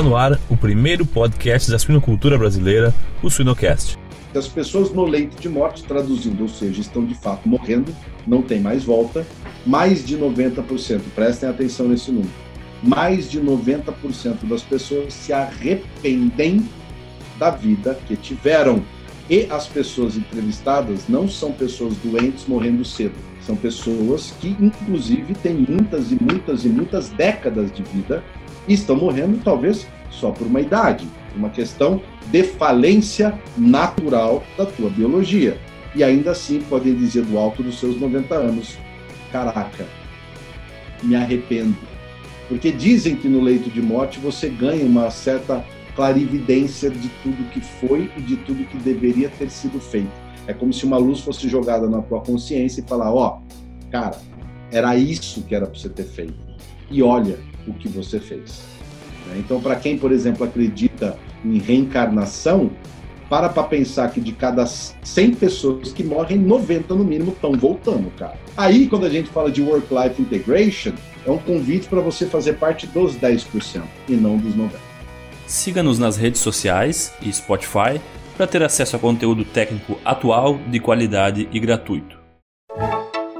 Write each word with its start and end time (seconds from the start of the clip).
Está 0.00 0.08
no 0.08 0.16
ar 0.16 0.40
o 0.48 0.56
primeiro 0.56 1.04
podcast 1.04 1.70
da 1.70 1.78
suinocultura 1.78 2.38
brasileira, 2.38 2.94
o 3.22 3.28
Suinocast. 3.28 3.98
As 4.34 4.48
pessoas 4.48 4.90
no 4.94 5.04
leito 5.04 5.38
de 5.38 5.46
morte, 5.46 5.84
traduzindo, 5.84 6.40
ou 6.40 6.48
seja, 6.48 6.80
estão 6.80 7.04
de 7.04 7.14
fato 7.14 7.46
morrendo, 7.46 7.94
não 8.26 8.40
tem 8.40 8.60
mais 8.60 8.82
volta, 8.82 9.26
mais 9.66 10.02
de 10.02 10.16
90%, 10.16 11.02
prestem 11.14 11.50
atenção 11.50 11.86
nesse 11.86 12.10
número, 12.10 12.32
mais 12.82 13.30
de 13.30 13.42
90% 13.42 14.48
das 14.48 14.62
pessoas 14.62 15.12
se 15.12 15.34
arrependem 15.34 16.66
da 17.38 17.50
vida 17.50 17.94
que 18.08 18.16
tiveram. 18.16 18.82
E 19.28 19.48
as 19.50 19.66
pessoas 19.66 20.16
entrevistadas 20.16 21.08
não 21.10 21.28
são 21.28 21.52
pessoas 21.52 21.94
doentes 21.98 22.46
morrendo 22.48 22.86
cedo, 22.86 23.14
são 23.42 23.54
pessoas 23.54 24.32
que, 24.40 24.56
inclusive, 24.58 25.34
têm 25.34 25.66
muitas 25.68 26.10
e 26.10 26.16
muitas 26.18 26.64
e 26.64 26.68
muitas 26.70 27.10
décadas 27.10 27.70
de 27.70 27.82
vida 27.82 28.24
e 28.70 28.74
estão 28.74 28.94
morrendo, 28.94 29.40
talvez, 29.42 29.84
só 30.12 30.30
por 30.30 30.46
uma 30.46 30.60
idade, 30.60 31.04
uma 31.34 31.50
questão 31.50 32.00
de 32.30 32.44
falência 32.44 33.36
natural 33.58 34.44
da 34.56 34.64
tua 34.64 34.88
biologia. 34.88 35.58
E 35.92 36.04
ainda 36.04 36.30
assim 36.30 36.60
podem 36.60 36.94
dizer 36.94 37.24
do 37.24 37.36
alto 37.36 37.64
dos 37.64 37.80
seus 37.80 38.00
90 38.00 38.32
anos: 38.32 38.78
caraca, 39.32 39.84
me 41.02 41.16
arrependo. 41.16 41.76
Porque 42.48 42.70
dizem 42.70 43.16
que 43.16 43.28
no 43.28 43.40
leito 43.40 43.68
de 43.70 43.82
morte 43.82 44.20
você 44.20 44.48
ganha 44.48 44.84
uma 44.84 45.10
certa 45.10 45.64
clarividência 45.96 46.90
de 46.90 47.08
tudo 47.24 47.50
que 47.50 47.60
foi 47.60 48.08
e 48.16 48.20
de 48.20 48.36
tudo 48.36 48.64
que 48.66 48.76
deveria 48.76 49.28
ter 49.30 49.50
sido 49.50 49.80
feito. 49.80 50.12
É 50.46 50.52
como 50.54 50.72
se 50.72 50.84
uma 50.84 50.96
luz 50.96 51.18
fosse 51.18 51.48
jogada 51.48 51.88
na 51.88 52.02
tua 52.02 52.20
consciência 52.20 52.82
e 52.82 52.84
falar: 52.88 53.12
ó, 53.12 53.38
oh, 53.40 53.90
cara, 53.90 54.16
era 54.70 54.96
isso 54.96 55.42
que 55.42 55.56
era 55.56 55.66
para 55.66 55.76
você 55.76 55.88
ter 55.88 56.04
feito. 56.04 56.38
E 56.88 57.02
olha 57.02 57.49
o 57.66 57.74
que 57.74 57.88
você 57.88 58.18
fez. 58.18 58.62
Né? 59.26 59.36
Então, 59.38 59.60
para 59.60 59.76
quem, 59.76 59.98
por 59.98 60.12
exemplo, 60.12 60.44
acredita 60.44 61.18
em 61.44 61.58
reencarnação, 61.58 62.70
para 63.28 63.48
para 63.48 63.62
pensar 63.62 64.10
que 64.10 64.20
de 64.20 64.32
cada 64.32 64.66
100 64.66 65.34
pessoas 65.36 65.92
que 65.92 66.02
morrem, 66.02 66.36
90 66.36 66.94
no 66.96 67.04
mínimo 67.04 67.30
estão 67.30 67.52
voltando, 67.52 68.10
cara. 68.16 68.36
Aí, 68.56 68.88
quando 68.88 69.06
a 69.06 69.08
gente 69.08 69.30
fala 69.30 69.50
de 69.52 69.62
work-life 69.62 70.20
integration, 70.20 70.92
é 71.24 71.30
um 71.30 71.38
convite 71.38 71.88
para 71.88 72.00
você 72.00 72.26
fazer 72.26 72.54
parte 72.54 72.88
dos 72.88 73.16
10% 73.16 73.82
e 74.08 74.12
não 74.14 74.36
dos 74.36 74.54
90%. 74.56 74.70
Siga-nos 75.46 75.98
nas 75.98 76.16
redes 76.16 76.40
sociais 76.40 77.12
e 77.22 77.32
Spotify 77.32 78.00
para 78.36 78.46
ter 78.46 78.62
acesso 78.62 78.96
a 78.96 78.98
conteúdo 78.98 79.44
técnico 79.44 79.98
atual, 80.04 80.58
de 80.68 80.80
qualidade 80.80 81.48
e 81.52 81.60
gratuito. 81.60 82.19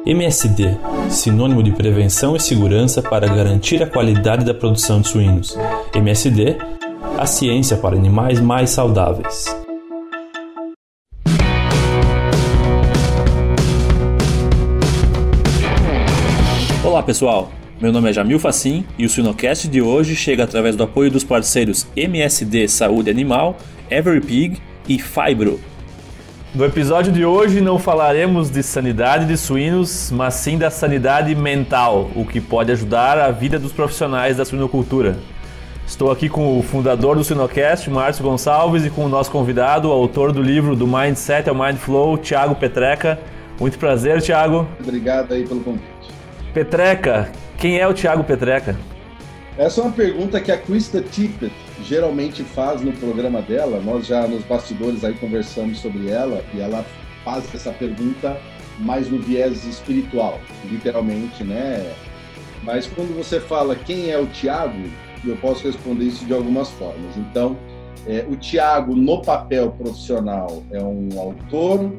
MSD, 0.07 0.79
sinônimo 1.11 1.63
de 1.63 1.73
prevenção 1.73 2.35
e 2.35 2.41
segurança 2.41 3.03
para 3.03 3.29
garantir 3.29 3.83
a 3.83 3.87
qualidade 3.87 4.47
da 4.47 4.55
produção 4.55 5.03
de 5.03 5.09
suínos. 5.09 5.59
MSD, 5.95 6.57
a 7.19 7.27
ciência 7.27 7.77
para 7.77 7.97
animais 7.97 8.41
mais 8.41 8.71
saudáveis. 8.71 9.55
Olá 16.83 17.03
pessoal, 17.03 17.53
meu 17.79 17.93
nome 17.93 18.09
é 18.09 18.13
Jamil 18.15 18.39
Facim 18.39 18.87
e 18.99 19.05
o 19.05 19.09
Suinocast 19.09 19.69
de 19.69 19.83
hoje 19.83 20.17
chega 20.17 20.45
através 20.45 20.77
do 20.77 20.83
apoio 20.83 21.11
dos 21.11 21.25
parceiros 21.25 21.87
MSD 21.95 22.69
Saúde 22.69 23.11
Animal, 23.11 23.59
Every 23.91 24.23
Pig 24.23 24.63
e 24.89 24.99
Fibro. 24.99 25.61
No 26.53 26.65
episódio 26.65 27.13
de 27.13 27.25
hoje 27.25 27.61
não 27.61 27.79
falaremos 27.79 28.51
de 28.51 28.61
sanidade 28.61 29.25
de 29.25 29.37
suínos, 29.37 30.11
mas 30.11 30.35
sim 30.35 30.59
da 30.59 30.69
sanidade 30.69 31.33
mental, 31.37 32.11
o 32.17 32.25
que 32.25 32.41
pode 32.41 32.73
ajudar 32.73 33.17
a 33.19 33.31
vida 33.31 33.57
dos 33.57 33.71
profissionais 33.71 34.37
da 34.37 34.45
suinocultura. 34.45 35.17
Estou 35.87 36.11
aqui 36.11 36.29
com 36.29 36.59
o 36.59 36.63
fundador 36.63 37.15
do 37.17 37.23
Suinocast, 37.23 37.89
Márcio 37.89 38.25
Gonçalves, 38.25 38.85
e 38.85 38.91
com 38.91 39.05
o 39.05 39.09
nosso 39.09 39.31
convidado, 39.31 39.91
o 39.91 39.93
autor 39.93 40.33
do 40.33 40.43
livro 40.43 40.75
do 40.75 40.89
Mindset 40.89 41.49
ao 41.49 41.55
Mindflow, 41.55 42.19
Thiago 42.19 42.57
Petreca. 42.57 43.21
Muito 43.61 43.79
prazer, 43.79 44.21
Thiago. 44.21 44.67
Obrigado 44.81 45.33
aí 45.33 45.47
pelo 45.47 45.61
convite. 45.61 45.85
Petreca, 46.53 47.31
quem 47.59 47.79
é 47.79 47.87
o 47.87 47.95
Thiago 47.95 48.25
Petreca? 48.25 48.77
Essa 49.57 49.83
é 49.83 49.85
uma 49.85 49.93
pergunta 49.93 50.41
que 50.41 50.51
a 50.51 50.59
Krista 50.59 51.01
Tippett 51.01 51.55
geralmente 51.85 52.43
faz 52.43 52.81
no 52.83 52.93
programa 52.93 53.43
dela. 53.43 53.81
Nós 53.81 54.07
já 54.07 54.27
nos 54.27 54.45
bastidores 54.45 55.05
aí 55.05 55.15
conversamos 55.15 55.79
sobre 55.79 56.09
ela 56.09 56.45
e 56.55 56.61
ela 56.61 56.85
faz 57.25 57.53
essa 57.55 57.73
pergunta 57.73 58.41
mais 58.79 59.11
no 59.11 59.19
viés 59.19 59.65
espiritual, 59.65 60.41
literalmente, 60.65 61.45
né? 61.45 61.95
Mas 62.63 62.87
quando 62.87 63.17
você 63.17 63.41
fala 63.41 63.75
quem 63.75 64.11
é 64.11 64.19
o 64.19 64.27
Tiago, 64.27 64.79
eu 65.25 65.37
posso 65.37 65.67
responder 65.67 66.05
isso 66.05 66.25
de 66.25 66.33
algumas 66.33 66.71
formas. 66.71 67.17
Então, 67.17 67.57
é, 68.07 68.25
o 68.29 68.37
Tiago, 68.37 68.95
no 68.97 69.21
papel 69.23 69.71
profissional, 69.73 70.63
é 70.71 70.83
um 70.83 71.09
autor, 71.19 71.93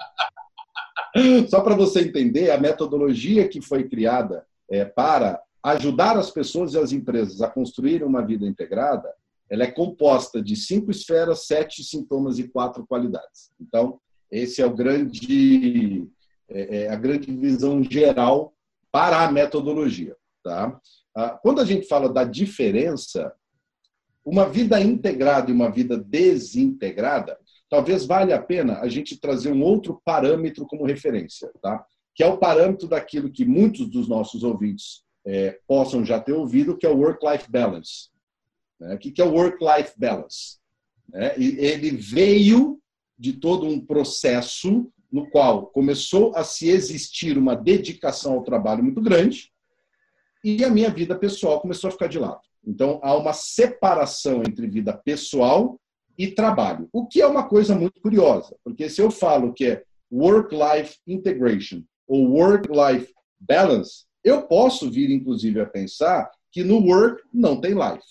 Só 1.49 1.61
para 1.61 1.77
você 1.77 2.01
entender, 2.01 2.51
a 2.51 2.59
metodologia 2.59 3.47
que 3.47 3.61
foi 3.61 3.89
criada 3.89 4.45
é, 4.69 4.85
para 4.85 5.41
ajudar 5.63 6.17
as 6.17 6.29
pessoas 6.29 6.75
e 6.75 6.79
as 6.79 6.91
empresas 6.91 7.41
a 7.41 7.49
construir 7.49 8.03
uma 8.03 8.21
vida 8.27 8.45
integrada, 8.45 9.09
ela 9.49 9.63
é 9.63 9.71
composta 9.71 10.43
de 10.43 10.57
cinco 10.57 10.91
esferas, 10.91 11.47
sete 11.47 11.85
sintomas 11.85 12.41
e 12.41 12.49
quatro 12.49 12.85
qualidades. 12.85 13.53
Então, 13.61 14.01
esse 14.29 14.61
é 14.61 14.67
o 14.67 14.75
grande, 14.75 16.05
é, 16.51 16.83
é 16.83 16.89
a 16.91 16.97
grande 16.97 17.31
visão 17.31 17.81
geral 17.81 18.53
para 18.91 19.23
a 19.25 19.31
metodologia. 19.31 20.17
Tá? 20.43 20.81
Ah, 21.19 21.31
quando 21.31 21.61
a 21.61 21.65
gente 21.65 21.89
fala 21.89 22.09
da 22.09 22.23
diferença, 22.23 23.35
uma 24.25 24.49
vida 24.49 24.81
integrada 24.81 25.51
e 25.51 25.53
uma 25.53 25.69
vida 25.69 25.99
desintegrada, 25.99 27.37
talvez 27.69 28.07
valha 28.07 28.37
a 28.37 28.41
pena 28.41 28.79
a 28.79 28.89
gente 28.89 29.19
trazer 29.19 29.51
um 29.51 29.61
outro 29.61 30.01
parâmetro 30.05 30.65
como 30.65 30.87
referência, 30.87 31.51
tá? 31.61 31.85
que 32.15 32.23
é 32.23 32.27
o 32.29 32.39
parâmetro 32.39 32.87
daquilo 32.87 33.33
que 33.33 33.45
muitos 33.45 33.91
dos 33.91 34.09
nossos 34.09 34.45
ouvintes 34.45 35.03
é, 35.27 35.59
possam 35.67 36.05
já 36.05 36.21
ter 36.21 36.35
ouvido, 36.35 36.79
que 36.79 36.87
é 36.87 36.89
o 36.89 36.99
work-life 36.99 37.51
balance. 37.51 38.11
Né? 38.79 38.95
O 38.95 38.99
que 38.99 39.21
é 39.21 39.25
o 39.25 39.33
work-life 39.33 39.95
balance? 39.99 40.59
Né? 41.09 41.35
Ele 41.37 41.91
veio 41.91 42.79
de 43.19 43.33
todo 43.33 43.67
um 43.67 43.85
processo 43.85 44.89
no 45.11 45.29
qual 45.29 45.67
começou 45.67 46.33
a 46.37 46.45
se 46.45 46.69
existir 46.69 47.37
uma 47.37 47.57
dedicação 47.57 48.35
ao 48.35 48.45
trabalho 48.45 48.85
muito 48.85 49.01
grande, 49.01 49.51
e 50.57 50.65
a 50.65 50.71
minha 50.71 50.89
vida 50.89 51.15
pessoal 51.15 51.61
começou 51.61 51.89
a 51.89 51.91
ficar 51.91 52.07
de 52.07 52.19
lado. 52.19 52.41
Então, 52.67 52.99
há 53.03 53.17
uma 53.17 53.33
separação 53.33 54.43
entre 54.43 54.67
vida 54.67 54.93
pessoal 54.93 55.79
e 56.17 56.29
trabalho, 56.29 56.89
o 56.93 57.07
que 57.07 57.21
é 57.21 57.27
uma 57.27 57.47
coisa 57.47 57.75
muito 57.75 58.01
curiosa, 58.01 58.57
porque 58.65 58.89
se 58.89 59.01
eu 59.01 59.11
falo 59.11 59.53
que 59.53 59.67
é 59.67 59.83
work-life 60.11 60.97
integration 61.07 61.83
ou 62.07 62.31
work-life 62.31 63.13
balance, 63.39 64.07
eu 64.25 64.43
posso 64.43 64.91
vir, 64.91 65.11
inclusive, 65.11 65.61
a 65.61 65.67
pensar 65.67 66.31
que 66.51 66.65
no 66.65 66.79
work 66.79 67.23
não 67.33 67.61
tem 67.61 67.73
life, 67.73 68.09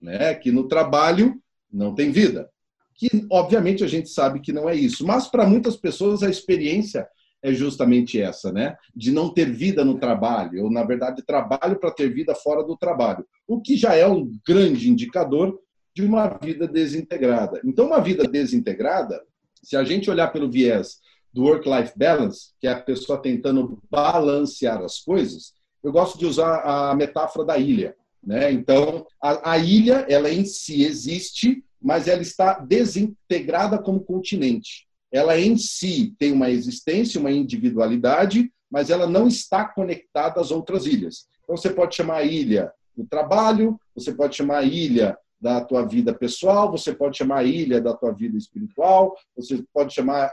né? 0.00 0.34
que 0.34 0.50
no 0.50 0.66
trabalho 0.68 1.40
não 1.70 1.94
tem 1.94 2.10
vida. 2.10 2.48
Que, 2.94 3.26
obviamente, 3.30 3.82
a 3.84 3.86
gente 3.86 4.08
sabe 4.08 4.40
que 4.40 4.52
não 4.52 4.68
é 4.68 4.74
isso, 4.74 5.06
mas 5.06 5.26
para 5.26 5.46
muitas 5.46 5.76
pessoas 5.76 6.22
a 6.22 6.30
experiência 6.30 7.08
é 7.42 7.52
justamente 7.52 8.20
essa, 8.20 8.52
né? 8.52 8.76
De 8.94 9.10
não 9.10 9.32
ter 9.32 9.50
vida 9.50 9.84
no 9.84 9.98
trabalho, 9.98 10.64
ou 10.64 10.70
na 10.70 10.84
verdade 10.84 11.22
trabalho 11.22 11.78
para 11.78 11.90
ter 11.90 12.12
vida 12.12 12.34
fora 12.34 12.62
do 12.62 12.76
trabalho, 12.76 13.24
o 13.46 13.60
que 13.60 13.76
já 13.76 13.94
é 13.94 14.06
um 14.06 14.30
grande 14.46 14.90
indicador 14.90 15.58
de 15.94 16.02
uma 16.02 16.28
vida 16.28 16.68
desintegrada. 16.68 17.60
Então, 17.64 17.86
uma 17.86 18.00
vida 18.00 18.26
desintegrada, 18.26 19.20
se 19.62 19.76
a 19.76 19.84
gente 19.84 20.10
olhar 20.10 20.28
pelo 20.28 20.50
viés 20.50 20.98
do 21.32 21.42
work-life 21.42 21.92
balance, 21.96 22.52
que 22.60 22.66
é 22.66 22.72
a 22.72 22.80
pessoa 22.80 23.20
tentando 23.20 23.80
balancear 23.90 24.80
as 24.82 24.98
coisas, 24.98 25.52
eu 25.82 25.92
gosto 25.92 26.18
de 26.18 26.26
usar 26.26 26.60
a 26.60 26.94
metáfora 26.94 27.44
da 27.44 27.58
ilha. 27.58 27.96
Né? 28.22 28.52
Então, 28.52 29.06
a, 29.22 29.52
a 29.52 29.58
ilha, 29.58 30.06
ela 30.08 30.30
em 30.30 30.44
si 30.44 30.84
existe, 30.84 31.64
mas 31.80 32.06
ela 32.06 32.20
está 32.20 32.58
desintegrada 32.58 33.78
como 33.78 34.00
continente. 34.00 34.86
Ela 35.12 35.38
em 35.38 35.56
si 35.56 36.14
tem 36.18 36.32
uma 36.32 36.50
existência, 36.50 37.20
uma 37.20 37.30
individualidade, 37.30 38.52
mas 38.70 38.90
ela 38.90 39.06
não 39.06 39.26
está 39.26 39.64
conectada 39.64 40.40
às 40.40 40.50
outras 40.50 40.86
ilhas. 40.86 41.26
Então, 41.42 41.56
você 41.56 41.70
pode 41.70 41.96
chamar 41.96 42.18
a 42.18 42.24
ilha 42.24 42.72
do 42.96 43.04
trabalho, 43.04 43.78
você 43.94 44.12
pode 44.12 44.36
chamar 44.36 44.58
a 44.58 44.62
ilha 44.62 45.18
da 45.40 45.60
tua 45.64 45.84
vida 45.84 46.14
pessoal, 46.14 46.70
você 46.70 46.94
pode 46.94 47.16
chamar 47.16 47.38
a 47.38 47.44
ilha 47.44 47.80
da 47.80 47.94
tua 47.94 48.12
vida 48.12 48.36
espiritual, 48.36 49.16
você 49.34 49.64
pode 49.72 49.94
chamar 49.94 50.32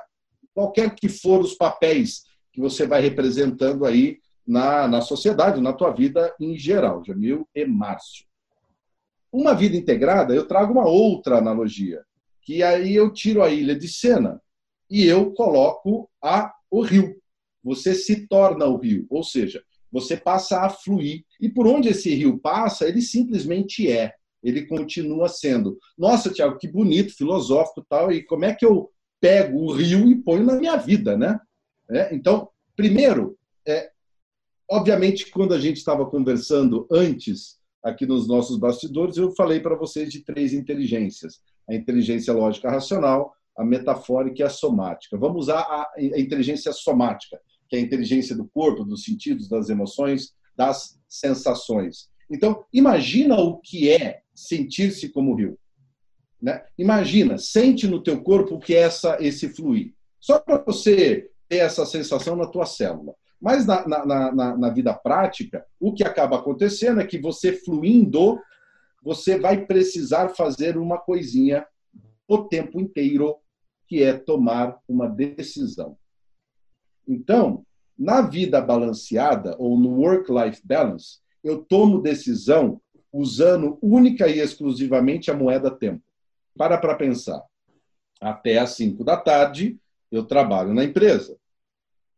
qualquer 0.54 0.94
que 0.94 1.08
for 1.08 1.40
os 1.40 1.56
papéis 1.56 2.24
que 2.52 2.60
você 2.60 2.86
vai 2.86 3.02
representando 3.02 3.86
aí 3.86 4.20
na, 4.46 4.88
na 4.88 5.02
sociedade, 5.02 5.62
na 5.62 5.74
tua 5.74 5.92
vida 5.92 6.34
em 6.40 6.58
geral, 6.58 7.04
Jamil 7.04 7.48
e 7.56 7.66
Márcio. 7.66 8.26
Uma 9.32 9.54
vida 9.54 9.76
integrada, 9.76 10.34
eu 10.34 10.48
trago 10.48 10.72
uma 10.74 10.88
outra 10.88 11.38
analogia, 11.38 12.04
que 12.42 12.64
aí 12.64 12.96
eu 12.96 13.12
tiro 13.12 13.44
a 13.44 13.50
ilha 13.50 13.76
de 13.76 13.88
cena 13.88 14.42
e 14.90 15.06
eu 15.06 15.32
coloco 15.34 16.10
a, 16.22 16.54
o 16.70 16.82
rio. 16.82 17.16
Você 17.64 17.94
se 17.94 18.28
torna 18.28 18.66
o 18.66 18.78
rio, 18.78 19.06
ou 19.10 19.24
seja, 19.24 19.64
você 19.92 20.16
passa 20.16 20.62
a 20.62 20.70
fluir. 20.70 21.24
E 21.40 21.50
por 21.50 21.68
onde 21.68 21.90
esse 21.90 22.14
rio 22.14 22.38
passa, 22.40 22.88
ele 22.88 23.02
simplesmente 23.02 23.92
é. 23.92 24.14
Ele 24.44 24.66
continua 24.66 25.28
sendo. 25.28 25.78
Nossa, 25.98 26.30
Tiago, 26.30 26.58
que 26.58 26.68
bonito, 26.68 27.16
filosófico 27.16 27.86
tal. 27.90 28.12
E 28.12 28.24
como 28.24 28.46
é 28.46 28.54
que 28.54 28.66
eu 28.66 28.90
pego 29.20 29.60
o 29.60 29.74
rio 29.74 30.08
e 30.08 30.16
ponho 30.16 30.46
na 30.46 30.56
minha 30.56 30.78
vida, 30.78 31.18
né? 31.18 31.40
É, 31.90 32.14
então, 32.14 32.50
primeiro, 32.76 33.38
é, 33.68 33.90
Obviamente, 34.70 35.32
quando 35.32 35.54
a 35.54 35.60
gente 35.60 35.78
estava 35.78 36.06
conversando 36.06 36.86
antes, 36.92 37.58
aqui 37.82 38.06
nos 38.06 38.28
nossos 38.28 38.58
bastidores, 38.58 39.16
eu 39.16 39.32
falei 39.32 39.62
para 39.62 39.76
vocês 39.76 40.12
de 40.12 40.20
três 40.26 40.52
inteligências: 40.52 41.40
a 41.70 41.74
inteligência 41.74 42.34
lógica 42.34 42.70
racional, 42.70 43.34
a 43.58 43.66
metafórica 43.66 44.42
e 44.42 44.44
a 44.44 44.50
somática. 44.50 45.18
Vamos 45.18 45.44
usar 45.44 45.62
a 45.62 45.92
inteligência 45.98 46.72
somática, 46.72 47.40
que 47.68 47.76
é 47.76 47.80
a 47.80 47.82
inteligência 47.82 48.36
do 48.36 48.48
corpo, 48.48 48.84
dos 48.84 49.04
sentidos, 49.04 49.50
das 49.50 49.70
emoções, 49.70 50.34
das 50.56 51.00
sensações. 51.08 52.10
Então, 52.30 52.64
imagina 52.72 53.36
o 53.40 53.58
que 53.58 53.90
é 53.90 54.22
sentir-se 54.36 55.10
como 55.10 55.34
rio. 55.34 55.58
Né? 56.42 56.64
Imagina, 56.78 57.38
sente 57.38 57.88
no 57.88 58.02
teu 58.02 58.22
corpo 58.22 58.56
o 58.56 58.60
que 58.60 58.76
é 58.76 58.82
essa, 58.82 59.18
esse 59.20 59.50
fluir. 59.50 59.94
Só 60.20 60.40
para 60.40 60.58
você 60.64 61.30
ter 61.50 61.58
essa 61.58 61.86
sensação 61.86 62.36
na 62.36 62.46
tua 62.46 62.66
célula. 62.66 63.16
Mas 63.40 63.66
na, 63.66 63.88
na, 63.88 64.06
na, 64.06 64.58
na 64.58 64.70
vida 64.70 64.94
prática, 64.94 65.66
o 65.80 65.94
que 65.94 66.04
acaba 66.04 66.38
acontecendo 66.38 67.00
é 67.00 67.06
que 67.06 67.20
você 67.20 67.54
fluindo, 67.54 68.40
você 69.04 69.40
vai 69.40 69.66
precisar 69.66 70.30
fazer 70.30 70.78
uma 70.78 70.98
coisinha 70.98 71.66
o 72.28 72.40
tempo 72.40 72.80
inteiro, 72.80 73.38
que 73.88 74.04
é 74.04 74.14
tomar 74.14 74.78
uma 74.88 75.08
decisão. 75.08 75.98
Então, 77.08 77.66
na 77.98 78.22
vida 78.22 78.62
balanceada, 78.62 79.56
ou 79.58 79.80
no 79.80 80.00
work-life 80.00 80.62
balance, 80.64 81.20
eu 81.44 81.64
tomo 81.64 82.02
decisão 82.02 82.82
usando 83.12 83.80
única 83.82 84.28
e 84.28 84.40
exclusivamente 84.40 85.32
a 85.32 85.34
moeda 85.34 85.72
tempo. 85.72 86.04
Para 86.56 86.78
para 86.78 86.96
pensar. 86.96 87.44
Até 88.20 88.58
às 88.58 88.72
5 88.72 89.04
da 89.04 89.16
tarde, 89.16 89.80
eu 90.12 90.26
trabalho 90.26 90.74
na 90.74 90.84
empresa. 90.84 91.38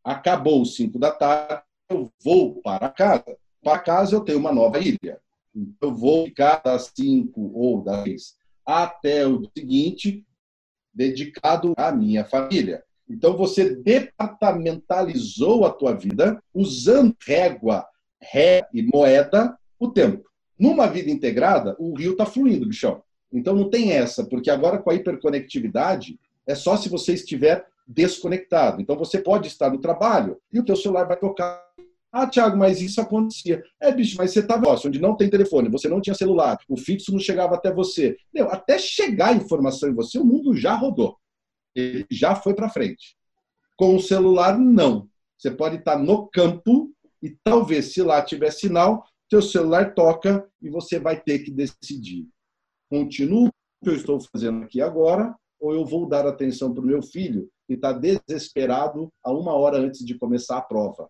Acabou 0.04 0.62
os 0.62 0.76
5 0.76 0.98
da 0.98 1.12
tarde, 1.12 1.64
eu 1.90 2.12
vou 2.24 2.62
para 2.62 2.90
casa. 2.90 3.38
Para 3.62 3.80
casa 3.80 4.16
eu 4.16 4.22
tenho 4.22 4.40
uma 4.40 4.52
nova 4.52 4.80
ilha. 4.80 5.20
Eu 5.82 5.96
vou 5.96 6.26
ficar 6.26 6.62
das 6.64 6.92
5 6.96 7.52
ou 7.54 7.84
das 7.84 8.04
6 8.04 8.40
até 8.66 9.26
o 9.26 9.50
seguinte, 9.58 10.24
dedicado 11.00 11.74
à 11.78 11.94
minha 11.94 12.26
família. 12.26 12.84
Então 13.10 13.38
você 13.38 13.74
departamentalizou 13.74 15.66
a 15.66 15.70
tua 15.70 15.94
vida 15.94 16.44
usando 16.54 17.16
régua, 17.26 17.88
ré 18.22 18.68
e 18.74 18.84
moeda 18.84 19.58
o 19.80 19.88
tempo. 19.88 20.30
Numa 20.60 20.88
vida 20.88 21.10
integrada, 21.10 21.74
o 21.80 21.96
rio 21.96 22.12
está 22.12 22.26
fluindo, 22.26 22.68
bichão. 22.68 23.02
Então 23.32 23.56
não 23.56 23.70
tem 23.70 23.94
essa, 23.94 24.26
porque 24.26 24.52
agora 24.52 24.78
com 24.78 24.90
a 24.90 24.94
hiperconectividade, 24.94 26.20
é 26.46 26.54
só 26.54 26.76
se 26.76 26.90
você 26.90 27.14
estiver 27.14 27.66
desconectado. 27.88 28.82
Então 28.82 28.98
você 28.98 29.20
pode 29.20 29.48
estar 29.48 29.70
no 29.70 29.80
trabalho 29.80 30.38
e 30.52 30.60
o 30.60 30.66
teu 30.66 30.76
celular 30.76 31.06
vai 31.06 31.16
tocar. 31.16 31.69
Ah, 32.12 32.28
Thiago, 32.28 32.58
mas 32.58 32.82
isso 32.82 33.00
acontecia. 33.00 33.64
É, 33.80 33.92
bicho, 33.92 34.18
mas 34.18 34.32
você 34.32 34.40
estava 34.40 34.68
onde 34.86 35.00
não 35.00 35.16
tem 35.16 35.30
telefone, 35.30 35.70
você 35.70 35.88
não 35.88 36.02
tinha 36.02 36.16
celular, 36.16 36.58
o 36.68 36.76
fixo 36.76 37.12
não 37.12 37.20
chegava 37.20 37.56
até 37.56 37.72
você. 37.72 38.18
Meu, 38.34 38.50
até 38.50 38.80
chegar 38.80 39.30
a 39.30 39.34
informação 39.34 39.90
em 39.90 39.94
você, 39.94 40.18
o 40.18 40.26
mundo 40.26 40.56
já 40.56 40.74
rodou. 40.74 41.18
Ele 41.76 42.06
já 42.10 42.36
foi 42.36 42.56
para 42.56 42.70
frente. 42.70 43.16
Com 43.78 43.96
o 43.96 44.02
celular, 44.02 44.58
não. 44.58 45.08
Você 45.38 45.52
pode 45.52 45.78
estar 45.78 45.98
no 45.98 46.28
campo 46.28 46.92
e 47.22 47.30
talvez, 47.44 47.94
se 47.94 48.02
lá 48.02 48.22
tiver 48.22 48.52
sinal, 48.52 49.06
teu 49.30 49.42
celular 49.42 49.94
toca 49.94 50.50
e 50.62 50.70
você 50.70 51.00
vai 51.00 51.22
ter 51.22 51.40
que 51.40 51.52
decidir. 51.52 52.28
Continuo 52.90 53.48
o 53.48 53.52
que 53.84 53.90
eu 53.90 53.96
estou 53.96 54.20
fazendo 54.20 54.64
aqui 54.64 54.82
agora 54.82 55.36
ou 55.60 55.74
eu 55.74 55.86
vou 55.86 56.08
dar 56.08 56.26
atenção 56.26 56.74
para 56.74 56.84
o 56.84 56.86
meu 56.86 57.04
filho 57.04 57.50
que 57.68 57.74
está 57.74 57.94
desesperado 57.94 59.12
a 59.24 59.32
uma 59.32 59.54
hora 59.54 59.78
antes 59.78 60.04
de 60.04 60.18
começar 60.18 60.58
a 60.58 60.62
prova. 60.62 61.10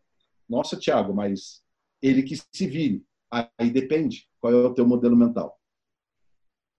Nossa, 0.50 0.76
Tiago, 0.76 1.14
mas 1.14 1.62
ele 2.02 2.24
que 2.24 2.36
se 2.36 2.68
vire. 2.68 3.06
Aí 3.32 3.70
depende 3.70 4.28
qual 4.40 4.52
é 4.52 4.56
o 4.56 4.74
teu 4.74 4.88
modelo 4.88 5.16
mental. 5.16 5.60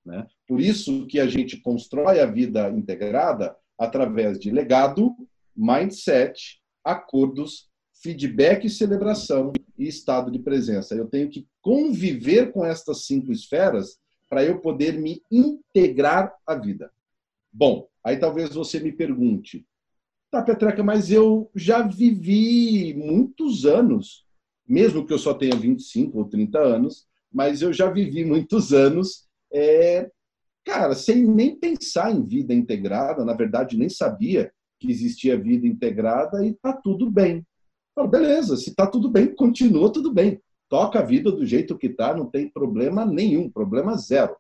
Né? 0.05 0.27
Por 0.49 0.61
isso 0.61 1.07
que 1.07 1.21
a 1.21 1.27
gente 1.27 1.61
constrói 1.61 2.21
a 2.21 2.27
vida 2.27 2.69
integrada 2.71 3.57
através 3.79 4.39
de 4.39 4.51
legado, 4.51 5.15
mindset, 5.57 6.61
acordos, 6.85 7.71
feedback 8.03 8.67
e 8.67 8.71
celebração 8.71 9.53
e 9.79 9.87
estado 9.87 10.31
de 10.31 10.39
presença. 10.39 10.95
Eu 10.95 11.07
tenho 11.07 11.29
que 11.29 11.47
conviver 11.61 12.53
com 12.53 12.65
estas 12.65 13.07
cinco 13.07 13.31
esferas 13.31 13.99
para 14.29 14.45
eu 14.45 14.61
poder 14.61 14.99
me 14.99 15.23
integrar 15.31 16.35
à 16.47 16.55
vida. 16.55 16.91
Bom, 17.53 17.89
aí 18.03 18.17
talvez 18.17 18.55
você 18.55 18.81
me 18.81 18.93
pergunte, 18.93 19.67
Tá, 20.31 20.41
Petreca, 20.43 20.81
mas 20.85 21.11
eu 21.11 21.51
já 21.57 21.83
vivi 21.83 22.95
muitos 22.95 23.67
anos, 23.67 24.25
mesmo 24.67 25.05
que 25.05 25.13
eu 25.13 25.19
só 25.19 25.35
tenha 25.35 25.57
25 25.57 26.19
ou 26.19 26.25
30 26.25 26.61
anos, 26.61 27.09
mas 27.33 27.63
eu 27.63 27.73
já 27.73 27.91
vivi 27.91 28.25
muitos 28.25 28.73
anos, 28.73 29.29
é, 29.53 30.09
cara, 30.65 30.95
sem 30.95 31.25
nem 31.27 31.59
pensar 31.59 32.13
em 32.13 32.25
vida 32.25 32.55
integrada, 32.55 33.25
na 33.25 33.35
verdade, 33.35 33.77
nem 33.77 33.89
sabia 33.89 34.53
que 34.79 34.89
existia 34.89 35.37
vida 35.37 35.67
integrada 35.67 36.47
e 36.47 36.55
tá 36.55 36.73
tudo 36.73 37.11
bem. 37.11 37.45
Falo, 37.93 38.07
beleza, 38.07 38.57
se 38.57 38.73
tá 38.73 38.87
tudo 38.87 39.11
bem, 39.11 39.35
continua 39.35 39.93
tudo 39.93 40.13
bem. 40.13 40.41
Toca 40.69 41.01
a 41.01 41.05
vida 41.05 41.33
do 41.33 41.45
jeito 41.45 41.77
que 41.77 41.89
tá, 41.89 42.15
não 42.15 42.31
tem 42.31 42.49
problema 42.49 43.05
nenhum, 43.05 43.51
problema 43.51 43.97
zero. 43.97 44.37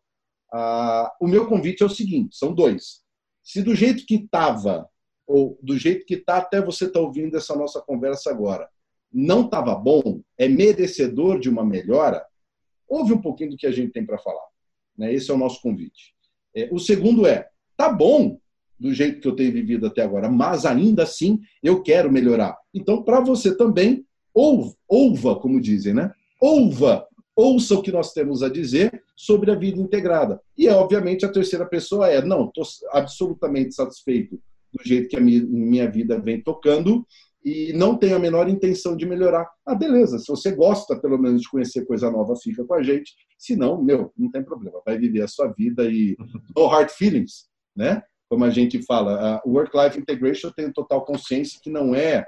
Ah, 0.52 1.12
o 1.20 1.26
meu 1.26 1.48
convite 1.48 1.82
é 1.82 1.86
o 1.86 1.90
seguinte: 1.90 2.36
são 2.36 2.54
dois. 2.54 3.02
Se 3.42 3.60
do 3.60 3.74
jeito 3.74 4.06
que 4.06 4.14
estava 4.14 4.88
ou 5.30 5.56
do 5.62 5.78
jeito 5.78 6.04
que 6.04 6.14
está 6.14 6.38
até 6.38 6.60
você 6.60 6.86
estar 6.86 6.98
tá 6.98 7.06
ouvindo 7.06 7.36
essa 7.36 7.54
nossa 7.54 7.80
conversa 7.80 8.30
agora, 8.30 8.68
não 9.12 9.44
estava 9.44 9.76
bom, 9.76 10.20
é 10.36 10.48
merecedor 10.48 11.38
de 11.38 11.48
uma 11.48 11.64
melhora, 11.64 12.24
ouve 12.88 13.12
um 13.12 13.20
pouquinho 13.20 13.50
do 13.50 13.56
que 13.56 13.66
a 13.66 13.70
gente 13.70 13.92
tem 13.92 14.04
para 14.04 14.18
falar. 14.18 14.44
Né? 14.98 15.14
Esse 15.14 15.30
é 15.30 15.34
o 15.34 15.38
nosso 15.38 15.62
convite. 15.62 16.14
É, 16.54 16.68
o 16.72 16.80
segundo 16.80 17.28
é, 17.28 17.48
tá 17.76 17.88
bom 17.88 18.40
do 18.76 18.92
jeito 18.92 19.20
que 19.20 19.28
eu 19.28 19.36
tenho 19.36 19.52
vivido 19.52 19.86
até 19.86 20.02
agora, 20.02 20.28
mas 20.28 20.66
ainda 20.66 21.04
assim 21.04 21.40
eu 21.62 21.80
quero 21.80 22.10
melhorar. 22.10 22.58
Então, 22.74 23.02
para 23.04 23.20
você 23.20 23.56
também, 23.56 24.04
ouva, 24.34 24.74
ouva, 24.88 25.36
como 25.36 25.60
dizem, 25.60 25.94
né? 25.94 26.12
Ouva, 26.40 27.06
ouça 27.36 27.76
o 27.76 27.82
que 27.82 27.92
nós 27.92 28.12
temos 28.12 28.42
a 28.42 28.48
dizer 28.48 29.00
sobre 29.14 29.52
a 29.52 29.54
vida 29.54 29.80
integrada. 29.80 30.40
E, 30.58 30.68
obviamente, 30.68 31.24
a 31.24 31.30
terceira 31.30 31.66
pessoa 31.66 32.08
é, 32.08 32.20
não, 32.20 32.46
estou 32.46 32.64
absolutamente 32.90 33.74
satisfeito 33.74 34.40
do 34.72 34.86
jeito 34.86 35.08
que 35.08 35.16
a 35.16 35.20
minha 35.20 35.90
vida 35.90 36.20
vem 36.20 36.42
tocando 36.42 37.06
e 37.44 37.72
não 37.72 37.96
tenho 37.96 38.16
a 38.16 38.18
menor 38.18 38.48
intenção 38.48 38.96
de 38.96 39.06
melhorar. 39.06 39.48
Ah, 39.64 39.74
beleza, 39.74 40.18
se 40.18 40.26
você 40.28 40.52
gosta 40.52 40.98
pelo 41.00 41.18
menos 41.18 41.42
de 41.42 41.48
conhecer 41.48 41.86
coisa 41.86 42.10
nova, 42.10 42.36
fica 42.36 42.64
com 42.64 42.74
a 42.74 42.82
gente. 42.82 43.14
Se 43.38 43.56
não, 43.56 43.82
meu, 43.82 44.12
não 44.16 44.30
tem 44.30 44.42
problema, 44.42 44.82
vai 44.84 44.98
viver 44.98 45.22
a 45.22 45.28
sua 45.28 45.48
vida 45.48 45.84
e 45.90 46.16
no 46.54 46.66
hard 46.66 46.90
feelings, 46.90 47.48
né? 47.74 48.02
Como 48.28 48.44
a 48.44 48.50
gente 48.50 48.80
fala, 48.84 49.40
o 49.44 49.52
work-life 49.52 49.98
integration 49.98 50.50
tem 50.50 50.70
total 50.72 51.04
consciência 51.04 51.58
que 51.60 51.70
não 51.70 51.94
é 51.94 52.24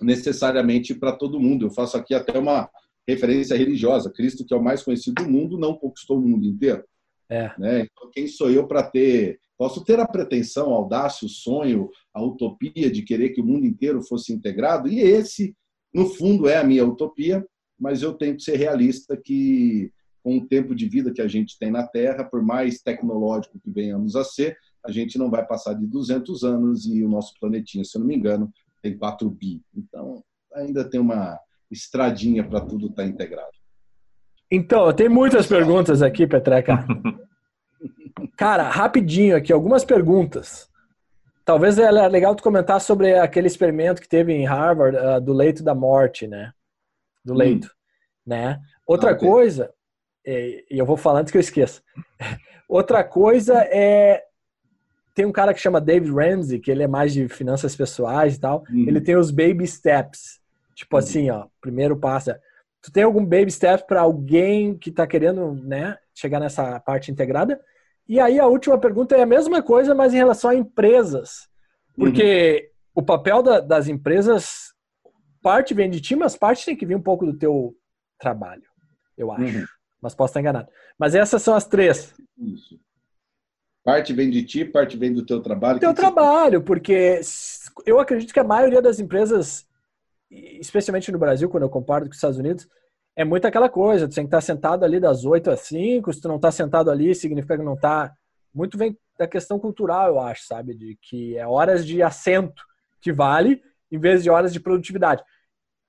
necessariamente 0.00 0.94
para 0.94 1.12
todo 1.12 1.40
mundo. 1.40 1.66
Eu 1.66 1.70
faço 1.70 1.96
aqui 1.96 2.14
até 2.14 2.38
uma 2.38 2.68
referência 3.08 3.56
religiosa. 3.56 4.12
Cristo, 4.12 4.44
que 4.44 4.54
é 4.54 4.56
o 4.56 4.62
mais 4.62 4.82
conhecido 4.82 5.24
do 5.24 5.30
mundo, 5.30 5.58
não 5.58 5.74
conquistou 5.74 6.18
o 6.18 6.22
mundo 6.22 6.46
inteiro. 6.46 6.84
É. 7.28 7.52
Né? 7.58 7.80
Então, 7.80 8.10
quem 8.12 8.26
sou 8.26 8.50
eu 8.50 8.66
para 8.66 8.82
ter. 8.82 9.40
Posso 9.58 9.82
ter 9.84 9.98
a 9.98 10.06
pretensão, 10.06 10.72
a 10.72 10.76
audácia, 10.76 11.26
o 11.26 11.30
sonho, 11.30 11.90
a 12.12 12.22
utopia 12.22 12.90
de 12.90 13.02
querer 13.02 13.30
que 13.30 13.40
o 13.40 13.44
mundo 13.44 13.64
inteiro 13.64 14.02
fosse 14.02 14.30
integrado, 14.32 14.86
e 14.86 15.00
esse, 15.00 15.56
no 15.94 16.06
fundo, 16.06 16.46
é 16.46 16.58
a 16.58 16.64
minha 16.64 16.84
utopia, 16.84 17.42
mas 17.78 18.02
eu 18.02 18.12
tenho 18.12 18.36
que 18.36 18.42
ser 18.42 18.56
realista 18.56 19.16
que, 19.16 19.90
com 20.22 20.36
o 20.36 20.46
tempo 20.46 20.74
de 20.74 20.86
vida 20.86 21.10
que 21.10 21.22
a 21.22 21.28
gente 21.28 21.58
tem 21.58 21.70
na 21.70 21.86
Terra, 21.86 22.22
por 22.22 22.42
mais 22.42 22.82
tecnológico 22.82 23.58
que 23.58 23.70
venhamos 23.70 24.14
a 24.14 24.24
ser, 24.24 24.58
a 24.84 24.92
gente 24.92 25.16
não 25.16 25.30
vai 25.30 25.44
passar 25.46 25.72
de 25.72 25.86
200 25.86 26.44
anos 26.44 26.86
e 26.86 27.02
o 27.02 27.08
nosso 27.08 27.32
planetinha, 27.40 27.82
se 27.82 27.96
eu 27.96 28.00
não 28.00 28.08
me 28.08 28.16
engano, 28.16 28.52
tem 28.82 28.96
4 28.96 29.28
bi. 29.30 29.62
Então, 29.74 30.22
ainda 30.54 30.88
tem 30.88 31.00
uma 31.00 31.38
estradinha 31.70 32.46
para 32.46 32.60
tudo 32.60 32.88
estar 32.88 33.02
tá 33.02 33.08
integrado. 33.08 33.56
Então, 34.50 34.92
tem 34.92 35.08
muitas 35.08 35.46
perguntas 35.46 36.02
aqui, 36.02 36.26
Petreca. 36.26 36.84
Cara, 38.36 38.68
rapidinho 38.68 39.36
aqui, 39.36 39.52
algumas 39.52 39.84
perguntas. 39.84 40.68
Talvez 41.44 41.78
é 41.78 41.90
legal 41.90 42.34
tu 42.34 42.42
comentar 42.42 42.80
sobre 42.80 43.18
aquele 43.18 43.46
experimento 43.46 44.00
que 44.00 44.08
teve 44.08 44.32
em 44.32 44.44
Harvard 44.44 44.96
uh, 44.96 45.20
do 45.20 45.32
leito 45.32 45.62
da 45.62 45.74
morte, 45.74 46.26
né? 46.26 46.52
Do 47.24 47.32
hum. 47.32 47.36
leito, 47.36 47.68
hum. 47.68 47.70
né? 48.26 48.60
Outra 48.86 49.12
ah, 49.12 49.16
coisa, 49.16 49.72
e 50.24 50.64
eu 50.70 50.86
vou 50.86 50.96
falar 50.96 51.20
antes 51.20 51.30
que 51.30 51.38
eu 51.38 51.40
esqueça. 51.40 51.82
Outra 52.68 53.04
coisa 53.04 53.54
é 53.70 54.22
tem 55.16 55.24
um 55.24 55.32
cara 55.32 55.54
que 55.54 55.60
chama 55.60 55.80
David 55.80 56.12
Ramsey, 56.12 56.60
que 56.60 56.70
ele 56.70 56.82
é 56.82 56.86
mais 56.86 57.14
de 57.14 57.26
finanças 57.26 57.74
pessoais 57.74 58.36
e 58.36 58.40
tal. 58.40 58.64
Uhum. 58.68 58.86
Ele 58.86 59.00
tem 59.00 59.16
os 59.16 59.30
baby 59.30 59.66
steps. 59.66 60.38
Tipo 60.74 60.96
uhum. 60.96 60.98
assim, 60.98 61.30
ó, 61.30 61.46
primeiro 61.58 61.96
passo. 61.96 62.32
É, 62.32 62.40
tu 62.86 62.92
tem 62.92 63.02
algum 63.02 63.24
baby 63.24 63.50
step 63.50 63.84
para 63.84 64.02
alguém 64.02 64.78
que 64.78 64.90
está 64.90 65.04
querendo, 65.08 65.54
né, 65.54 65.98
chegar 66.14 66.38
nessa 66.38 66.78
parte 66.78 67.10
integrada? 67.10 67.60
E 68.08 68.20
aí 68.20 68.38
a 68.38 68.46
última 68.46 68.78
pergunta 68.78 69.16
é 69.16 69.22
a 69.22 69.26
mesma 69.26 69.60
coisa, 69.60 69.92
mas 69.92 70.14
em 70.14 70.18
relação 70.18 70.50
a 70.50 70.54
empresas. 70.54 71.48
Porque 71.96 72.70
uhum. 72.94 73.02
o 73.02 73.02
papel 73.02 73.42
da, 73.42 73.58
das 73.58 73.88
empresas, 73.88 74.72
parte 75.42 75.74
vem 75.74 75.90
de 75.90 76.00
ti, 76.00 76.14
mas 76.14 76.36
parte 76.36 76.64
tem 76.64 76.76
que 76.76 76.86
vir 76.86 76.94
um 76.94 77.02
pouco 77.02 77.26
do 77.26 77.36
teu 77.36 77.74
trabalho, 78.20 78.62
eu 79.18 79.32
acho. 79.32 79.58
Uhum. 79.58 79.66
Mas 80.00 80.14
posso 80.14 80.30
estar 80.30 80.40
enganado. 80.40 80.68
Mas 80.96 81.16
essas 81.16 81.42
são 81.42 81.56
as 81.56 81.66
três. 81.66 82.14
Isso. 82.38 82.78
Parte 83.82 84.12
vem 84.12 84.30
de 84.30 84.44
ti, 84.44 84.64
parte 84.64 84.96
vem 84.96 85.12
do 85.12 85.26
teu 85.26 85.40
trabalho. 85.40 85.80
Teu 85.80 85.92
trabalho, 85.92 86.62
porque 86.62 87.20
eu 87.84 87.98
acredito 87.98 88.32
que 88.32 88.38
a 88.38 88.44
maioria 88.44 88.80
das 88.80 89.00
empresas, 89.00 89.65
especialmente 90.30 91.10
no 91.12 91.18
Brasil, 91.18 91.48
quando 91.48 91.62
eu 91.62 91.70
comparo 91.70 92.04
com 92.04 92.10
os 92.10 92.16
Estados 92.16 92.38
Unidos, 92.38 92.68
é 93.16 93.24
muito 93.24 93.46
aquela 93.46 93.68
coisa, 93.68 94.06
tu 94.06 94.14
tem 94.14 94.24
que 94.24 94.28
estar 94.28 94.40
sentado 94.40 94.84
ali 94.84 95.00
das 95.00 95.24
8 95.24 95.50
às 95.50 95.60
5, 95.60 96.12
se 96.12 96.20
tu 96.20 96.28
não 96.28 96.36
está 96.36 96.50
sentado 96.50 96.90
ali, 96.90 97.14
significa 97.14 97.56
que 97.56 97.64
não 97.64 97.74
está. 97.74 98.12
Muito 98.54 98.76
vem 98.76 98.96
da 99.18 99.26
questão 99.26 99.58
cultural, 99.58 100.08
eu 100.08 100.20
acho, 100.20 100.44
sabe? 100.44 100.74
De 100.74 100.98
que 101.00 101.36
é 101.36 101.46
horas 101.46 101.86
de 101.86 102.02
assento 102.02 102.62
que 103.00 103.12
vale, 103.12 103.62
em 103.90 103.98
vez 103.98 104.22
de 104.22 104.28
horas 104.28 104.52
de 104.52 104.60
produtividade. 104.60 105.22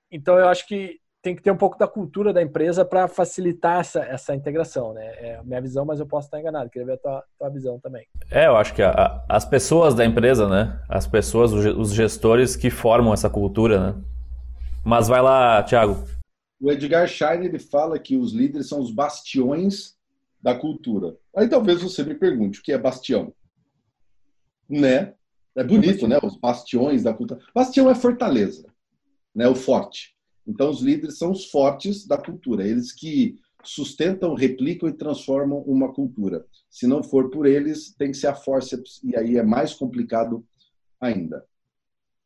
Então 0.10 0.38
eu 0.38 0.48
acho 0.48 0.66
que 0.68 1.00
tem 1.22 1.36
que 1.36 1.42
ter 1.42 1.52
um 1.52 1.58
pouco 1.58 1.78
da 1.78 1.88
cultura 1.88 2.32
da 2.32 2.42
empresa 2.42 2.86
para 2.86 3.08
facilitar 3.08 3.82
essa, 3.82 4.00
essa 4.06 4.34
integração, 4.34 4.94
né? 4.94 5.06
É 5.20 5.42
minha 5.44 5.60
visão, 5.60 5.84
mas 5.84 6.00
eu 6.00 6.06
posso 6.06 6.28
estar 6.28 6.40
enganado. 6.40 6.70
Queria 6.70 6.86
ver 6.86 6.94
a 6.94 6.98
tua, 6.98 7.24
tua 7.38 7.50
visão 7.50 7.78
também. 7.80 8.06
É, 8.32 8.48
eu 8.48 8.56
acho 8.56 8.74
que 8.74 8.82
a, 8.82 8.92
a, 8.92 9.26
as 9.28 9.44
pessoas 9.44 9.94
da 9.94 10.06
empresa, 10.06 10.48
né? 10.48 10.80
As 10.88 11.06
pessoas, 11.06 11.52
os 11.52 11.92
gestores 11.92 12.56
que 12.56 12.70
formam 12.70 13.14
essa 13.14 13.30
cultura, 13.30 13.92
né? 13.92 14.02
Mas 14.88 15.10
vai 15.10 15.22
lá, 15.22 15.62
Thiago. 15.64 16.08
O 16.62 16.72
Edgar 16.72 17.06
Schein 17.10 17.44
ele 17.44 17.60
fala 17.60 18.00
que 18.00 18.16
os 18.16 18.32
líderes 18.32 18.70
são 18.70 18.80
os 18.80 18.90
bastiões 18.90 19.98
da 20.42 20.56
cultura. 20.56 21.18
Aí 21.36 21.50
talvez 21.50 21.82
você 21.82 22.04
me 22.04 22.16
pergunte 22.16 22.62
o 22.62 22.64
que 22.64 22.72
é 22.72 22.78
bastião, 22.78 23.34
né? 24.70 25.14
É 25.54 25.62
bonito, 25.62 26.08
né? 26.08 26.18
Os 26.24 26.38
bastiões 26.38 27.04
da 27.04 27.14
cultura. 27.14 27.42
Bastião 27.54 27.90
é 27.90 27.96
fortaleza, 27.96 28.66
né? 29.36 29.46
O 29.50 29.56
forte. 29.56 30.16
Então, 30.48 30.70
os 30.70 30.80
líderes 30.80 31.18
são 31.18 31.32
os 31.32 31.52
fortes 31.52 32.08
da 32.08 32.18
cultura, 32.18 32.66
eles 32.66 32.94
que 32.94 33.36
sustentam, 33.66 34.36
replicam 34.36 34.88
e 34.88 34.94
transformam 34.94 35.60
uma 35.64 35.92
cultura. 35.92 36.46
Se 36.70 36.88
não 36.88 37.04
for 37.04 37.30
por 37.30 37.46
eles, 37.46 37.94
tem 37.94 38.12
que 38.12 38.18
ser 38.18 38.28
a 38.28 38.36
forceps, 38.36 39.02
e 39.04 39.18
aí 39.18 39.36
é 39.36 39.44
mais 39.44 39.74
complicado 39.74 40.46
ainda. 40.98 41.46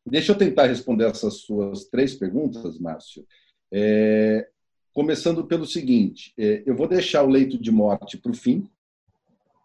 Deixa 0.04 0.32
eu 0.32 0.36
tentar 0.36 0.66
responder 0.66 1.06
essas 1.06 1.38
suas 1.38 1.84
três 1.84 2.14
perguntas, 2.14 2.78
Márcio. 2.78 3.24
É, 3.72 4.48
começando 4.92 5.46
pelo 5.46 5.66
seguinte: 5.66 6.32
é, 6.38 6.62
eu 6.66 6.76
vou 6.76 6.88
deixar 6.88 7.22
o 7.22 7.28
leito 7.28 7.58
de 7.58 7.70
morte 7.70 8.18
para 8.18 8.32
o 8.32 8.36
fim, 8.36 8.68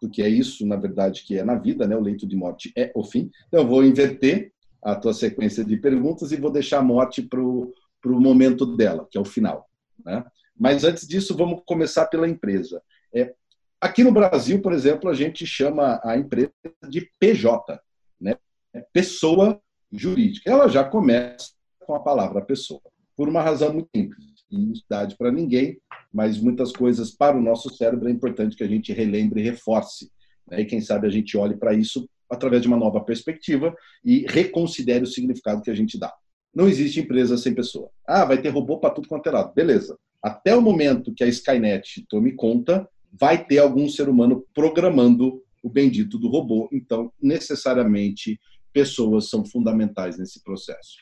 porque 0.00 0.22
é 0.22 0.28
isso, 0.28 0.66
na 0.66 0.76
verdade, 0.76 1.24
que 1.24 1.36
é 1.36 1.44
na 1.44 1.56
vida, 1.56 1.86
né? 1.86 1.96
O 1.96 2.00
leito 2.00 2.26
de 2.26 2.36
morte 2.36 2.72
é 2.76 2.92
o 2.94 3.02
fim. 3.02 3.30
Então, 3.48 3.60
eu 3.60 3.66
vou 3.66 3.84
inverter 3.84 4.52
a 4.82 4.94
tua 4.94 5.12
sequência 5.12 5.64
de 5.64 5.76
perguntas 5.76 6.30
e 6.30 6.36
vou 6.36 6.50
deixar 6.50 6.78
a 6.78 6.82
morte 6.82 7.20
para 7.22 7.40
o 7.40 7.74
momento 8.04 8.64
dela, 8.76 9.06
que 9.10 9.18
é 9.18 9.20
o 9.20 9.24
final. 9.24 9.68
Né? 10.04 10.24
Mas 10.56 10.84
antes 10.84 11.06
disso, 11.06 11.36
vamos 11.36 11.62
começar 11.66 12.06
pela 12.06 12.28
empresa. 12.28 12.80
É, 13.12 13.34
aqui 13.80 14.04
no 14.04 14.12
Brasil, 14.12 14.62
por 14.62 14.72
exemplo, 14.72 15.10
a 15.10 15.14
gente 15.14 15.44
chama 15.44 16.00
a 16.04 16.16
empresa 16.16 16.52
de 16.88 17.10
PJ, 17.18 17.80
né? 18.20 18.36
É 18.72 18.84
pessoa 18.92 19.60
jurídica. 19.92 20.50
Ela 20.50 20.68
já 20.68 20.84
começa 20.84 21.50
com 21.80 21.94
a 21.94 22.00
palavra 22.00 22.40
pessoa, 22.42 22.80
por 23.16 23.28
uma 23.28 23.42
razão 23.42 23.72
muito 23.72 23.88
simples. 23.94 24.28
idade 24.50 25.16
para 25.16 25.32
ninguém, 25.32 25.78
mas 26.12 26.38
muitas 26.38 26.72
coisas 26.72 27.10
para 27.10 27.36
o 27.36 27.42
nosso 27.42 27.74
cérebro 27.74 28.08
é 28.08 28.12
importante 28.12 28.56
que 28.56 28.64
a 28.64 28.68
gente 28.68 28.92
relembre 28.92 29.40
e 29.40 29.44
reforce. 29.44 30.10
Né? 30.46 30.60
E 30.60 30.64
quem 30.64 30.80
sabe 30.80 31.06
a 31.06 31.10
gente 31.10 31.36
olhe 31.36 31.56
para 31.56 31.74
isso 31.74 32.08
através 32.30 32.62
de 32.62 32.68
uma 32.68 32.76
nova 32.76 33.00
perspectiva 33.00 33.74
e 34.04 34.26
reconsidere 34.28 35.04
o 35.04 35.06
significado 35.06 35.62
que 35.62 35.70
a 35.70 35.74
gente 35.74 35.98
dá. 35.98 36.12
Não 36.54 36.68
existe 36.68 37.00
empresa 37.00 37.36
sem 37.36 37.54
pessoa. 37.54 37.90
Ah, 38.06 38.24
vai 38.24 38.40
ter 38.40 38.48
robô 38.48 38.78
para 38.78 38.90
tudo 38.90 39.08
quanto 39.08 39.28
é 39.28 39.32
lado. 39.32 39.54
Beleza. 39.54 39.96
Até 40.22 40.54
o 40.54 40.62
momento 40.62 41.14
que 41.14 41.22
a 41.22 41.28
Skynet 41.28 42.04
tome 42.08 42.32
conta, 42.32 42.88
vai 43.12 43.44
ter 43.44 43.58
algum 43.58 43.88
ser 43.88 44.08
humano 44.08 44.44
programando 44.54 45.42
o 45.62 45.70
bendito 45.70 46.18
do 46.18 46.28
robô. 46.28 46.68
Então, 46.72 47.12
necessariamente, 47.20 48.38
pessoas 48.72 49.28
são 49.28 49.44
fundamentais 49.44 50.18
nesse 50.18 50.42
processo. 50.42 50.96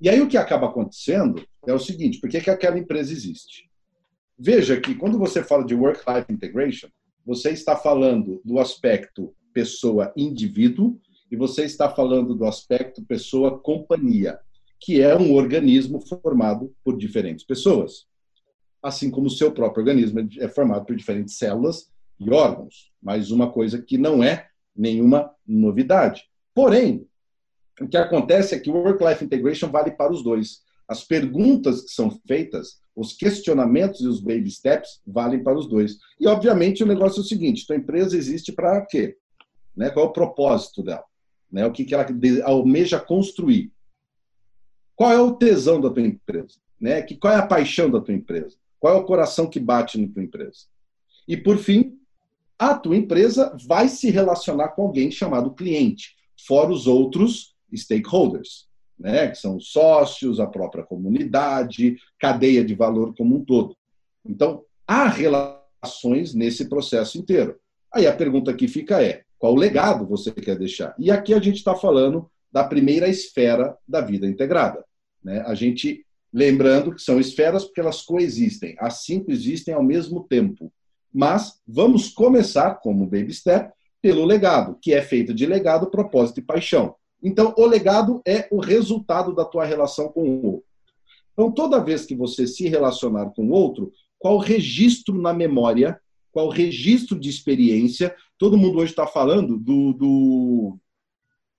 E 0.00 0.08
aí 0.08 0.20
o 0.20 0.28
que 0.28 0.36
acaba 0.36 0.66
acontecendo 0.66 1.42
é 1.66 1.72
o 1.72 1.78
seguinte: 1.78 2.20
por 2.20 2.28
que, 2.28 2.40
que 2.40 2.50
aquela 2.50 2.78
empresa 2.78 3.12
existe? 3.12 3.70
Veja 4.38 4.80
que 4.80 4.94
quando 4.94 5.18
você 5.18 5.42
fala 5.42 5.64
de 5.64 5.74
work-life 5.74 6.32
integration, 6.32 6.88
você 7.24 7.50
está 7.50 7.76
falando 7.76 8.40
do 8.44 8.58
aspecto 8.58 9.34
pessoa-indivíduo 9.52 10.98
e 11.30 11.36
você 11.36 11.64
está 11.64 11.88
falando 11.88 12.34
do 12.34 12.44
aspecto 12.44 13.04
pessoa-companhia 13.04 14.38
que 14.82 15.00
é 15.00 15.16
um 15.16 15.32
organismo 15.34 16.00
formado 16.00 16.74
por 16.84 16.98
diferentes 16.98 17.44
pessoas. 17.44 18.04
Assim 18.82 19.12
como 19.12 19.28
o 19.28 19.30
seu 19.30 19.52
próprio 19.52 19.82
organismo 19.82 20.28
é 20.40 20.48
formado 20.48 20.86
por 20.86 20.96
diferentes 20.96 21.36
células 21.36 21.88
e 22.18 22.28
órgãos. 22.30 22.90
Mais 23.00 23.30
uma 23.30 23.50
coisa 23.50 23.80
que 23.80 23.96
não 23.96 24.24
é 24.24 24.48
nenhuma 24.74 25.30
novidade. 25.46 26.24
Porém, 26.52 27.06
o 27.80 27.88
que 27.88 27.96
acontece 27.96 28.54
é 28.54 28.58
que 28.58 28.70
o 28.70 28.74
Work-Life 28.74 29.24
Integration 29.24 29.70
vale 29.70 29.90
para 29.92 30.12
os 30.12 30.22
dois. 30.22 30.62
As 30.86 31.04
perguntas 31.04 31.82
que 31.82 31.90
são 31.90 32.10
feitas, 32.26 32.80
os 32.94 33.14
questionamentos 33.14 34.00
e 34.00 34.06
os 34.06 34.20
baby 34.20 34.50
steps 34.50 35.00
valem 35.06 35.42
para 35.42 35.56
os 35.56 35.66
dois. 35.66 35.98
E, 36.20 36.26
obviamente, 36.26 36.82
o 36.82 36.86
negócio 36.86 37.20
é 37.20 37.22
o 37.22 37.26
seguinte: 37.26 37.66
tua 37.66 37.76
empresa 37.76 38.16
existe 38.16 38.52
para 38.52 38.84
quê? 38.84 39.16
Né? 39.74 39.90
Qual 39.90 40.06
é 40.06 40.08
o 40.08 40.12
propósito 40.12 40.82
dela? 40.82 41.04
Né? 41.50 41.64
O 41.66 41.72
que, 41.72 41.84
que 41.84 41.94
ela 41.94 42.06
almeja 42.44 43.00
construir? 43.00 43.72
Qual 44.94 45.10
é 45.10 45.20
o 45.20 45.32
tesão 45.32 45.80
da 45.80 45.88
tua 45.88 46.02
empresa? 46.02 46.58
Né? 46.78 47.00
Que, 47.02 47.16
qual 47.16 47.32
é 47.32 47.36
a 47.36 47.46
paixão 47.46 47.90
da 47.90 48.00
tua 48.00 48.14
empresa? 48.14 48.56
Qual 48.78 48.94
é 48.94 48.98
o 48.98 49.04
coração 49.04 49.48
que 49.48 49.60
bate 49.60 49.98
na 49.98 50.12
tua 50.12 50.22
empresa? 50.22 50.66
E, 51.26 51.36
por 51.36 51.56
fim, 51.56 51.98
a 52.58 52.74
tua 52.74 52.96
empresa 52.96 53.56
vai 53.66 53.88
se 53.88 54.10
relacionar 54.10 54.68
com 54.68 54.82
alguém 54.82 55.10
chamado 55.10 55.54
cliente, 55.54 56.16
fora 56.46 56.70
os 56.70 56.86
outros 56.86 57.51
stakeholders, 57.76 58.66
né? 58.98 59.28
que 59.28 59.36
são 59.36 59.56
os 59.56 59.70
sócios, 59.70 60.40
a 60.40 60.46
própria 60.46 60.84
comunidade, 60.84 61.96
cadeia 62.18 62.64
de 62.64 62.74
valor 62.74 63.14
como 63.16 63.36
um 63.36 63.44
todo. 63.44 63.76
Então, 64.24 64.64
há 64.86 65.08
relações 65.08 66.34
nesse 66.34 66.68
processo 66.68 67.18
inteiro. 67.18 67.56
Aí 67.92 68.06
a 68.06 68.14
pergunta 68.14 68.54
que 68.54 68.68
fica 68.68 69.02
é: 69.02 69.22
qual 69.38 69.54
legado 69.54 70.06
você 70.06 70.30
quer 70.30 70.56
deixar? 70.56 70.94
E 70.98 71.10
aqui 71.10 71.34
a 71.34 71.40
gente 71.40 71.56
está 71.56 71.74
falando 71.74 72.30
da 72.50 72.64
primeira 72.64 73.08
esfera 73.08 73.76
da 73.88 74.00
vida 74.00 74.26
integrada. 74.26 74.84
Né? 75.22 75.42
A 75.46 75.54
gente, 75.54 76.04
lembrando 76.32 76.94
que 76.94 77.02
são 77.02 77.18
esferas 77.18 77.64
porque 77.64 77.80
elas 77.80 78.02
coexistem, 78.02 78.76
as 78.78 79.02
cinco 79.04 79.30
existem 79.30 79.74
ao 79.74 79.82
mesmo 79.82 80.24
tempo. 80.24 80.72
Mas 81.12 81.60
vamos 81.66 82.08
começar, 82.08 82.76
como 82.76 83.06
baby 83.06 83.32
step, 83.32 83.70
pelo 84.00 84.24
legado, 84.24 84.78
que 84.80 84.92
é 84.92 85.02
feito 85.02 85.32
de 85.34 85.46
legado, 85.46 85.90
propósito 85.90 86.40
e 86.40 86.42
paixão. 86.42 86.94
Então, 87.22 87.54
o 87.56 87.64
legado 87.66 88.20
é 88.26 88.48
o 88.50 88.58
resultado 88.58 89.34
da 89.34 89.44
tua 89.44 89.64
relação 89.64 90.08
com 90.08 90.22
o 90.22 90.46
outro. 90.46 90.66
Então, 91.32 91.50
toda 91.50 91.82
vez 91.82 92.04
que 92.04 92.14
você 92.14 92.46
se 92.46 92.68
relacionar 92.68 93.30
com 93.30 93.46
o 93.46 93.52
outro, 93.52 93.92
qual 94.18 94.38
registro 94.38 95.20
na 95.20 95.32
memória, 95.32 96.00
qual 96.30 96.48
registro 96.48 97.18
de 97.18 97.28
experiência, 97.28 98.14
todo 98.38 98.58
mundo 98.58 98.78
hoje 98.78 98.92
está 98.92 99.06
falando 99.06 99.56
do, 99.58 99.92
do, 99.92 100.78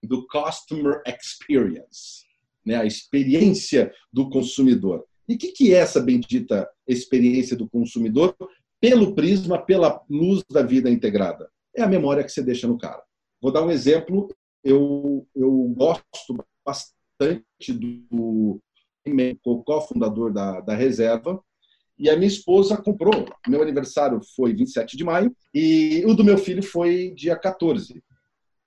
do 0.04 0.28
customer 0.28 1.02
experience, 1.08 2.26
né? 2.66 2.76
a 2.76 2.86
experiência 2.86 3.94
do 4.12 4.30
consumidor. 4.30 5.06
E 5.28 5.36
o 5.36 5.38
que, 5.38 5.52
que 5.52 5.74
é 5.74 5.78
essa 5.78 6.02
bendita 6.02 6.70
experiência 6.88 7.56
do 7.56 7.70
consumidor 7.70 8.36
pelo 8.80 9.16
prisma, 9.16 9.58
pela 9.58 10.02
luz 10.10 10.44
da 10.52 10.62
vida 10.62 10.90
integrada? 10.90 11.50
É 11.76 11.82
a 11.82 11.88
memória 11.88 12.24
que 12.24 12.32
você 12.32 12.44
deixa 12.44 12.68
no 12.68 12.78
cara. 12.78 13.02
Vou 13.42 13.52
dar 13.52 13.64
um 13.64 13.72
exemplo. 13.72 14.30
Eu, 14.64 15.28
eu 15.36 15.52
gosto 15.76 16.38
bastante 16.66 17.74
do 17.74 18.62
cofundador 19.66 20.32
da, 20.32 20.62
da 20.62 20.76
Reserva, 20.76 21.44
e 21.98 22.10
a 22.10 22.16
minha 22.16 22.28
esposa 22.28 22.78
comprou. 22.78 23.26
Meu 23.48 23.62
aniversário 23.62 24.20
foi 24.36 24.54
27 24.54 24.98
de 24.98 25.04
maio 25.04 25.36
e 25.54 26.04
o 26.06 26.14
do 26.14 26.24
meu 26.24 26.38
filho 26.38 26.64
foi 26.64 27.14
dia 27.16 27.36
14. 27.36 28.04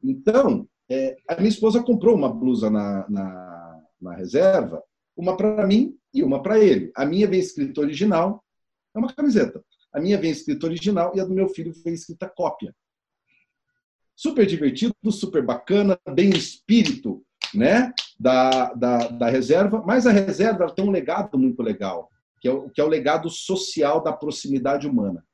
Então, 0.03 0.69
é, 0.88 1.17
a 1.29 1.37
minha 1.37 1.49
esposa 1.49 1.83
comprou 1.83 2.15
uma 2.15 2.33
blusa 2.33 2.71
na, 2.71 3.09
na, 3.09 3.83
na 4.00 4.15
reserva, 4.15 4.83
uma 5.17 5.37
para 5.37 5.67
mim 5.67 5.97
e 6.15 6.23
uma 6.23 6.43
para 6.43 6.59
ele. 6.59 6.93
A 6.95 7.05
minha 7.05 7.26
vem 7.26 7.41
escrita 7.41 7.81
original, 7.81 8.45
é 8.95 8.99
uma 8.99 9.12
camiseta. 9.12 9.62
A 9.93 10.00
minha 10.00 10.19
vem 10.19 10.31
escrita 10.31 10.67
original 10.67 11.12
e 11.15 11.21
a 11.21 11.25
do 11.25 11.35
meu 11.35 11.49
filho 11.49 11.73
vem 11.85 11.95
escrita 11.95 12.29
cópia. 12.29 12.75
Super 14.16 14.46
divertido, 14.46 14.94
super 15.11 15.44
bacana, 15.44 16.00
bem 16.14 16.30
espírito 16.30 17.23
né, 17.54 17.92
da, 18.18 18.73
da, 18.73 19.08
da 19.08 19.28
reserva, 19.28 19.82
mas 19.87 20.06
a 20.06 20.11
reserva 20.11 20.73
tem 20.75 20.85
um 20.85 20.90
legado 20.90 21.38
muito 21.38 21.62
legal, 21.62 22.11
que 22.40 22.49
é, 22.49 22.50
o, 22.50 22.70
que 22.70 22.80
é 22.80 22.85
o 22.85 22.88
legado 22.88 23.28
social 23.28 24.02
da 24.02 24.12
proximidade 24.12 24.88
humana. 24.88 25.25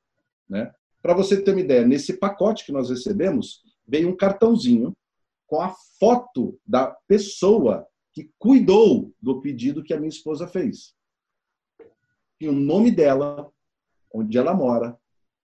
Né? 0.48 0.72
Para 1.00 1.14
você 1.14 1.40
ter 1.40 1.52
uma 1.52 1.60
ideia, 1.60 1.86
nesse 1.86 2.18
pacote 2.18 2.66
que 2.66 2.72
nós 2.72 2.90
recebemos, 2.90 3.62
veio 3.86 4.08
um 4.08 4.16
cartãozinho 4.16 4.92
com 5.46 5.60
a 5.60 5.74
foto 5.98 6.58
da 6.66 6.88
pessoa 7.06 7.86
que 8.12 8.30
cuidou 8.38 9.12
do 9.20 9.40
pedido 9.40 9.82
que 9.82 9.94
a 9.94 9.96
minha 9.96 10.08
esposa 10.08 10.46
fez. 10.46 10.94
E 12.40 12.48
o 12.48 12.52
nome 12.52 12.90
dela, 12.90 13.50
onde 14.12 14.36
ela 14.36 14.54
mora, 14.54 14.98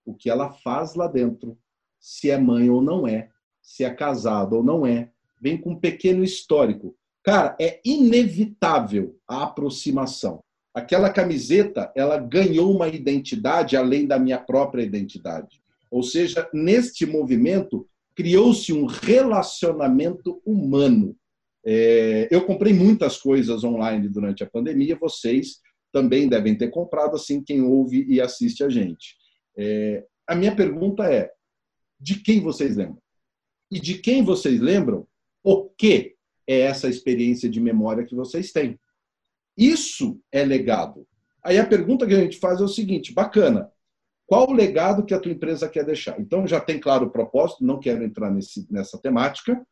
o 0.04 0.14
que 0.14 0.28
ela 0.28 0.50
faz 0.50 0.94
lá 0.94 1.06
dentro, 1.06 1.56
se 2.00 2.30
é 2.30 2.38
mãe 2.38 2.70
ou 2.70 2.80
não 2.80 3.06
é, 3.06 3.28
se 3.60 3.84
é 3.84 3.90
casada 3.90 4.54
ou 4.54 4.62
não 4.62 4.86
é, 4.86 5.10
vem 5.40 5.56
com 5.56 5.70
um 5.70 5.78
pequeno 5.78 6.24
histórico. 6.24 6.96
Cara, 7.22 7.56
é 7.60 7.80
inevitável 7.84 9.16
a 9.26 9.44
aproximação. 9.44 10.42
Aquela 10.74 11.10
camiseta, 11.10 11.92
ela 11.96 12.18
ganhou 12.18 12.74
uma 12.74 12.88
identidade 12.88 13.76
além 13.76 14.06
da 14.06 14.18
minha 14.18 14.38
própria 14.38 14.82
identidade. 14.82 15.60
Ou 15.90 16.02
seja, 16.02 16.48
neste 16.52 17.04
movimento, 17.04 17.86
criou-se 18.14 18.72
um 18.72 18.86
relacionamento 18.86 20.40
humano. 20.44 21.16
É, 21.64 22.28
eu 22.30 22.44
comprei 22.44 22.72
muitas 22.72 23.16
coisas 23.16 23.64
online 23.64 24.08
durante 24.08 24.42
a 24.42 24.48
pandemia, 24.48 24.96
vocês 25.00 25.60
também 25.92 26.28
devem 26.28 26.56
ter 26.56 26.68
comprado, 26.68 27.16
assim, 27.16 27.42
quem 27.42 27.62
ouve 27.62 28.04
e 28.08 28.20
assiste 28.20 28.62
a 28.62 28.68
gente. 28.68 29.16
É, 29.56 30.04
a 30.26 30.34
minha 30.34 30.54
pergunta 30.54 31.04
é: 31.04 31.30
de 31.98 32.20
quem 32.20 32.40
vocês 32.40 32.76
lembram? 32.76 33.02
E 33.70 33.80
de 33.80 33.98
quem 33.98 34.22
vocês 34.22 34.60
lembram, 34.60 35.06
o 35.42 35.68
que 35.68 36.16
é 36.46 36.60
essa 36.60 36.88
experiência 36.88 37.48
de 37.48 37.60
memória 37.60 38.04
que 38.04 38.14
vocês 38.14 38.52
têm? 38.52 38.78
Isso 39.56 40.20
é 40.32 40.44
legado. 40.44 41.06
Aí 41.42 41.58
a 41.58 41.66
pergunta 41.66 42.06
que 42.06 42.14
a 42.14 42.20
gente 42.20 42.38
faz 42.38 42.60
é 42.60 42.64
o 42.64 42.68
seguinte: 42.68 43.12
bacana, 43.12 43.70
qual 44.26 44.48
o 44.48 44.52
legado 44.52 45.04
que 45.04 45.14
a 45.14 45.20
tua 45.20 45.32
empresa 45.32 45.68
quer 45.68 45.84
deixar? 45.84 46.20
Então 46.20 46.46
já 46.46 46.60
tem 46.60 46.78
claro 46.78 47.06
o 47.06 47.10
propósito, 47.10 47.64
não 47.64 47.80
quero 47.80 48.04
entrar 48.04 48.30
nesse, 48.30 48.66
nessa 48.70 48.98
temática. 48.98 49.66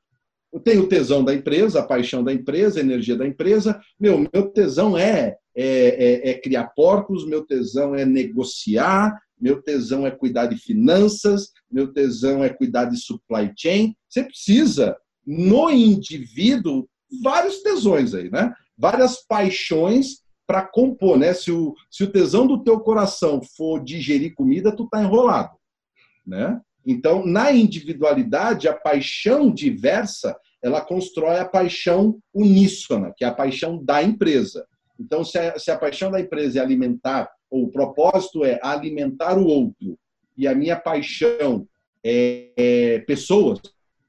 Eu 0.52 0.60
tenho 0.60 0.84
o 0.84 0.88
tesão 0.88 1.24
da 1.24 1.34
empresa, 1.34 1.80
a 1.80 1.86
paixão 1.86 2.22
da 2.22 2.32
empresa, 2.32 2.78
a 2.78 2.82
energia 2.82 3.16
da 3.16 3.26
empresa. 3.26 3.80
Meu, 3.98 4.26
meu 4.32 4.50
tesão 4.50 4.96
é, 4.96 5.36
é, 5.54 5.66
é, 5.66 6.30
é 6.30 6.34
criar 6.40 6.68
porcos, 6.74 7.26
meu 7.26 7.44
tesão 7.44 7.94
é 7.94 8.04
negociar, 8.04 9.18
meu 9.38 9.60
tesão 9.60 10.06
é 10.06 10.10
cuidar 10.10 10.46
de 10.46 10.56
finanças, 10.56 11.50
meu 11.70 11.92
tesão 11.92 12.42
é 12.42 12.48
cuidar 12.48 12.86
de 12.86 12.96
supply 12.96 13.52
chain. 13.56 13.94
Você 14.08 14.24
precisa, 14.24 14.96
no 15.26 15.70
indivíduo, 15.70 16.88
vários 17.22 17.62
tesões 17.62 18.14
aí, 18.14 18.30
né? 18.30 18.54
Várias 18.78 19.26
paixões 19.26 20.22
para 20.46 20.62
compor, 20.62 21.18
né? 21.18 21.34
Se 21.34 21.50
o, 21.50 21.74
se 21.90 22.04
o 22.04 22.10
tesão 22.10 22.46
do 22.46 22.62
teu 22.62 22.80
coração 22.80 23.42
for 23.56 23.82
digerir 23.82 24.34
comida, 24.34 24.74
tu 24.74 24.88
tá 24.88 25.02
enrolado, 25.02 25.56
né? 26.26 26.60
Então, 26.86 27.26
na 27.26 27.50
individualidade, 27.50 28.68
a 28.68 28.72
paixão 28.72 29.50
diversa, 29.50 30.38
ela 30.62 30.80
constrói 30.80 31.38
a 31.38 31.44
paixão 31.44 32.18
uníssona, 32.32 33.12
que 33.16 33.24
é 33.24 33.28
a 33.28 33.34
paixão 33.34 33.82
da 33.84 34.02
empresa. 34.02 34.64
Então, 34.98 35.24
se 35.24 35.36
a, 35.36 35.58
se 35.58 35.70
a 35.70 35.76
paixão 35.76 36.10
da 36.10 36.20
empresa 36.20 36.60
é 36.60 36.62
alimentar, 36.62 37.28
ou 37.50 37.64
o 37.64 37.70
propósito 37.70 38.44
é 38.44 38.60
alimentar 38.62 39.36
o 39.36 39.46
outro, 39.46 39.98
e 40.36 40.46
a 40.46 40.54
minha 40.54 40.76
paixão 40.76 41.66
é, 42.04 42.50
é 42.56 42.98
pessoas, 43.00 43.60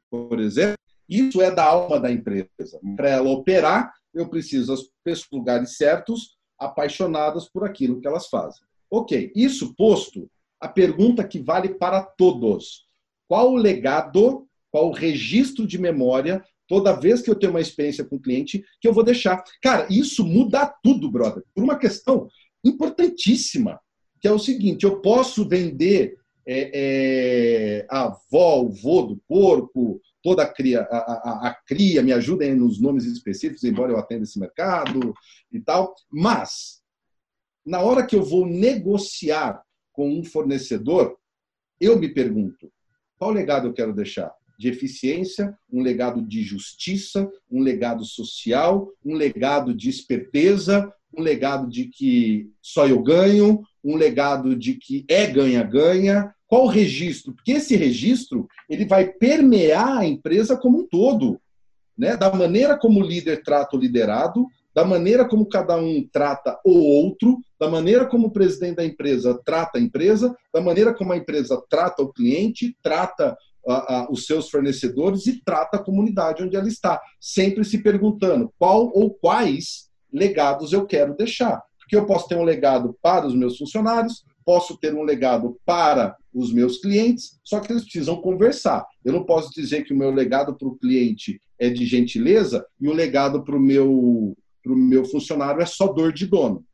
por 0.09 0.39
exemplo, 0.39 0.77
isso 1.09 1.41
é 1.41 1.49
da 1.49 1.63
alma 1.63 1.99
da 1.99 2.11
empresa. 2.11 2.47
Para 2.95 3.09
ela 3.09 3.29
operar, 3.29 3.91
eu 4.13 4.27
preciso 4.27 4.73
as 4.73 4.81
pessoas 5.03 5.27
lugares 5.31 5.77
certos, 5.77 6.37
apaixonadas 6.59 7.47
por 7.49 7.63
aquilo 7.63 7.99
que 7.99 8.07
elas 8.07 8.27
fazem. 8.27 8.61
Ok, 8.89 9.31
isso 9.35 9.73
posto, 9.75 10.29
a 10.60 10.67
pergunta 10.67 11.28
que 11.28 11.39
vale 11.39 11.70
para 11.70 12.02
todos: 12.02 12.88
qual 13.28 13.52
o 13.52 13.58
legado, 13.58 14.48
qual 14.72 14.89
o 14.89 14.93
registro 14.93 15.67
de 15.67 15.78
memória, 15.78 16.43
toda 16.67 17.00
vez 17.00 17.22
que 17.22 17.30
eu 17.30 17.36
tenho 17.36 17.52
uma 17.52 17.62
experiência 17.62 18.04
com 18.04 18.15
o 18.17 18.22
cliente, 18.22 18.63
que 18.82 18.88
eu 18.88 18.93
vou 18.93 19.04
deixar? 19.04 19.43
Cara, 19.62 19.88
isso 19.89 20.26
muda 20.26 20.74
tudo, 20.84 21.12
brother, 21.12 21.43
por 21.54 21.63
uma 21.63 21.78
questão 21.78 22.28
importantíssima, 22.63 23.80
que 24.20 24.28
é 24.28 24.32
o 24.32 24.39
seguinte: 24.39 24.84
eu 24.84 25.02
posso 25.02 25.48
vender 25.48 26.17
é, 26.46 26.72
é, 26.74 27.88
a 27.89 28.06
avó, 28.06 28.62
o 28.62 28.70
vô 28.70 29.02
do 29.02 29.17
porco, 29.28 30.02
toda 30.24 30.43
a 30.43 30.48
cria, 30.48 30.82
a, 30.82 30.98
a, 30.98 31.48
a, 31.50 31.56
cria, 31.65 32.02
me 32.02 32.13
ajudem 32.13 32.56
nos 32.56 32.80
nomes 32.80 33.06
específicos, 33.06 33.63
embora 33.63 33.91
eu 33.91 33.98
atenda 33.98 34.24
esse 34.24 34.39
mercado 34.39 35.13
e 35.52 35.60
tal. 35.60 35.93
Mas, 36.10 36.82
na 37.65 37.82
hora 37.82 38.06
que 38.06 38.15
eu 38.15 38.24
vou 38.24 38.46
negociar 38.46 39.62
com 39.97 40.07
um 40.13 40.23
fornecedor, 40.23 41.17
eu 41.81 41.97
me 41.97 42.07
pergunto: 42.07 42.71
qual 43.17 43.31
legado 43.31 43.67
eu 43.67 43.73
quero 43.73 43.95
deixar? 43.95 44.31
De 44.60 44.69
eficiência, 44.69 45.57
um 45.71 45.81
legado 45.81 46.21
de 46.21 46.43
justiça, 46.43 47.27
um 47.51 47.62
legado 47.62 48.05
social, 48.05 48.88
um 49.03 49.15
legado 49.15 49.73
de 49.73 49.89
esperteza, 49.89 50.93
um 51.15 51.21
legado 51.21 51.67
de 51.67 51.86
que 51.86 52.51
só 52.62 52.88
eu 52.88 53.01
ganho, 53.01 53.63
um 53.83 53.95
legado 53.95 54.55
de 54.55 54.75
que 54.75 55.03
é 55.10 55.25
ganha-ganha, 55.25 56.31
qual 56.45 56.65
o 56.65 56.69
registro? 56.69 57.33
Porque 57.33 57.53
esse 57.53 57.75
registro 57.75 58.47
ele 58.69 58.86
vai 58.86 59.07
permear 59.07 59.97
a 59.97 60.05
empresa 60.05 60.55
como 60.55 60.79
um 60.79 60.88
todo, 60.88 61.41
né? 61.97 62.15
Da 62.15 62.31
maneira 62.31 62.77
como 62.77 62.99
o 62.99 63.05
líder 63.05 63.41
trata 63.41 63.75
o 63.75 63.79
liderado, 63.79 64.45
da 64.77 64.85
maneira 64.85 65.27
como 65.27 65.49
cada 65.49 65.75
um 65.75 66.07
trata 66.13 66.59
o 66.63 66.69
outro, 66.69 67.39
da 67.59 67.67
maneira 67.67 68.05
como 68.05 68.27
o 68.27 68.31
presidente 68.31 68.75
da 68.75 68.85
empresa 68.85 69.41
trata 69.43 69.79
a 69.79 69.81
empresa, 69.81 70.37
da 70.53 70.61
maneira 70.61 70.93
como 70.93 71.13
a 71.13 71.17
empresa 71.17 71.59
trata 71.67 72.03
o 72.03 72.13
cliente, 72.13 72.77
trata 72.83 73.35
os 74.07 74.27
seus 74.27 74.51
fornecedores 74.51 75.25
e 75.25 75.41
trata 75.43 75.77
a 75.77 75.83
comunidade 75.83 76.43
onde 76.43 76.55
ela 76.55 76.67
está, 76.67 77.01
sempre 77.19 77.65
se 77.65 77.79
perguntando 77.79 78.53
qual 78.59 78.91
ou 78.93 79.09
quais 79.15 79.89
legados 80.13 80.71
eu 80.71 80.85
quero 80.85 81.17
deixar. 81.17 81.59
Porque 81.79 81.95
eu 81.95 82.05
posso 82.05 82.27
ter 82.27 82.37
um 82.37 82.43
legado 82.43 82.95
para 83.01 83.25
os 83.25 83.33
meus 83.33 83.57
funcionários, 83.57 84.23
posso 84.45 84.77
ter 84.77 84.93
um 84.93 85.01
legado 85.01 85.57
para 85.65 86.15
os 86.31 86.53
meus 86.53 86.77
clientes, 86.77 87.39
só 87.43 87.59
que 87.59 87.73
eles 87.73 87.81
precisam 87.81 88.21
conversar. 88.21 88.85
Eu 89.03 89.11
não 89.11 89.23
posso 89.23 89.49
dizer 89.55 89.85
que 89.85 89.93
o 89.93 89.97
meu 89.97 90.11
legado 90.11 90.55
para 90.55 90.67
o 90.67 90.77
cliente 90.77 91.41
é 91.57 91.67
de 91.67 91.83
gentileza 91.83 92.63
e 92.79 92.87
o 92.87 92.93
legado 92.93 93.43
para 93.43 93.57
o 93.57 93.59
meu, 93.59 94.37
pro 94.67 94.75
meu 94.75 95.06
funcionário 95.06 95.62
é 95.62 95.65
só 95.65 95.88
dor 95.88 96.12
de 96.12 96.25
dono, 96.27 96.65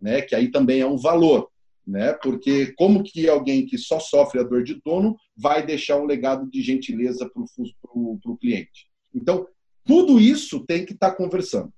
né? 0.00 0.20
que 0.20 0.34
aí 0.34 0.50
também 0.50 0.80
é 0.80 0.86
um 0.86 0.98
valor. 0.98 1.48
Né? 1.86 2.12
Porque 2.12 2.74
como 2.76 3.02
que 3.02 3.26
alguém 3.30 3.64
que 3.64 3.78
só 3.78 3.98
sofre 3.98 4.40
a 4.40 4.42
dor 4.42 4.62
de 4.62 4.78
dono 4.84 5.16
vai 5.34 5.64
deixar 5.64 5.96
um 5.96 6.04
legado 6.04 6.46
de 6.50 6.60
gentileza 6.60 7.26
para 7.32 7.42
o 7.42 8.36
cliente? 8.38 8.88
Então, 9.14 9.46
tudo 9.86 10.20
isso 10.20 10.66
tem 10.66 10.84
que 10.84 10.92
estar 10.92 11.12
tá 11.12 11.16
conversando. 11.16 11.72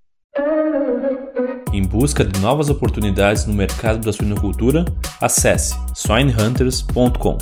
Em 1.72 1.82
busca 1.86 2.24
de 2.24 2.40
novas 2.40 2.68
oportunidades 2.68 3.46
no 3.46 3.54
mercado 3.54 4.04
da 4.04 4.12
suinocultura, 4.12 4.84
acesse 5.20 5.76
swinehunters.com. 5.94 7.38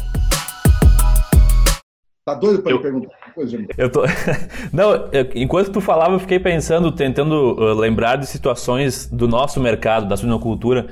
Tá 2.26 2.34
doido 2.34 2.62
para 2.62 2.72
eu... 2.72 2.82
perguntar 2.82 3.27
coisa, 3.38 3.58
Eu 3.76 3.90
tô... 3.90 4.02
Não, 4.72 5.08
enquanto 5.34 5.70
tu 5.70 5.80
falava, 5.80 6.14
eu 6.14 6.18
fiquei 6.18 6.38
pensando, 6.38 6.90
tentando 6.90 7.54
uh, 7.54 7.74
lembrar 7.74 8.16
de 8.16 8.26
situações 8.26 9.06
do 9.06 9.28
nosso 9.28 9.60
mercado, 9.60 10.08
da 10.08 10.16
suinocultura. 10.16 10.86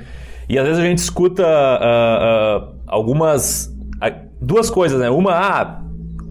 E 0.47 0.57
às 0.57 0.65
vezes 0.65 0.81
a 0.81 0.85
gente 0.85 0.99
escuta 0.99 1.43
uh, 1.43 2.67
uh, 2.69 2.75
algumas. 2.87 3.75
duas 4.41 4.69
coisas, 4.69 4.99
né? 4.99 5.09
Uma, 5.09 5.33
ah, 5.33 5.81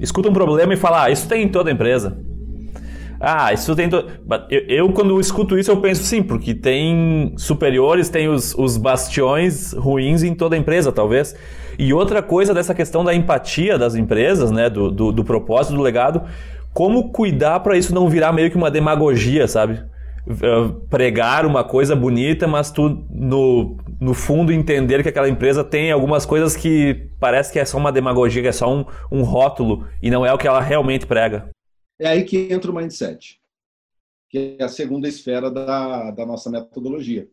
escuta 0.00 0.30
um 0.30 0.32
problema 0.32 0.72
e 0.72 0.76
fala, 0.76 1.04
ah, 1.04 1.10
isso 1.10 1.28
tem 1.28 1.44
em 1.44 1.48
toda 1.48 1.70
empresa. 1.70 2.16
Ah, 3.20 3.52
isso 3.52 3.74
tem. 3.74 3.88
To... 3.88 4.04
Eu, 4.50 4.60
eu, 4.68 4.92
quando 4.92 5.18
escuto 5.20 5.58
isso, 5.58 5.70
eu 5.70 5.78
penso 5.78 6.02
sim, 6.02 6.22
porque 6.22 6.54
tem 6.54 7.32
superiores, 7.36 8.08
tem 8.08 8.28
os, 8.28 8.54
os 8.54 8.76
bastiões 8.76 9.72
ruins 9.72 10.22
em 10.22 10.34
toda 10.34 10.56
empresa, 10.56 10.92
talvez. 10.92 11.34
E 11.78 11.92
outra 11.92 12.22
coisa 12.22 12.54
dessa 12.54 12.74
questão 12.74 13.04
da 13.04 13.14
empatia 13.14 13.78
das 13.78 13.94
empresas, 13.94 14.50
né? 14.50 14.68
Do, 14.68 14.90
do, 14.90 15.12
do 15.12 15.24
propósito, 15.24 15.76
do 15.76 15.82
legado, 15.82 16.22
como 16.72 17.10
cuidar 17.10 17.60
para 17.60 17.76
isso 17.76 17.94
não 17.94 18.08
virar 18.08 18.32
meio 18.32 18.50
que 18.50 18.56
uma 18.56 18.70
demagogia, 18.70 19.48
sabe? 19.48 19.82
pregar 20.90 21.46
uma 21.46 21.62
coisa 21.62 21.94
bonita, 21.94 22.48
mas 22.48 22.70
tu 22.70 23.04
no, 23.08 23.76
no 24.00 24.12
fundo 24.12 24.52
entender 24.52 25.02
que 25.02 25.08
aquela 25.08 25.28
empresa 25.28 25.62
tem 25.62 25.92
algumas 25.92 26.26
coisas 26.26 26.56
que 26.56 27.08
parece 27.20 27.52
que 27.52 27.60
é 27.60 27.64
só 27.64 27.78
uma 27.78 27.92
demagogia, 27.92 28.42
que 28.42 28.48
é 28.48 28.52
só 28.52 28.72
um, 28.72 28.84
um 29.10 29.22
rótulo 29.22 29.86
e 30.02 30.10
não 30.10 30.26
é 30.26 30.32
o 30.32 30.38
que 30.38 30.48
ela 30.48 30.60
realmente 30.60 31.06
prega. 31.06 31.48
É 31.98 32.08
aí 32.08 32.24
que 32.24 32.52
entra 32.52 32.70
o 32.70 32.74
mindset, 32.74 33.40
que 34.28 34.56
é 34.58 34.64
a 34.64 34.68
segunda 34.68 35.08
esfera 35.08 35.50
da, 35.50 36.10
da 36.10 36.26
nossa 36.26 36.50
metodologia. 36.50 37.28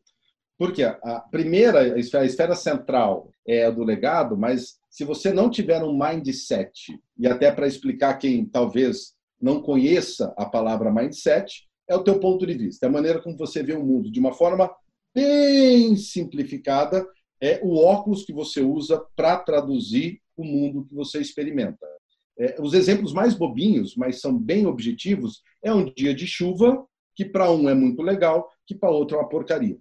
Porque 0.57 0.83
a 0.83 1.19
primeira 1.31 1.99
esfera, 1.99 2.23
a 2.23 2.25
esfera 2.25 2.55
central 2.55 3.29
é 3.45 3.65
a 3.65 3.71
do 3.71 3.83
legado, 3.83 4.37
mas 4.37 4.77
se 4.89 5.03
você 5.03 5.33
não 5.33 5.49
tiver 5.49 5.83
um 5.83 5.97
mindset, 5.97 6.97
e 7.17 7.27
até 7.27 7.51
para 7.51 7.67
explicar 7.67 8.17
quem 8.17 8.45
talvez 8.45 9.13
não 9.41 9.61
conheça 9.61 10.33
a 10.37 10.45
palavra 10.45 10.93
mindset, 10.93 11.67
é 11.89 11.95
o 11.95 12.03
teu 12.03 12.19
ponto 12.19 12.45
de 12.45 12.53
vista, 12.53 12.85
é 12.85 12.89
a 12.89 12.91
maneira 12.91 13.21
como 13.21 13.35
você 13.35 13.61
vê 13.61 13.73
o 13.73 13.83
mundo, 13.83 14.09
de 14.09 14.19
uma 14.19 14.31
forma 14.31 14.73
bem 15.13 15.97
simplificada, 15.97 17.05
é 17.41 17.59
o 17.61 17.75
óculos 17.75 18.23
que 18.23 18.31
você 18.31 18.61
usa 18.61 19.03
para 19.15 19.37
traduzir 19.37 20.21
o 20.37 20.45
mundo 20.45 20.85
que 20.85 20.95
você 20.95 21.19
experimenta. 21.19 21.85
É, 22.37 22.55
os 22.59 22.73
exemplos 22.73 23.13
mais 23.13 23.35
bobinhos, 23.35 23.95
mas 23.95 24.19
são 24.19 24.37
bem 24.37 24.65
objetivos, 24.65 25.41
é 25.63 25.73
um 25.73 25.85
dia 25.93 26.13
de 26.13 26.25
chuva, 26.25 26.85
que 27.15 27.23
para 27.23 27.51
um 27.51 27.69
é 27.69 27.75
muito 27.75 28.01
legal, 28.01 28.49
que 28.65 28.73
para 28.73 28.89
outro 28.89 29.17
é 29.17 29.19
uma 29.19 29.29
porcaria. 29.29 29.77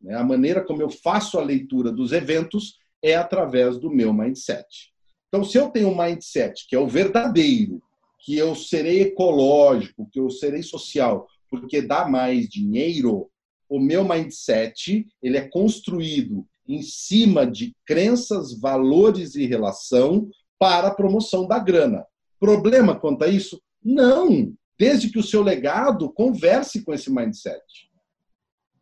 Né? 0.00 0.14
A 0.14 0.22
maneira 0.22 0.62
como 0.62 0.82
eu 0.82 0.90
faço 0.90 1.38
a 1.38 1.42
leitura 1.42 1.90
dos 1.90 2.12
eventos 2.12 2.78
é 3.02 3.14
através 3.14 3.78
do 3.78 3.90
meu 3.90 4.12
mindset. 4.12 4.92
Então, 5.28 5.42
se 5.44 5.58
eu 5.58 5.70
tenho 5.70 5.88
um 5.88 5.96
mindset 5.96 6.66
que 6.68 6.76
é 6.76 6.78
o 6.78 6.86
verdadeiro, 6.86 7.82
que 8.20 8.36
eu 8.36 8.54
serei 8.54 9.02
ecológico, 9.02 10.08
que 10.10 10.20
eu 10.20 10.30
serei 10.30 10.62
social, 10.62 11.26
porque 11.50 11.82
dá 11.82 12.06
mais 12.06 12.48
dinheiro, 12.48 13.30
o 13.68 13.78
meu 13.78 14.06
mindset 14.06 15.06
ele 15.22 15.36
é 15.36 15.48
construído 15.48 16.46
em 16.66 16.80
cima 16.82 17.46
de 17.46 17.74
crenças, 17.84 18.58
valores 18.58 19.34
e 19.34 19.46
relação 19.46 20.30
para 20.58 20.88
a 20.88 20.94
promoção 20.94 21.46
da 21.46 21.58
grana. 21.58 22.06
Problema 22.38 22.98
quanto 22.98 23.24
a 23.24 23.28
isso? 23.28 23.60
Não. 23.82 24.52
Desde 24.78 25.10
que 25.10 25.18
o 25.18 25.22
seu 25.22 25.42
legado 25.42 26.12
converse 26.12 26.82
com 26.82 26.92
esse 26.92 27.10
mindset. 27.10 27.62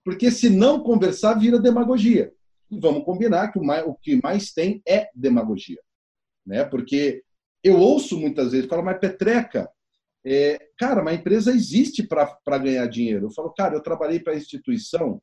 Porque 0.04 0.30
se 0.30 0.48
não 0.48 0.82
conversar, 0.82 1.34
vira 1.34 1.58
demagogia. 1.58 2.32
E 2.70 2.78
vamos 2.78 3.04
combinar 3.04 3.52
que 3.52 3.58
o, 3.58 3.64
mais, 3.64 3.84
o 3.86 3.94
que 3.94 4.20
mais 4.22 4.52
tem 4.52 4.82
é 4.86 5.08
demagogia. 5.14 5.80
Né? 6.46 6.64
Porque 6.64 7.22
eu 7.62 7.78
ouço 7.78 8.18
muitas 8.18 8.52
vezes, 8.52 8.68
falo, 8.68 8.82
mas 8.82 8.98
Petreca, 8.98 9.70
é, 10.24 10.68
cara, 10.78 11.02
uma 11.02 11.14
empresa 11.14 11.52
existe 11.52 12.02
para 12.02 12.58
ganhar 12.58 12.86
dinheiro. 12.86 13.26
Eu 13.26 13.30
falo, 13.30 13.52
cara, 13.52 13.74
eu 13.74 13.82
trabalhei 13.82 14.20
para 14.20 14.36
instituição 14.36 15.20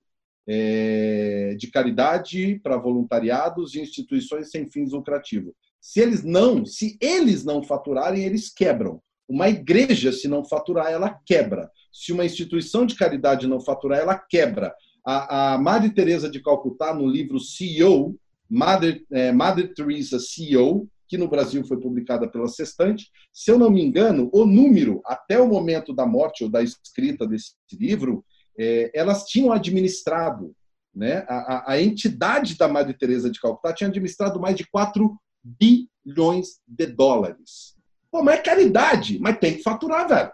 é, 0.47 1.55
de 1.57 1.69
caridade, 1.69 2.59
para 2.59 2.77
voluntariados 2.77 3.75
e 3.75 3.81
instituições 3.81 4.49
sem 4.49 4.69
fins 4.69 4.91
lucrativos. 4.91 5.53
Se 5.81 5.99
eles 5.99 6.23
não, 6.23 6.65
se 6.65 6.97
eles 7.01 7.43
não 7.43 7.63
faturarem, 7.63 8.23
eles 8.23 8.51
quebram. 8.53 9.01
Uma 9.27 9.47
igreja, 9.49 10.11
se 10.11 10.27
não 10.27 10.43
faturar, 10.43 10.91
ela 10.91 11.19
quebra. 11.25 11.69
Se 11.91 12.11
uma 12.11 12.25
instituição 12.25 12.85
de 12.85 12.95
caridade 12.95 13.47
não 13.47 13.59
faturar, 13.59 13.99
ela 13.99 14.17
quebra. 14.17 14.73
A, 15.05 15.53
a 15.53 15.57
Madre 15.57 15.91
Teresa 15.91 16.29
de 16.29 16.41
Calcutá, 16.41 16.93
no 16.93 17.07
livro 17.07 17.39
CEO, 17.39 18.17
Mother, 18.49 19.03
é, 19.11 19.31
Teresa 19.75 20.19
CEO, 20.19 20.87
que 21.07 21.17
no 21.17 21.27
Brasil 21.27 21.63
foi 21.65 21.79
publicada 21.79 22.29
pela 22.29 22.47
Sextante, 22.47 23.07
se 23.33 23.51
eu 23.51 23.57
não 23.57 23.71
me 23.71 23.81
engano, 23.81 24.29
o 24.31 24.45
número, 24.45 25.01
até 25.05 25.39
o 25.39 25.47
momento 25.47 25.93
da 25.93 26.05
morte 26.05 26.43
ou 26.43 26.49
da 26.49 26.61
escrita 26.61 27.27
desse 27.27 27.53
livro, 27.73 28.23
é, 28.57 28.91
elas 28.93 29.25
tinham 29.25 29.51
administrado, 29.51 30.53
né? 30.93 31.25
A, 31.27 31.35
a, 31.35 31.71
a 31.73 31.81
entidade 31.81 32.57
da 32.57 32.67
Madre 32.67 32.93
Teresa 32.93 33.29
de 33.29 33.39
Calcutá 33.39 33.73
tinha 33.73 33.89
administrado 33.89 34.39
mais 34.39 34.55
de 34.55 34.67
4 34.69 35.15
bilhões 35.57 36.59
de 36.67 36.85
dólares. 36.85 37.75
Pô, 38.11 38.23
mas 38.23 38.39
é 38.39 38.41
caridade, 38.41 39.19
mas 39.19 39.39
tem 39.39 39.55
que 39.57 39.63
faturar, 39.63 40.07
velho. 40.07 40.31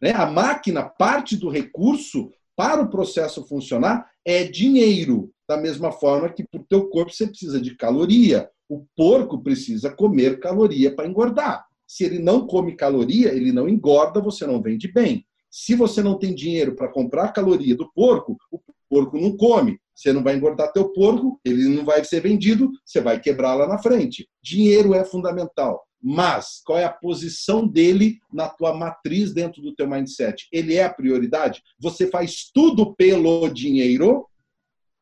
Né? 0.00 0.12
A 0.12 0.26
máquina, 0.26 0.82
parte 0.82 1.36
do 1.36 1.48
recurso 1.48 2.30
para 2.56 2.82
o 2.82 2.90
processo 2.90 3.46
funcionar 3.46 4.10
é 4.24 4.44
dinheiro. 4.44 5.30
Da 5.48 5.56
mesma 5.56 5.92
forma 5.92 6.28
que 6.28 6.44
para 6.44 6.60
o 6.60 6.64
teu 6.64 6.88
corpo 6.88 7.12
você 7.12 7.26
precisa 7.26 7.60
de 7.60 7.76
caloria. 7.76 8.48
O 8.68 8.84
porco 8.96 9.42
precisa 9.42 9.90
comer 9.90 10.38
caloria 10.38 10.94
para 10.94 11.08
engordar. 11.08 11.66
Se 11.86 12.04
ele 12.04 12.18
não 12.18 12.46
come 12.46 12.76
caloria, 12.76 13.32
ele 13.32 13.50
não 13.50 13.68
engorda, 13.68 14.20
você 14.20 14.46
não 14.46 14.62
vende 14.62 14.90
bem. 14.92 15.26
Se 15.50 15.74
você 15.74 16.02
não 16.02 16.16
tem 16.16 16.32
dinheiro 16.34 16.76
para 16.76 16.88
comprar 16.88 17.32
caloria 17.32 17.74
do 17.74 17.90
porco, 17.92 18.36
o 18.52 18.60
porco 18.88 19.18
não 19.18 19.36
come. 19.36 19.80
Você 20.00 20.14
não 20.14 20.22
vai 20.22 20.34
engordar 20.34 20.72
teu 20.72 20.88
porco, 20.88 21.38
ele 21.44 21.68
não 21.68 21.84
vai 21.84 22.02
ser 22.02 22.20
vendido, 22.20 22.70
você 22.86 23.02
vai 23.02 23.20
quebrar 23.20 23.52
lá 23.52 23.66
na 23.66 23.76
frente. 23.76 24.26
Dinheiro 24.42 24.94
é 24.94 25.04
fundamental. 25.04 25.86
Mas 26.02 26.62
qual 26.64 26.78
é 26.78 26.84
a 26.84 26.92
posição 26.92 27.68
dele 27.68 28.18
na 28.32 28.48
tua 28.48 28.74
matriz 28.74 29.34
dentro 29.34 29.60
do 29.60 29.74
teu 29.74 29.86
mindset? 29.86 30.48
Ele 30.50 30.74
é 30.74 30.84
a 30.84 30.92
prioridade? 30.92 31.62
Você 31.78 32.06
faz 32.06 32.50
tudo 32.50 32.94
pelo 32.94 33.50
dinheiro 33.50 34.26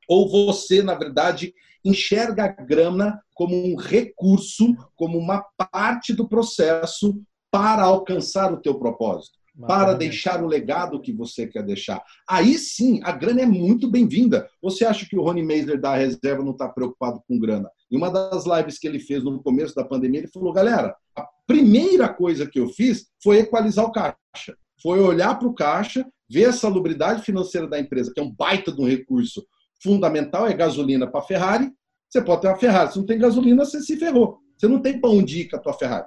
ou 0.08 0.28
você, 0.28 0.82
na 0.82 0.96
verdade, 0.96 1.54
enxerga 1.84 2.46
a 2.46 2.48
grana 2.48 3.22
como 3.34 3.54
um 3.54 3.76
recurso, 3.76 4.74
como 4.96 5.16
uma 5.16 5.44
parte 5.70 6.12
do 6.12 6.28
processo 6.28 7.22
para 7.52 7.84
alcançar 7.84 8.52
o 8.52 8.60
teu 8.60 8.76
propósito? 8.76 9.37
Para 9.66 9.94
deixar 9.94 10.42
o 10.42 10.46
legado 10.46 11.00
que 11.00 11.12
você 11.12 11.46
quer 11.46 11.64
deixar. 11.64 12.02
Aí 12.28 12.58
sim, 12.58 13.00
a 13.02 13.10
grana 13.12 13.42
é 13.42 13.46
muito 13.46 13.90
bem-vinda. 13.90 14.48
Você 14.62 14.84
acha 14.84 15.06
que 15.08 15.16
o 15.16 15.22
Rony 15.22 15.42
Meisler 15.42 15.80
da 15.80 15.96
reserva 15.96 16.44
não 16.44 16.52
está 16.52 16.68
preocupado 16.68 17.20
com 17.26 17.38
grana? 17.38 17.68
Em 17.90 17.96
uma 17.96 18.10
das 18.10 18.44
lives 18.46 18.78
que 18.78 18.86
ele 18.86 19.00
fez 19.00 19.24
no 19.24 19.42
começo 19.42 19.74
da 19.74 19.84
pandemia, 19.84 20.20
ele 20.20 20.28
falou: 20.28 20.52
galera, 20.52 20.94
a 21.16 21.26
primeira 21.46 22.08
coisa 22.08 22.46
que 22.46 22.60
eu 22.60 22.68
fiz 22.68 23.06
foi 23.22 23.38
equalizar 23.38 23.84
o 23.84 23.92
caixa. 23.92 24.56
Foi 24.80 25.00
olhar 25.00 25.36
para 25.36 25.48
o 25.48 25.54
caixa, 25.54 26.06
ver 26.30 26.44
a 26.46 26.52
salubridade 26.52 27.22
financeira 27.22 27.66
da 27.66 27.80
empresa, 27.80 28.12
que 28.14 28.20
é 28.20 28.22
um 28.22 28.32
baita 28.32 28.70
de 28.70 28.80
um 28.80 28.86
recurso 28.86 29.44
fundamental, 29.82 30.46
é 30.46 30.54
gasolina 30.54 31.06
para 31.06 31.20
a 31.20 31.24
Ferrari. 31.24 31.72
Você 32.08 32.22
pode 32.22 32.42
ter 32.42 32.48
uma 32.48 32.56
Ferrari, 32.56 32.92
se 32.92 32.98
não 32.98 33.06
tem 33.06 33.18
gasolina, 33.18 33.64
você 33.64 33.80
se 33.80 33.96
ferrou. 33.96 34.38
Você 34.56 34.68
não 34.68 34.80
tem 34.80 35.00
pão 35.00 35.22
de 35.22 35.48
com 35.48 35.56
a 35.56 35.58
tua 35.58 35.72
Ferrari. 35.72 36.06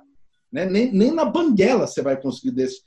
Né? 0.52 0.66
Nem, 0.66 0.92
nem 0.92 1.12
na 1.12 1.26
banguela 1.26 1.88
você 1.88 2.02
vai 2.02 2.20
conseguir 2.20 2.52
desse, 2.52 2.82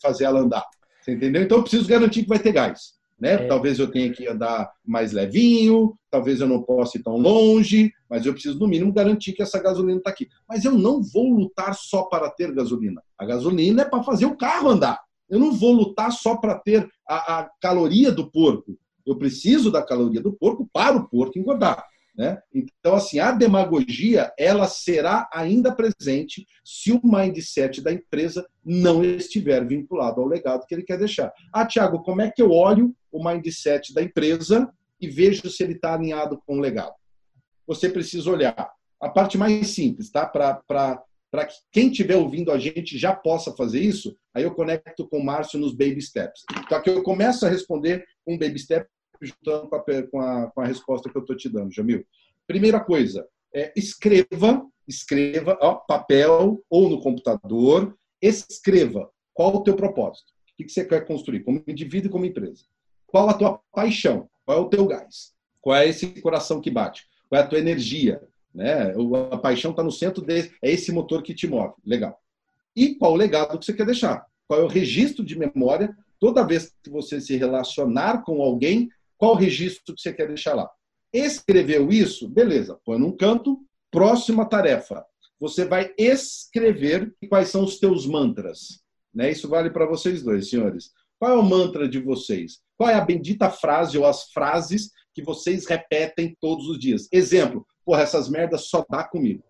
fazer 0.00 0.24
ela 0.24 0.40
andar. 0.40 0.64
Você 1.00 1.12
entendeu? 1.12 1.42
Então 1.42 1.58
eu 1.58 1.62
preciso 1.62 1.88
garantir 1.88 2.22
que 2.22 2.28
vai 2.28 2.38
ter 2.38 2.52
gás. 2.52 2.96
Né? 3.18 3.32
É. 3.32 3.46
Talvez 3.46 3.78
eu 3.78 3.90
tenha 3.90 4.12
que 4.12 4.26
andar 4.28 4.70
mais 4.84 5.12
levinho, 5.12 5.96
talvez 6.10 6.40
eu 6.40 6.46
não 6.46 6.62
possa 6.62 6.98
ir 6.98 7.02
tão 7.02 7.16
longe, 7.16 7.92
mas 8.10 8.26
eu 8.26 8.32
preciso, 8.32 8.58
no 8.58 8.68
mínimo, 8.68 8.92
garantir 8.92 9.32
que 9.32 9.42
essa 9.42 9.60
gasolina 9.62 9.98
está 9.98 10.10
aqui. 10.10 10.28
Mas 10.48 10.64
eu 10.64 10.72
não 10.72 11.02
vou 11.02 11.30
lutar 11.30 11.74
só 11.74 12.02
para 12.02 12.30
ter 12.30 12.52
gasolina. 12.52 13.02
A 13.18 13.24
gasolina 13.24 13.82
é 13.82 13.84
para 13.84 14.02
fazer 14.02 14.26
o 14.26 14.36
carro 14.36 14.68
andar. 14.68 15.00
Eu 15.28 15.38
não 15.38 15.52
vou 15.52 15.72
lutar 15.72 16.12
só 16.12 16.36
para 16.36 16.56
ter 16.58 16.88
a, 17.08 17.40
a 17.40 17.50
caloria 17.60 18.12
do 18.12 18.30
porco. 18.30 18.78
Eu 19.04 19.16
preciso 19.16 19.70
da 19.70 19.82
caloria 19.82 20.20
do 20.20 20.32
porco 20.32 20.68
para 20.72 20.96
o 20.96 21.08
porco 21.08 21.38
engordar. 21.38 21.84
Né? 22.16 22.38
Então, 22.54 22.94
assim, 22.94 23.18
a 23.18 23.30
demagogia 23.30 24.32
ela 24.38 24.66
será 24.66 25.28
ainda 25.34 25.74
presente 25.74 26.46
se 26.64 26.90
o 26.90 27.00
mindset 27.04 27.82
da 27.82 27.92
empresa 27.92 28.46
não 28.64 29.04
estiver 29.04 29.66
vinculado 29.66 30.20
ao 30.20 30.26
legado 30.26 30.64
que 30.66 30.74
ele 30.74 30.82
quer 30.82 30.98
deixar. 30.98 31.30
Ah, 31.52 31.66
Tiago, 31.66 32.02
como 32.02 32.22
é 32.22 32.30
que 32.30 32.40
eu 32.40 32.50
olho 32.50 32.96
o 33.12 33.22
mindset 33.22 33.92
da 33.92 34.02
empresa 34.02 34.72
e 34.98 35.08
vejo 35.08 35.50
se 35.50 35.62
ele 35.62 35.74
está 35.74 35.92
alinhado 35.92 36.40
com 36.46 36.56
o 36.56 36.60
legado? 36.60 36.94
Você 37.66 37.90
precisa 37.90 38.30
olhar 38.30 38.70
a 38.98 39.08
parte 39.10 39.36
mais 39.36 39.68
simples, 39.68 40.10
tá? 40.10 40.24
Para 40.26 41.44
que 41.46 41.54
quem 41.70 41.90
estiver 41.90 42.16
ouvindo 42.16 42.50
a 42.50 42.58
gente 42.58 42.96
já 42.96 43.14
possa 43.14 43.52
fazer 43.52 43.80
isso, 43.80 44.16
aí 44.34 44.44
eu 44.44 44.54
conecto 44.54 45.06
com 45.06 45.18
o 45.18 45.24
Márcio 45.24 45.60
nos 45.60 45.72
baby 45.72 46.00
steps. 46.00 46.44
Então, 46.64 46.78
aqui 46.78 46.88
eu 46.88 47.02
começo 47.02 47.44
a 47.44 47.50
responder 47.50 48.06
um 48.26 48.38
baby 48.38 48.58
step 48.58 48.88
juntando 49.20 49.68
com 49.68 49.76
a, 49.76 50.02
com 50.10 50.20
a, 50.20 50.50
com 50.50 50.60
a 50.60 50.66
resposta 50.66 51.10
que 51.10 51.16
eu 51.16 51.22
estou 51.22 51.36
te 51.36 51.48
dando, 51.48 51.72
Jamil. 51.72 52.04
Primeira 52.46 52.80
coisa, 52.80 53.26
é, 53.54 53.72
escreva 53.76 54.66
escreva, 54.86 55.58
ó, 55.60 55.74
papel 55.74 56.62
ou 56.70 56.88
no 56.88 57.00
computador, 57.00 57.96
escreva 58.22 59.10
qual 59.34 59.54
o 59.54 59.62
teu 59.62 59.74
propósito, 59.74 60.32
o 60.52 60.64
que 60.64 60.68
você 60.68 60.84
quer 60.84 61.04
construir 61.04 61.40
como 61.40 61.62
indivíduo 61.66 62.08
e 62.08 62.12
como 62.12 62.24
empresa. 62.24 62.64
Qual 63.06 63.28
a 63.28 63.34
tua 63.34 63.60
paixão, 63.72 64.28
qual 64.44 64.58
é 64.58 64.60
o 64.60 64.68
teu 64.68 64.86
gás, 64.86 65.34
qual 65.60 65.76
é 65.76 65.88
esse 65.88 66.06
coração 66.20 66.60
que 66.60 66.70
bate, 66.70 67.06
qual 67.28 67.40
é 67.40 67.44
a 67.44 67.46
tua 67.46 67.58
energia, 67.58 68.22
né? 68.54 68.94
A 69.30 69.38
paixão 69.38 69.72
está 69.72 69.82
no 69.82 69.92
centro 69.92 70.24
desse, 70.24 70.52
é 70.62 70.70
esse 70.70 70.92
motor 70.92 71.22
que 71.22 71.34
te 71.34 71.46
move, 71.46 71.74
legal. 71.84 72.18
E 72.74 72.94
qual 72.94 73.12
o 73.12 73.16
legado 73.16 73.58
que 73.58 73.64
você 73.64 73.72
quer 73.72 73.86
deixar? 73.86 74.26
Qual 74.46 74.60
é 74.60 74.62
o 74.62 74.68
registro 74.68 75.24
de 75.24 75.38
memória 75.38 75.96
toda 76.18 76.46
vez 76.46 76.72
que 76.82 76.88
você 76.88 77.20
se 77.20 77.36
relacionar 77.36 78.22
com 78.22 78.40
alguém, 78.40 78.88
qual 79.16 79.34
registro 79.34 79.94
que 79.94 80.00
você 80.00 80.12
quer 80.12 80.28
deixar 80.28 80.54
lá? 80.54 80.70
Escreveu 81.12 81.90
isso? 81.90 82.28
Beleza, 82.28 82.78
põe 82.84 82.98
num 82.98 83.16
canto. 83.16 83.60
Próxima 83.90 84.44
tarefa. 84.44 85.04
Você 85.38 85.64
vai 85.64 85.92
escrever 85.96 87.14
quais 87.28 87.48
são 87.48 87.64
os 87.64 87.78
teus 87.78 88.06
mantras. 88.06 88.82
Né? 89.14 89.30
Isso 89.30 89.48
vale 89.48 89.70
para 89.70 89.86
vocês 89.86 90.22
dois, 90.22 90.50
senhores. 90.50 90.92
Qual 91.18 91.32
é 91.32 91.34
o 91.34 91.42
mantra 91.42 91.88
de 91.88 91.98
vocês? 91.98 92.60
Qual 92.76 92.90
é 92.90 92.94
a 92.94 93.04
bendita 93.04 93.50
frase 93.50 93.96
ou 93.96 94.04
as 94.04 94.24
frases 94.32 94.90
que 95.14 95.22
vocês 95.22 95.66
repetem 95.66 96.36
todos 96.40 96.68
os 96.68 96.78
dias? 96.78 97.08
Exemplo, 97.10 97.66
porra, 97.84 98.02
essas 98.02 98.28
merdas 98.28 98.68
só 98.68 98.84
dá 98.88 99.02
comigo. 99.02 99.42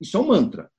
Isso 0.00 0.16
é 0.16 0.20
um 0.20 0.26
mantra. 0.26 0.70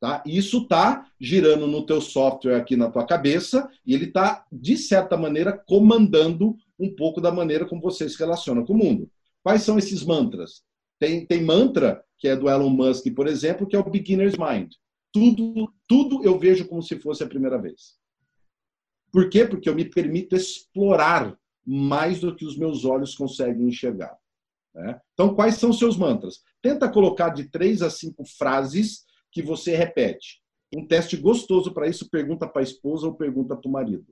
Tá? 0.00 0.22
Isso 0.24 0.62
está 0.62 1.06
girando 1.20 1.66
no 1.66 1.84
teu 1.84 2.00
software 2.00 2.56
aqui 2.56 2.74
na 2.74 2.90
tua 2.90 3.06
cabeça 3.06 3.68
e 3.84 3.92
ele 3.92 4.06
está, 4.06 4.46
de 4.50 4.78
certa 4.78 5.14
maneira, 5.14 5.52
comandando 5.52 6.56
um 6.80 6.94
pouco 6.94 7.20
da 7.20 7.30
maneira 7.30 7.66
como 7.66 7.82
você 7.82 8.08
se 8.08 8.18
relaciona 8.18 8.64
com 8.64 8.72
o 8.72 8.78
mundo. 8.78 9.10
Quais 9.42 9.62
são 9.62 9.78
esses 9.78 10.04
mantras? 10.04 10.62
Tem, 10.98 11.26
tem 11.26 11.42
mantra 11.42 12.02
que 12.18 12.28
é 12.28 12.36
do 12.36 12.48
Elon 12.48 12.70
Musk, 12.70 13.06
por 13.14 13.26
exemplo, 13.26 13.66
que 13.66 13.76
é 13.76 13.78
o 13.78 13.88
Beginner's 13.88 14.36
Mind. 14.36 14.72
Tudo, 15.12 15.72
tudo 15.88 16.24
eu 16.24 16.38
vejo 16.38 16.68
como 16.68 16.82
se 16.82 16.98
fosse 16.98 17.22
a 17.22 17.28
primeira 17.28 17.60
vez. 17.60 17.98
Por 19.12 19.28
quê? 19.28 19.44
Porque 19.44 19.68
eu 19.68 19.74
me 19.74 19.84
permito 19.84 20.36
explorar 20.36 21.36
mais 21.66 22.20
do 22.20 22.34
que 22.34 22.44
os 22.44 22.56
meus 22.56 22.84
olhos 22.84 23.14
conseguem 23.14 23.68
enxergar. 23.68 24.16
Né? 24.74 25.00
Então, 25.14 25.34
quais 25.34 25.56
são 25.56 25.72
seus 25.72 25.96
mantras? 25.96 26.40
Tenta 26.62 26.90
colocar 26.90 27.30
de 27.30 27.44
três 27.50 27.82
a 27.82 27.90
cinco 27.90 28.24
frases 28.24 29.04
que 29.32 29.42
você 29.42 29.74
repete. 29.74 30.40
Um 30.74 30.86
teste 30.86 31.16
gostoso 31.16 31.72
para 31.72 31.88
isso, 31.88 32.08
pergunta 32.08 32.46
para 32.46 32.62
a 32.62 32.64
esposa 32.64 33.06
ou 33.06 33.14
pergunta 33.14 33.56
para 33.56 33.68
o 33.68 33.72
marido. 33.72 34.06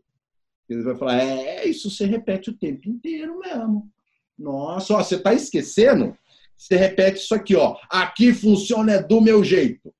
Ele 0.68 0.82
vai 0.82 0.96
falar: 0.96 1.22
é, 1.22 1.66
isso 1.66 1.90
você 1.90 2.04
repete 2.04 2.50
o 2.50 2.56
tempo 2.56 2.88
inteiro 2.88 3.38
mesmo. 3.38 3.90
Nossa, 4.38 4.94
ó, 4.94 5.02
você 5.02 5.16
está 5.16 5.32
esquecendo? 5.32 6.16
Você 6.56 6.76
repete 6.76 7.20
isso 7.20 7.34
aqui, 7.34 7.56
ó. 7.56 7.76
Aqui 7.90 8.32
funciona 8.34 8.92
é 8.92 9.02
do 9.02 9.20
meu 9.20 9.42
jeito. 9.42 9.94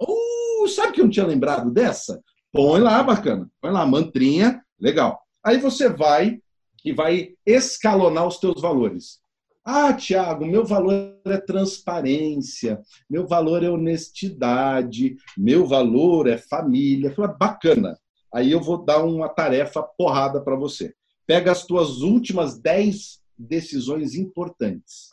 Uh, 0.00 0.68
sabe 0.68 0.92
que 0.92 1.00
eu 1.00 1.04
não 1.04 1.10
tinha 1.10 1.26
lembrado 1.26 1.70
dessa? 1.70 2.22
Põe 2.52 2.80
lá, 2.80 3.02
bacana. 3.02 3.50
Põe 3.60 3.70
lá, 3.70 3.86
mantrinha, 3.86 4.62
legal. 4.78 5.20
Aí 5.44 5.58
você 5.58 5.88
vai 5.88 6.40
e 6.84 6.92
vai 6.92 7.34
escalonar 7.46 8.26
os 8.26 8.38
teus 8.38 8.60
valores. 8.60 9.20
Ah, 9.64 9.92
Tiago, 9.92 10.44
meu 10.44 10.64
valor 10.64 11.16
é 11.24 11.36
transparência, 11.38 12.80
meu 13.08 13.28
valor 13.28 13.62
é 13.62 13.70
honestidade, 13.70 15.16
meu 15.38 15.66
valor 15.66 16.26
é 16.26 16.36
família. 16.36 17.14
Fala, 17.14 17.28
bacana. 17.28 17.96
Aí 18.32 18.50
eu 18.50 18.60
vou 18.60 18.82
dar 18.82 19.04
uma 19.04 19.28
tarefa 19.28 19.82
porrada 19.82 20.40
para 20.40 20.56
você. 20.56 20.94
Pega 21.26 21.52
as 21.52 21.66
tuas 21.66 22.00
últimas 22.00 22.58
10 22.58 23.20
decisões 23.38 24.14
importantes. 24.14 25.10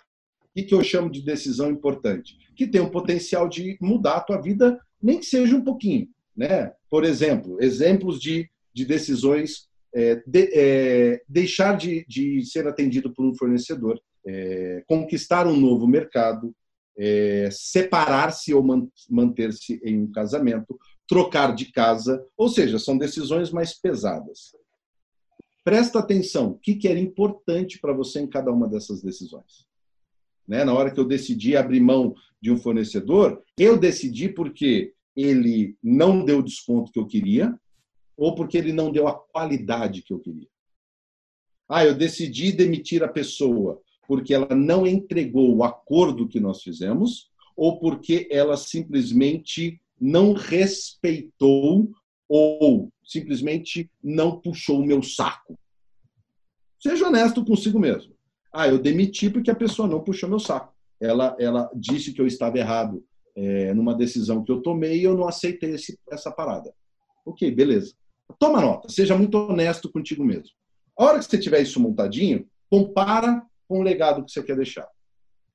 O 0.55 0.63
que 0.65 0.73
eu 0.73 0.84
chamo 0.84 1.10
de 1.10 1.21
decisão 1.21 1.69
importante? 1.69 2.38
Que 2.55 2.67
tem 2.67 2.82
o 2.82 2.91
potencial 2.91 3.47
de 3.47 3.77
mudar 3.82 4.17
a 4.17 4.21
tua 4.21 4.41
vida, 4.41 4.79
nem 5.01 5.19
que 5.19 5.25
seja 5.25 5.55
um 5.55 5.63
pouquinho. 5.63 6.08
Né? 6.36 6.73
Por 6.89 7.03
exemplo, 7.03 7.58
exemplos 7.62 8.19
de, 8.19 8.49
de 8.73 8.86
decisões 8.86 9.69
é, 9.93 10.21
de, 10.25 10.49
é, 10.53 11.21
deixar 11.27 11.75
de, 11.77 12.05
de, 12.08 12.45
ser 12.45 12.67
atendido 12.67 13.12
por 13.13 13.25
um 13.25 13.34
fornecedor, 13.34 13.99
é, 14.25 14.84
conquistar 14.88 15.47
um 15.47 15.60
novo 15.60 15.88
mercado, 15.88 16.53
é, 16.97 17.49
separar-se 17.51 18.53
ou 18.53 18.62
man, 18.62 18.88
manter-se 19.10 19.79
em 19.84 19.99
um 20.01 20.12
casamento, 20.12 20.77
trocar 21.10 21.56
de 21.56 21.72
casa, 21.72 22.24
ou 22.38 22.48
seja, 22.48 22.78
são 22.78 22.95
decisões 22.95 23.50
mais 23.52 23.74
pesadas. 23.74 24.56
Presta 25.63 25.98
atenção, 25.98 26.52
o 26.52 26.58
que, 26.60 26.88
era 26.88 27.00
importante 27.00 27.80
para 27.80 27.91
você 27.91 28.19
em 28.19 28.28
cada 28.28 28.52
uma 28.52 28.67
dessas 28.67 29.02
decisões. 29.02 29.67
Né? 30.48 30.63
Na 30.63 30.74
hora 30.74 30.91
que 30.91 31.00
eu 31.00 31.06
decidi 31.06 31.58
abrir 31.58 31.80
mão 31.80 32.13
de 32.39 32.52
um 32.52 32.58
fornecedor, 32.58 33.43
eu 33.58 33.76
decidi 33.76 34.30
porque 34.30 34.93
ele 35.15 35.76
não 35.84 36.24
deu 36.24 36.39
o 36.39 36.43
desconto 36.43 36.91
que 36.91 37.00
eu 37.00 37.08
queria 37.08 37.60
ou 38.15 38.36
porque 38.36 38.58
ele 38.58 38.72
não 38.72 38.91
deu 38.91 39.08
a 39.08 39.13
qualidade 39.13 40.04
que 40.04 40.13
eu 40.13 40.19
queria. 40.19 40.48
Ah, 41.67 41.86
eu 41.86 41.95
decidi 41.95 42.52
demitir 42.52 43.04
a 43.04 43.08
pessoa 43.08 43.82
porque 44.08 44.34
ela 44.34 44.56
não 44.56 44.86
entregou 44.86 45.56
o 45.56 45.63
acordo 45.63 46.28
que 46.28 46.39
nós 46.39 46.62
fizemos 46.62 47.32
ou 47.56 47.80
porque 47.80 48.28
ela 48.32 48.56
simplesmente 48.58 49.82
não 49.99 50.33
respeitou 50.33 51.91
ou 52.27 52.91
simplesmente 53.03 53.89
não 54.03 54.39
puxou 54.39 54.79
o 54.79 54.85
meu 54.85 55.01
saco. 55.01 55.57
Seja 56.79 57.07
honesto 57.07 57.43
consigo 57.43 57.79
mesmo. 57.79 58.13
Ah, 58.53 58.67
eu 58.67 58.79
demiti 58.79 59.29
porque 59.29 59.51
a 59.51 59.55
pessoa 59.55 59.88
não 59.88 60.03
puxou 60.03 60.29
meu 60.29 60.39
saco. 60.39 60.73
Ela, 60.99 61.35
ela 61.39 61.69
disse 61.75 62.13
que 62.13 62.21
eu 62.21 62.27
estava 62.27 62.57
errado 62.57 63.03
é, 63.35 63.73
numa 63.73 63.95
decisão 63.95 64.43
que 64.43 64.51
eu 64.51 64.62
tomei 64.62 64.99
e 64.99 65.03
eu 65.03 65.15
não 65.15 65.27
aceitei 65.27 65.71
esse, 65.71 65.99
essa 66.09 66.31
parada. 66.31 66.73
Ok, 67.25 67.49
beleza. 67.51 67.93
Toma 68.38 68.62
nota, 68.62 68.89
seja 68.89 69.17
muito 69.17 69.35
honesto 69.35 69.91
contigo 69.91 70.23
mesmo. 70.23 70.51
A 70.97 71.05
hora 71.05 71.19
que 71.19 71.25
você 71.25 71.38
tiver 71.38 71.62
isso 71.62 71.79
montadinho, 71.79 72.47
compara 72.69 73.41
com 73.67 73.79
o 73.79 73.83
legado 73.83 74.23
que 74.23 74.31
você 74.31 74.43
quer 74.43 74.55
deixar 74.55 74.88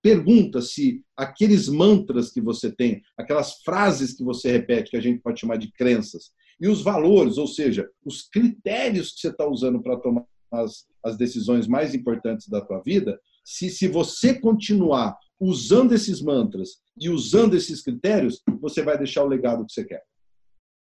pergunta 0.05 0.61
se 0.61 1.03
aqueles 1.17 1.67
mantras 1.67 2.31
que 2.31 2.39
você 2.39 2.71
tem, 2.71 3.01
aquelas 3.17 3.63
frases 3.63 4.13
que 4.13 4.23
você 4.23 4.53
repete, 4.53 4.91
que 4.91 4.99
a 4.99 5.01
gente 5.01 5.23
pode 5.23 5.41
chamar 5.41 5.57
de 5.57 5.73
crenças, 5.73 6.31
e 6.61 6.69
os 6.69 6.83
valores, 6.83 7.39
ou 7.39 7.47
seja, 7.47 7.89
os 8.05 8.21
critérios 8.21 9.13
que 9.13 9.21
você 9.21 9.29
está 9.29 9.49
usando 9.49 9.83
para 9.83 9.97
tomar 9.97 10.27
as, 10.53 10.87
as 11.03 11.17
decisões 11.17 11.67
mais 11.67 11.95
importantes 11.95 12.49
da 12.51 12.61
tua 12.61 12.83
vida, 12.83 13.19
se, 13.43 13.71
se 13.71 13.89
você 13.89 14.39
continuar 14.39 15.17
usando 15.41 15.95
esses 15.95 16.21
mantras 16.21 16.83
e 17.01 17.09
usando 17.09 17.55
esses 17.55 17.81
critérios, 17.81 18.43
você 18.61 18.83
vai 18.83 18.99
deixar 18.99 19.25
o 19.25 19.29
legado 19.29 19.65
que 19.65 19.73
você 19.73 19.87
quer. 19.87 20.03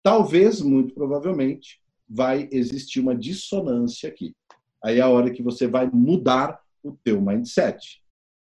Talvez, 0.00 0.60
muito 0.60 0.94
provavelmente, 0.94 1.80
vai 2.08 2.48
existir 2.52 3.00
uma 3.00 3.16
dissonância 3.16 4.08
aqui. 4.08 4.32
Aí 4.82 4.98
é 4.98 5.00
a 5.00 5.08
hora 5.08 5.32
que 5.32 5.42
você 5.42 5.66
vai 5.66 5.90
mudar 5.92 6.60
o 6.84 6.92
teu 7.02 7.20
mindset 7.20 8.00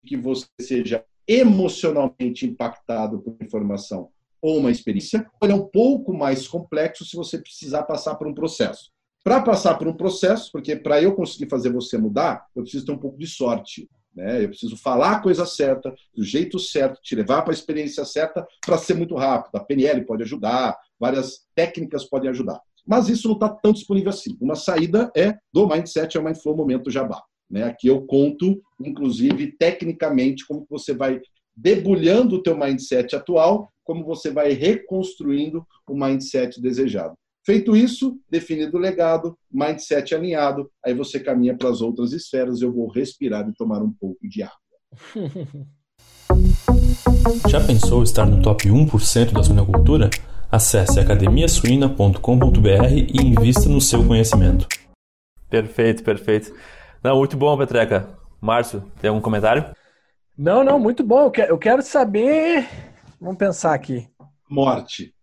que 0.05 0.17
você 0.17 0.47
seja 0.61 1.03
emocionalmente 1.27 2.45
impactado 2.45 3.19
por 3.19 3.35
informação 3.41 4.09
ou 4.41 4.57
uma 4.57 4.71
experiência, 4.71 5.29
ele 5.41 5.51
é 5.51 5.55
um 5.55 5.65
pouco 5.65 6.13
mais 6.13 6.47
complexo 6.47 7.03
se 7.05 7.15
você 7.15 7.37
precisar 7.37 7.83
passar 7.83 8.15
por 8.15 8.27
um 8.27 8.33
processo. 8.33 8.91
Para 9.23 9.41
passar 9.41 9.75
por 9.75 9.87
um 9.87 9.93
processo, 9.93 10.51
porque 10.51 10.75
para 10.75 11.01
eu 11.01 11.13
conseguir 11.15 11.49
fazer 11.49 11.69
você 11.69 11.97
mudar, 11.97 12.45
eu 12.55 12.61
preciso 12.61 12.85
ter 12.85 12.91
um 12.93 12.97
pouco 12.97 13.17
de 13.17 13.27
sorte. 13.27 13.89
Né? 14.15 14.43
Eu 14.43 14.49
preciso 14.49 14.77
falar 14.77 15.11
a 15.11 15.19
coisa 15.19 15.45
certa, 15.45 15.93
do 16.15 16.23
jeito 16.23 16.57
certo, 16.59 17.01
te 17.01 17.13
levar 17.15 17.41
para 17.41 17.51
a 17.51 17.53
experiência 17.53 18.05
certa 18.05 18.47
para 18.65 18.77
ser 18.77 18.93
muito 18.93 19.15
rápido. 19.15 19.55
A 19.55 19.59
PNL 19.59 20.05
pode 20.05 20.23
ajudar, 20.23 20.77
várias 20.99 21.45
técnicas 21.53 22.05
podem 22.05 22.29
ajudar. 22.29 22.61
Mas 22.85 23.09
isso 23.09 23.27
não 23.27 23.35
está 23.35 23.49
tão 23.49 23.73
disponível 23.73 24.09
assim. 24.09 24.37
Uma 24.39 24.55
saída 24.55 25.11
é 25.15 25.37
do 25.51 25.67
Mindset 25.67 26.15
é 26.15 26.19
o 26.21 26.23
Mindflow 26.23 26.55
Momento 26.55 26.89
Jabá. 26.89 27.21
Né? 27.49 27.63
Aqui 27.63 27.87
eu 27.87 28.01
conto, 28.05 28.61
inclusive, 28.79 29.51
tecnicamente, 29.57 30.45
como 30.45 30.65
você 30.69 30.93
vai 30.93 31.19
debulhando 31.55 32.35
o 32.35 32.43
teu 32.43 32.57
mindset 32.57 33.15
atual, 33.15 33.71
como 33.83 34.03
você 34.05 34.29
vai 34.29 34.51
reconstruindo 34.53 35.65
o 35.89 35.95
mindset 35.95 36.61
desejado. 36.61 37.15
Feito 37.45 37.75
isso, 37.77 38.19
definido 38.29 38.75
o 38.75 38.79
legado, 38.79 39.37
mindset 39.49 40.13
alinhado, 40.13 40.69
aí 40.85 40.93
você 40.93 41.19
caminha 41.19 41.55
para 41.55 41.69
as 41.69 41.81
outras 41.81 42.11
esferas. 42.11 42.61
Eu 42.61 42.73
vou 42.73 42.89
respirar 42.89 43.47
e 43.47 43.53
tomar 43.53 43.81
um 43.81 43.91
pouco 43.91 44.27
de 44.27 44.43
água. 44.43 44.57
Já 47.49 47.65
pensou 47.65 48.03
estar 48.03 48.25
no 48.25 48.41
top 48.41 48.67
1% 48.67 49.31
da 49.31 49.41
suinocultura? 49.43 50.09
Acesse 50.51 50.99
academiasuina.com.br 50.99 52.93
e 52.93 53.21
invista 53.21 53.69
no 53.69 53.79
seu 53.79 54.05
conhecimento. 54.05 54.67
Perfeito, 55.49 56.03
perfeito. 56.03 56.53
Não, 57.03 57.17
muito 57.17 57.37
bom, 57.37 57.57
Petreca. 57.57 58.09
Márcio, 58.41 58.91
tem 58.99 59.09
algum 59.09 59.21
comentário? 59.21 59.75
Não, 60.37 60.63
não, 60.63 60.79
muito 60.79 61.03
bom. 61.03 61.31
Eu 61.47 61.57
quero 61.57 61.81
saber. 61.81 62.67
Vamos 63.19 63.37
pensar 63.37 63.73
aqui. 63.73 64.07
Morte. 64.49 65.13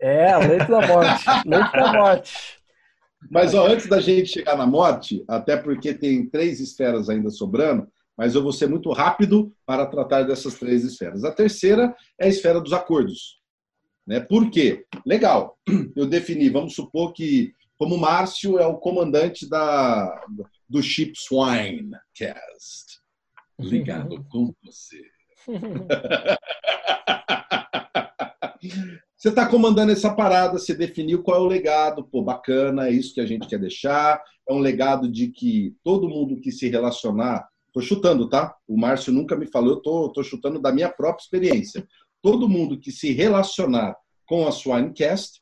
É, 0.00 0.36
leito 0.36 0.70
da 0.70 0.86
morte. 0.86 1.24
leito 1.46 1.72
da 1.72 1.92
morte. 1.92 2.58
Mas 3.30 3.54
ó, 3.54 3.66
antes 3.66 3.88
da 3.88 4.00
gente 4.00 4.28
chegar 4.28 4.56
na 4.56 4.66
morte, 4.66 5.24
até 5.26 5.56
porque 5.56 5.94
tem 5.94 6.26
três 6.26 6.60
esferas 6.60 7.08
ainda 7.08 7.30
sobrando, 7.30 7.88
mas 8.16 8.34
eu 8.34 8.42
vou 8.42 8.52
ser 8.52 8.68
muito 8.68 8.92
rápido 8.92 9.52
para 9.64 9.86
tratar 9.86 10.22
dessas 10.24 10.54
três 10.54 10.84
esferas. 10.84 11.24
A 11.24 11.32
terceira 11.32 11.94
é 12.18 12.26
a 12.26 12.28
esfera 12.28 12.60
dos 12.60 12.72
acordos. 12.72 13.40
Né? 14.06 14.20
Por 14.20 14.50
quê? 14.50 14.84
Legal, 15.06 15.58
eu 15.96 16.06
defini, 16.06 16.50
vamos 16.50 16.74
supor 16.74 17.12
que, 17.12 17.54
como 17.78 17.96
Márcio 17.96 18.58
é 18.58 18.66
o 18.66 18.76
comandante 18.76 19.48
da, 19.48 20.22
do 20.68 20.82
Ship 20.82 21.12
Swinecast, 21.16 23.00
ligado 23.58 24.22
com 24.30 24.54
você. 24.62 25.02
Você 29.16 29.30
está 29.30 29.46
comandando 29.46 29.90
essa 29.90 30.14
parada, 30.14 30.58
você 30.58 30.74
definiu 30.74 31.22
qual 31.22 31.38
é 31.38 31.40
o 31.40 31.46
legado, 31.46 32.04
pô, 32.04 32.22
bacana, 32.22 32.88
é 32.88 32.90
isso 32.90 33.14
que 33.14 33.22
a 33.22 33.26
gente 33.26 33.46
quer 33.46 33.58
deixar. 33.58 34.22
É 34.46 34.52
um 34.52 34.58
legado 34.58 35.10
de 35.10 35.28
que 35.28 35.74
todo 35.82 36.10
mundo 36.10 36.40
que 36.40 36.52
se 36.52 36.68
relacionar, 36.68 37.48
tô 37.72 37.80
chutando, 37.80 38.28
tá? 38.28 38.54
O 38.68 38.76
Márcio 38.76 39.14
nunca 39.14 39.34
me 39.34 39.46
falou, 39.46 39.70
eu 39.70 39.80
tô, 39.80 40.10
tô 40.10 40.22
chutando 40.22 40.60
da 40.60 40.70
minha 40.70 40.90
própria 40.90 41.22
experiência. 41.22 41.88
Todo 42.20 42.48
mundo 42.48 42.78
que 42.78 42.92
se 42.92 43.12
relacionar 43.12 43.96
com 44.26 44.46
a 44.46 44.52
Swinecast 44.52 45.40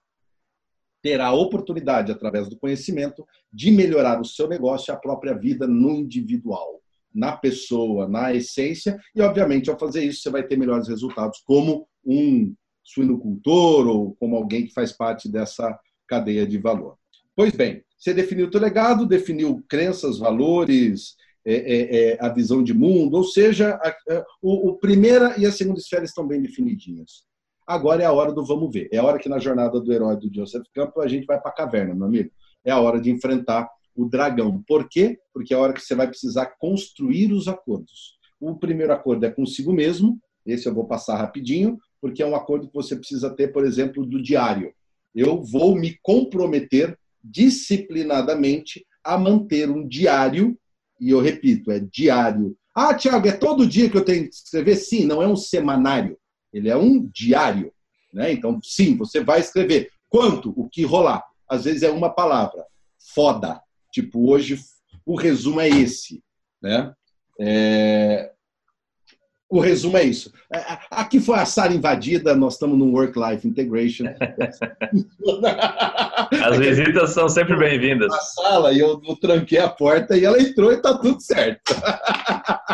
terá 1.02 1.26
a 1.26 1.34
oportunidade, 1.34 2.12
através 2.12 2.48
do 2.48 2.56
conhecimento, 2.56 3.26
de 3.52 3.70
melhorar 3.70 4.20
o 4.20 4.24
seu 4.24 4.48
negócio 4.48 4.90
e 4.90 4.94
a 4.94 4.98
própria 4.98 5.34
vida 5.34 5.66
no 5.66 5.90
individual, 5.90 6.80
na 7.12 7.36
pessoa, 7.36 8.08
na 8.08 8.32
essência. 8.32 8.98
E, 9.14 9.20
obviamente, 9.20 9.68
ao 9.68 9.78
fazer 9.78 10.04
isso, 10.04 10.22
você 10.22 10.30
vai 10.30 10.42
ter 10.44 10.56
melhores 10.56 10.88
resultados 10.88 11.40
como 11.44 11.86
um 12.04 12.54
suinocultor 12.82 13.86
ou 13.86 14.14
como 14.16 14.36
alguém 14.36 14.66
que 14.66 14.72
faz 14.72 14.92
parte 14.92 15.28
dessa 15.28 15.78
cadeia 16.06 16.46
de 16.46 16.58
valor. 16.58 16.96
Pois 17.34 17.52
bem, 17.52 17.82
você 17.98 18.12
definiu 18.12 18.46
o 18.46 18.50
teu 18.50 18.60
legado, 18.60 19.06
definiu 19.06 19.64
crenças, 19.68 20.18
valores, 20.18 21.16
é, 21.44 21.54
é, 21.54 21.96
é, 21.96 22.18
a 22.20 22.28
visão 22.28 22.62
de 22.62 22.72
mundo, 22.72 23.16
ou 23.16 23.24
seja, 23.24 23.70
a, 23.82 23.88
a, 23.88 24.24
o, 24.40 24.70
o, 24.70 24.78
primeira 24.78 25.34
e 25.38 25.46
a 25.46 25.50
segunda 25.50 25.80
esfera 25.80 26.04
estão 26.04 26.26
bem 26.26 26.40
definidinhas. 26.40 27.24
Agora 27.72 28.02
é 28.02 28.04
a 28.04 28.12
hora 28.12 28.34
do 28.34 28.44
vamos 28.44 28.70
ver. 28.70 28.86
É 28.92 28.98
a 28.98 29.02
hora 29.02 29.18
que 29.18 29.30
na 29.30 29.38
jornada 29.38 29.80
do 29.80 29.90
herói 29.90 30.14
do 30.14 30.30
Joseph 30.30 30.66
Campbell 30.74 31.02
a 31.02 31.08
gente 31.08 31.24
vai 31.24 31.40
para 31.40 31.50
a 31.50 31.54
caverna, 31.54 31.94
meu 31.94 32.04
amigo. 32.04 32.30
É 32.62 32.70
a 32.70 32.78
hora 32.78 33.00
de 33.00 33.10
enfrentar 33.10 33.66
o 33.96 34.04
dragão. 34.04 34.62
Por 34.68 34.86
quê? 34.90 35.18
Porque 35.32 35.54
é 35.54 35.56
a 35.56 35.60
hora 35.60 35.72
que 35.72 35.80
você 35.80 35.94
vai 35.94 36.06
precisar 36.06 36.44
construir 36.58 37.32
os 37.32 37.48
acordos. 37.48 38.18
O 38.38 38.56
primeiro 38.56 38.92
acordo 38.92 39.24
é 39.24 39.30
consigo 39.30 39.72
mesmo, 39.72 40.20
esse 40.44 40.68
eu 40.68 40.74
vou 40.74 40.84
passar 40.84 41.16
rapidinho, 41.16 41.78
porque 41.98 42.22
é 42.22 42.26
um 42.26 42.36
acordo 42.36 42.66
que 42.68 42.74
você 42.74 42.94
precisa 42.94 43.30
ter, 43.30 43.50
por 43.54 43.64
exemplo, 43.64 44.04
do 44.04 44.22
diário. 44.22 44.74
Eu 45.14 45.42
vou 45.42 45.74
me 45.74 45.98
comprometer 46.02 46.98
disciplinadamente 47.24 48.84
a 49.02 49.16
manter 49.16 49.70
um 49.70 49.88
diário, 49.88 50.58
e 51.00 51.08
eu 51.08 51.22
repito, 51.22 51.70
é 51.70 51.80
diário. 51.80 52.54
Ah, 52.74 52.92
Tiago, 52.92 53.28
é 53.28 53.32
todo 53.32 53.66
dia 53.66 53.88
que 53.88 53.96
eu 53.96 54.04
tenho 54.04 54.28
que 54.28 54.34
escrever? 54.34 54.76
Sim, 54.76 55.06
não 55.06 55.22
é 55.22 55.26
um 55.26 55.36
semanário, 55.36 56.18
ele 56.52 56.68
é 56.68 56.76
um 56.76 57.06
diário. 57.12 57.72
Né? 58.12 58.32
Então, 58.32 58.60
sim, 58.62 58.96
você 58.96 59.22
vai 59.22 59.40
escrever. 59.40 59.90
Quanto? 60.08 60.52
O 60.56 60.68
que 60.68 60.84
rolar. 60.84 61.24
Às 61.48 61.64
vezes 61.64 61.82
é 61.82 61.90
uma 61.90 62.10
palavra. 62.10 62.64
Foda. 63.14 63.60
Tipo, 63.92 64.30
hoje 64.30 64.58
o 65.04 65.16
resumo 65.16 65.60
é 65.60 65.68
esse. 65.68 66.22
Né? 66.62 66.92
É, 67.40 68.32
o 69.52 69.60
resumo 69.60 69.98
é 69.98 70.04
isso. 70.04 70.32
É, 70.50 70.56
é, 70.56 70.78
aqui 70.90 71.20
foi 71.20 71.38
a 71.38 71.44
sala 71.44 71.74
invadida, 71.74 72.34
nós 72.34 72.54
estamos 72.54 72.78
no 72.78 72.90
Work-Life 72.90 73.46
Integration. 73.46 74.04
As 76.42 76.56
visitas 76.58 77.10
são 77.10 77.28
sempre 77.28 77.54
bem-vindas. 77.58 78.08
Na 78.08 78.18
sala, 78.18 78.72
e 78.72 78.78
eu, 78.78 78.98
tranquei 79.20 79.58
a 79.58 79.68
porta 79.68 80.16
e 80.16 80.24
ela 80.24 80.40
entrou 80.40 80.72
e 80.72 80.76
está 80.76 80.96
tudo 80.96 81.20
certo. 81.20 81.60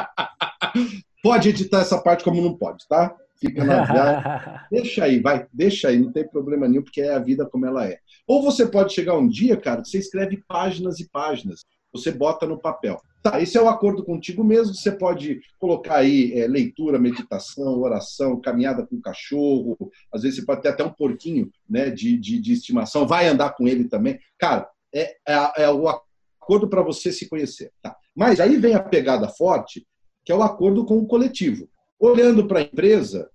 pode 1.20 1.48
editar 1.48 1.80
essa 1.80 2.00
parte 2.00 2.22
como 2.22 2.40
não 2.40 2.56
pode, 2.56 2.86
tá? 2.86 3.12
Fica 3.40 3.64
na 3.64 3.84
viagem. 3.84 4.60
Deixa 4.70 5.04
aí, 5.04 5.20
vai, 5.20 5.46
deixa 5.52 5.88
aí, 5.88 5.98
não 5.98 6.12
tem 6.12 6.26
problema 6.28 6.66
nenhum, 6.66 6.82
porque 6.82 7.00
é 7.00 7.14
a 7.14 7.18
vida 7.18 7.46
como 7.46 7.66
ela 7.66 7.86
é. 7.86 7.98
Ou 8.26 8.42
você 8.42 8.66
pode 8.66 8.92
chegar 8.92 9.16
um 9.16 9.28
dia, 9.28 9.56
cara, 9.56 9.82
que 9.82 9.88
você 9.88 9.98
escreve 9.98 10.42
páginas 10.48 10.98
e 10.98 11.08
páginas 11.08 11.64
você 11.92 12.10
bota 12.10 12.46
no 12.46 12.58
papel. 12.58 13.00
Tá, 13.22 13.40
esse 13.40 13.56
é 13.58 13.62
o 13.62 13.68
acordo 13.68 14.04
contigo 14.04 14.44
mesmo. 14.44 14.74
Você 14.74 14.92
pode 14.92 15.40
colocar 15.58 15.96
aí 15.96 16.32
é, 16.38 16.46
leitura, 16.46 16.98
meditação, 16.98 17.80
oração, 17.80 18.40
caminhada 18.40 18.86
com 18.86 18.96
o 18.96 19.00
cachorro. 19.00 19.76
Às 20.12 20.22
vezes 20.22 20.38
você 20.38 20.46
pode 20.46 20.62
ter 20.62 20.68
até 20.68 20.84
um 20.84 20.92
porquinho 20.92 21.50
né, 21.68 21.90
de, 21.90 22.16
de, 22.16 22.40
de 22.40 22.52
estimação. 22.52 23.06
Vai 23.06 23.26
andar 23.26 23.54
com 23.54 23.66
ele 23.66 23.88
também. 23.88 24.18
Cara, 24.38 24.68
é, 24.94 25.16
é, 25.26 25.62
é 25.64 25.70
o 25.70 25.88
acordo 25.88 26.68
para 26.68 26.82
você 26.82 27.12
se 27.12 27.28
conhecer. 27.28 27.72
Tá. 27.82 27.96
Mas 28.14 28.38
aí 28.38 28.56
vem 28.56 28.74
a 28.74 28.82
pegada 28.82 29.28
forte, 29.28 29.86
que 30.24 30.30
é 30.30 30.34
o 30.34 30.42
acordo 30.42 30.84
com 30.84 30.98
o 30.98 31.06
coletivo. 31.06 31.68
Olhando 31.98 32.46
para 32.46 32.60
a 32.60 32.62
empresa, 32.62 33.30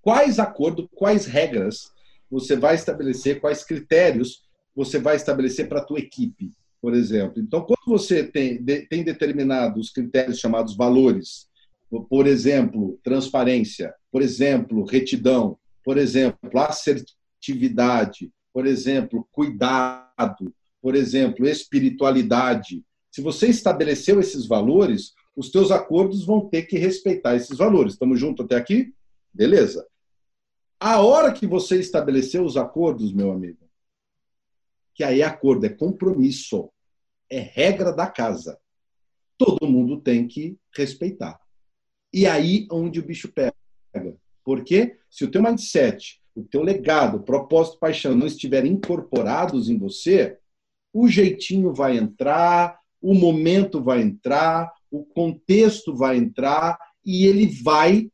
quais 0.00 0.38
acordos, 0.38 0.86
quais 0.94 1.26
regras 1.26 1.92
você 2.30 2.56
vai 2.56 2.74
estabelecer, 2.74 3.40
quais 3.40 3.64
critérios 3.64 4.44
você 4.74 4.98
vai 4.98 5.16
estabelecer 5.16 5.68
para 5.68 5.80
a 5.80 5.84
tua 5.84 5.98
equipe 5.98 6.50
por 6.84 6.92
exemplo. 6.92 7.40
Então, 7.40 7.62
quando 7.62 7.80
você 7.86 8.22
tem, 8.22 8.62
tem 8.62 9.02
determinados 9.02 9.88
critérios 9.88 10.38
chamados 10.38 10.76
valores, 10.76 11.48
por 12.10 12.26
exemplo, 12.26 13.00
transparência, 13.02 13.94
por 14.12 14.20
exemplo, 14.20 14.84
retidão, 14.84 15.56
por 15.82 15.96
exemplo, 15.96 16.60
assertividade, 16.60 18.30
por 18.52 18.66
exemplo, 18.66 19.26
cuidado, 19.32 20.54
por 20.82 20.94
exemplo, 20.94 21.48
espiritualidade. 21.48 22.84
Se 23.10 23.22
você 23.22 23.46
estabeleceu 23.46 24.20
esses 24.20 24.46
valores, 24.46 25.14
os 25.36 25.50
teus 25.50 25.70
acordos 25.70 26.24
vão 26.24 26.48
ter 26.48 26.62
que 26.62 26.78
respeitar 26.78 27.34
esses 27.34 27.56
valores. 27.56 27.94
Estamos 27.94 28.18
juntos 28.20 28.44
até 28.44 28.56
aqui? 28.56 28.94
Beleza. 29.32 29.86
A 30.78 31.00
hora 31.00 31.32
que 31.32 31.46
você 31.46 31.78
estabeleceu 31.78 32.44
os 32.44 32.56
acordos, 32.56 33.12
meu 33.12 33.32
amigo, 33.32 33.58
que 34.94 35.02
aí 35.02 35.22
é 35.22 35.24
acordo, 35.24 35.66
é 35.66 35.68
compromisso 35.68 36.70
é 37.30 37.38
regra 37.40 37.92
da 37.92 38.06
casa. 38.06 38.58
Todo 39.36 39.66
mundo 39.66 40.00
tem 40.00 40.26
que 40.28 40.56
respeitar. 40.76 41.40
E 42.12 42.26
aí 42.26 42.66
onde 42.70 43.00
o 43.00 43.04
bicho 43.04 43.32
pega. 43.32 43.54
Porque 44.44 44.98
se 45.10 45.24
o 45.24 45.30
teu 45.30 45.42
mindset, 45.42 46.20
o 46.34 46.44
teu 46.44 46.62
legado, 46.62 47.22
propósito, 47.22 47.78
paixão 47.78 48.14
não 48.14 48.26
estiverem 48.26 48.72
incorporados 48.72 49.68
em 49.68 49.78
você, 49.78 50.38
o 50.92 51.08
jeitinho 51.08 51.72
vai 51.72 51.96
entrar, 51.96 52.78
o 53.00 53.14
momento 53.14 53.82
vai 53.82 54.00
entrar, 54.00 54.72
o 54.98 55.04
contexto 55.04 55.94
vai 55.94 56.16
entrar 56.16 56.78
e 57.04 57.26
ele 57.26 57.46
vai 57.62 58.10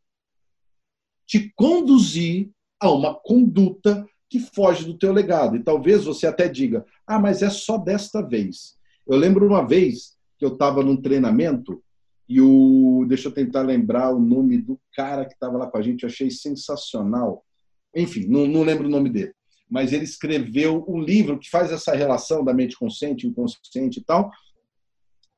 te 1.27 1.53
conduzir 1.55 2.51
a 2.81 2.91
uma 2.91 3.15
conduta 3.15 4.07
que 4.29 4.41
foge 4.41 4.85
do 4.85 4.97
teu 4.97 5.13
legado. 5.13 5.57
E 5.57 5.63
talvez 5.63 6.05
você 6.05 6.27
até 6.27 6.49
diga: 6.49 6.85
"Ah, 7.07 7.19
mas 7.19 7.43
é 7.43 7.51
só 7.51 7.77
desta 7.77 8.23
vez". 8.23 8.77
Eu 9.07 9.17
lembro 9.17 9.47
uma 9.47 9.67
vez 9.67 10.17
que 10.39 10.45
eu 10.45 10.53
estava 10.53 10.83
num 10.83 10.97
treinamento 10.97 11.83
e 12.29 12.41
o. 12.41 13.05
Deixa 13.09 13.29
eu 13.29 13.33
tentar 13.33 13.63
lembrar 13.63 14.15
o 14.15 14.21
nome 14.21 14.57
do 14.57 14.81
cara 14.95 15.25
que 15.25 15.35
estava 15.35 15.59
lá 15.59 15.67
com 15.67 15.77
a 15.77 15.83
gente, 15.83 16.05
eu 16.05 16.09
achei 16.09 16.31
sensacional. 16.31 17.45
Enfim, 17.95 18.27
não, 18.29 18.47
não 18.47 18.63
lembro 18.63 18.87
o 18.87 18.91
nome 18.91 19.11
dele. 19.11 19.35
Mas 19.69 19.93
ele 19.93 20.05
escreveu 20.05 20.85
um 20.89 21.01
livro 21.01 21.39
que 21.39 21.51
faz 21.51 21.73
essa 21.73 21.93
relação 21.93 22.45
da 22.45 22.55
mente 22.55 22.77
consciente, 22.77 23.27
inconsciente 23.27 23.99
e 23.99 24.05
tal. 24.05 24.31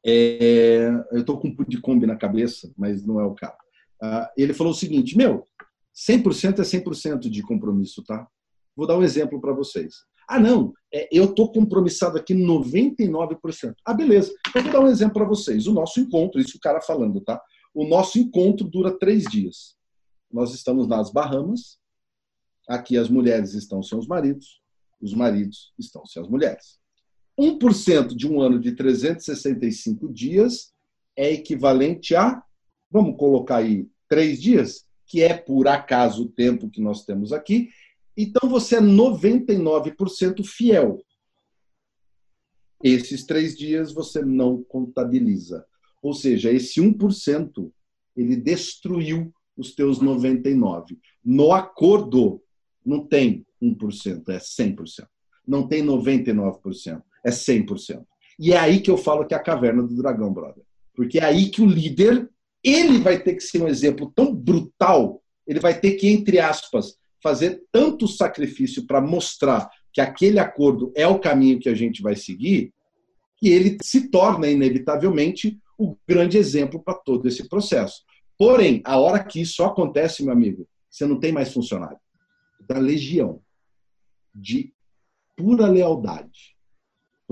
É, 0.05 0.88
eu 1.12 1.21
estou 1.21 1.38
com 1.38 1.49
um 1.49 1.65
de 1.67 1.81
Kombi 1.81 2.07
na 2.07 2.17
cabeça, 2.17 2.73
mas 2.77 3.05
não 3.05 3.21
é 3.21 3.25
o 3.25 3.35
cara. 3.35 3.57
Ah, 4.03 4.31
ele 4.37 4.53
falou 4.53 4.73
o 4.73 4.77
seguinte: 4.77 5.17
Meu, 5.17 5.47
100% 5.95 6.59
é 6.59 6.62
100% 6.62 7.31
de 7.31 7.43
compromisso, 7.43 8.03
tá? 8.05 8.27
Vou 8.75 8.87
dar 8.87 8.99
um 8.99 9.03
exemplo 9.03 9.41
para 9.41 9.53
vocês. 9.53 9.95
Ah, 10.29 10.41
não, 10.41 10.73
é, 10.93 11.09
eu 11.12 11.25
estou 11.27 11.53
compromissado 11.53 12.17
aqui 12.17 12.35
99%. 12.35 13.75
Ah, 13.85 13.93
beleza. 13.93 14.33
Eu 14.55 14.62
vou 14.62 14.73
dar 14.73 14.81
um 14.81 14.88
exemplo 14.88 15.15
para 15.15 15.25
vocês. 15.25 15.67
O 15.67 15.73
nosso 15.73 16.01
encontro, 16.01 16.41
isso 16.41 16.57
o 16.57 16.61
cara 16.61 16.81
falando, 16.81 17.21
tá? 17.21 17.41
O 17.74 17.87
nosso 17.87 18.18
encontro 18.18 18.68
dura 18.68 18.99
três 18.99 19.24
dias. 19.24 19.76
Nós 20.33 20.55
estamos 20.55 20.87
nas 20.87 21.12
Bahamas. 21.12 21.79
Aqui 22.68 22.97
as 22.97 23.09
mulheres 23.09 23.55
estão 23.55 23.83
sem 23.83 23.99
os 23.99 24.07
maridos, 24.07 24.61
os 25.01 25.12
maridos 25.12 25.72
estão 25.79 26.07
sem 26.07 26.22
as 26.22 26.29
mulheres. 26.29 26.79
1% 27.43 28.14
de 28.14 28.30
um 28.30 28.40
ano 28.40 28.61
de 28.61 28.72
365 28.72 30.12
dias 30.12 30.72
é 31.16 31.32
equivalente 31.32 32.14
a, 32.14 32.43
vamos 32.90 33.16
colocar 33.16 33.57
aí, 33.57 33.88
três 34.09 34.40
dias, 34.40 34.86
que 35.07 35.22
é 35.22 35.34
por 35.34 35.66
acaso 35.66 36.24
o 36.24 36.28
tempo 36.28 36.70
que 36.70 36.80
nós 36.80 37.05
temos 37.05 37.32
aqui, 37.32 37.70
então 38.16 38.49
você 38.49 38.76
é 38.76 38.80
99% 38.80 40.45
fiel. 40.45 41.03
Esses 42.82 43.24
três 43.24 43.57
dias 43.57 43.93
você 43.93 44.22
não 44.22 44.62
contabiliza. 44.62 45.64
Ou 46.03 46.12
seja, 46.12 46.51
esse 46.53 46.80
1% 46.80 47.70
ele 48.16 48.36
destruiu 48.36 49.32
os 49.57 49.74
teus 49.74 50.01
99. 50.01 50.99
No 51.24 51.53
acordo 51.53 52.43
não 52.84 53.07
tem 53.07 53.47
1%, 53.62 54.28
é 54.28 54.38
100%. 54.38 55.07
Não 55.47 55.66
tem 55.66 55.84
99%, 55.84 57.03
é 57.25 57.31
100%. 57.31 58.05
E 58.39 58.53
é 58.53 58.59
aí 58.59 58.81
que 58.81 58.91
eu 58.91 58.97
falo 58.97 59.27
que 59.27 59.35
é 59.35 59.37
a 59.37 59.43
caverna 59.43 59.83
do 59.83 59.95
dragão, 59.97 60.33
brother. 60.33 60.64
Porque 60.95 61.18
é 61.18 61.25
aí 61.25 61.51
que 61.51 61.62
o 61.62 61.66
líder, 61.66 62.29
ele 62.62 62.99
vai 62.99 63.23
ter 63.23 63.35
que 63.35 63.43
ser 63.43 63.62
um 63.62 63.68
exemplo 63.68 64.12
tão 64.14 64.35
brutal, 64.35 65.23
ele 65.47 65.61
vai 65.61 65.79
ter 65.79 65.93
que, 65.93 66.09
entre 66.09 66.39
aspas, 66.39 66.97
fazer 67.23 67.62
tanto 67.70 68.09
sacrifício 68.09 68.87
para 68.87 69.01
mostrar 69.01 69.70
que 69.93 70.01
aquele 70.01 70.39
acordo 70.39 70.93
é 70.97 71.07
o 71.07 71.18
caminho 71.18 71.61
que 71.61 71.68
a 71.68 71.75
gente 71.75 72.03
vai 72.03 72.16
seguir, 72.16 72.73
que 73.37 73.49
ele 73.49 73.77
se 73.83 74.09
torna, 74.09 74.49
inevitavelmente, 74.49 75.59
o 75.79 75.97
grande 76.07 76.39
exemplo 76.39 76.83
para 76.83 76.95
todo 76.95 77.27
esse 77.27 77.49
processo. 77.49 78.03
Porém, 78.39 78.81
a 78.85 78.99
hora 78.99 79.23
que 79.23 79.41
isso 79.41 79.62
acontece, 79.62 80.25
meu 80.25 80.33
amigo, 80.33 80.66
você 80.91 81.07
não 81.07 81.18
tem 81.18 81.33
mais 81.33 81.53
funcionário. 81.53 81.99
Da 82.68 82.79
legião 82.79 83.41
de 84.35 84.73
pura 85.37 85.66
lealdade. 85.66 86.51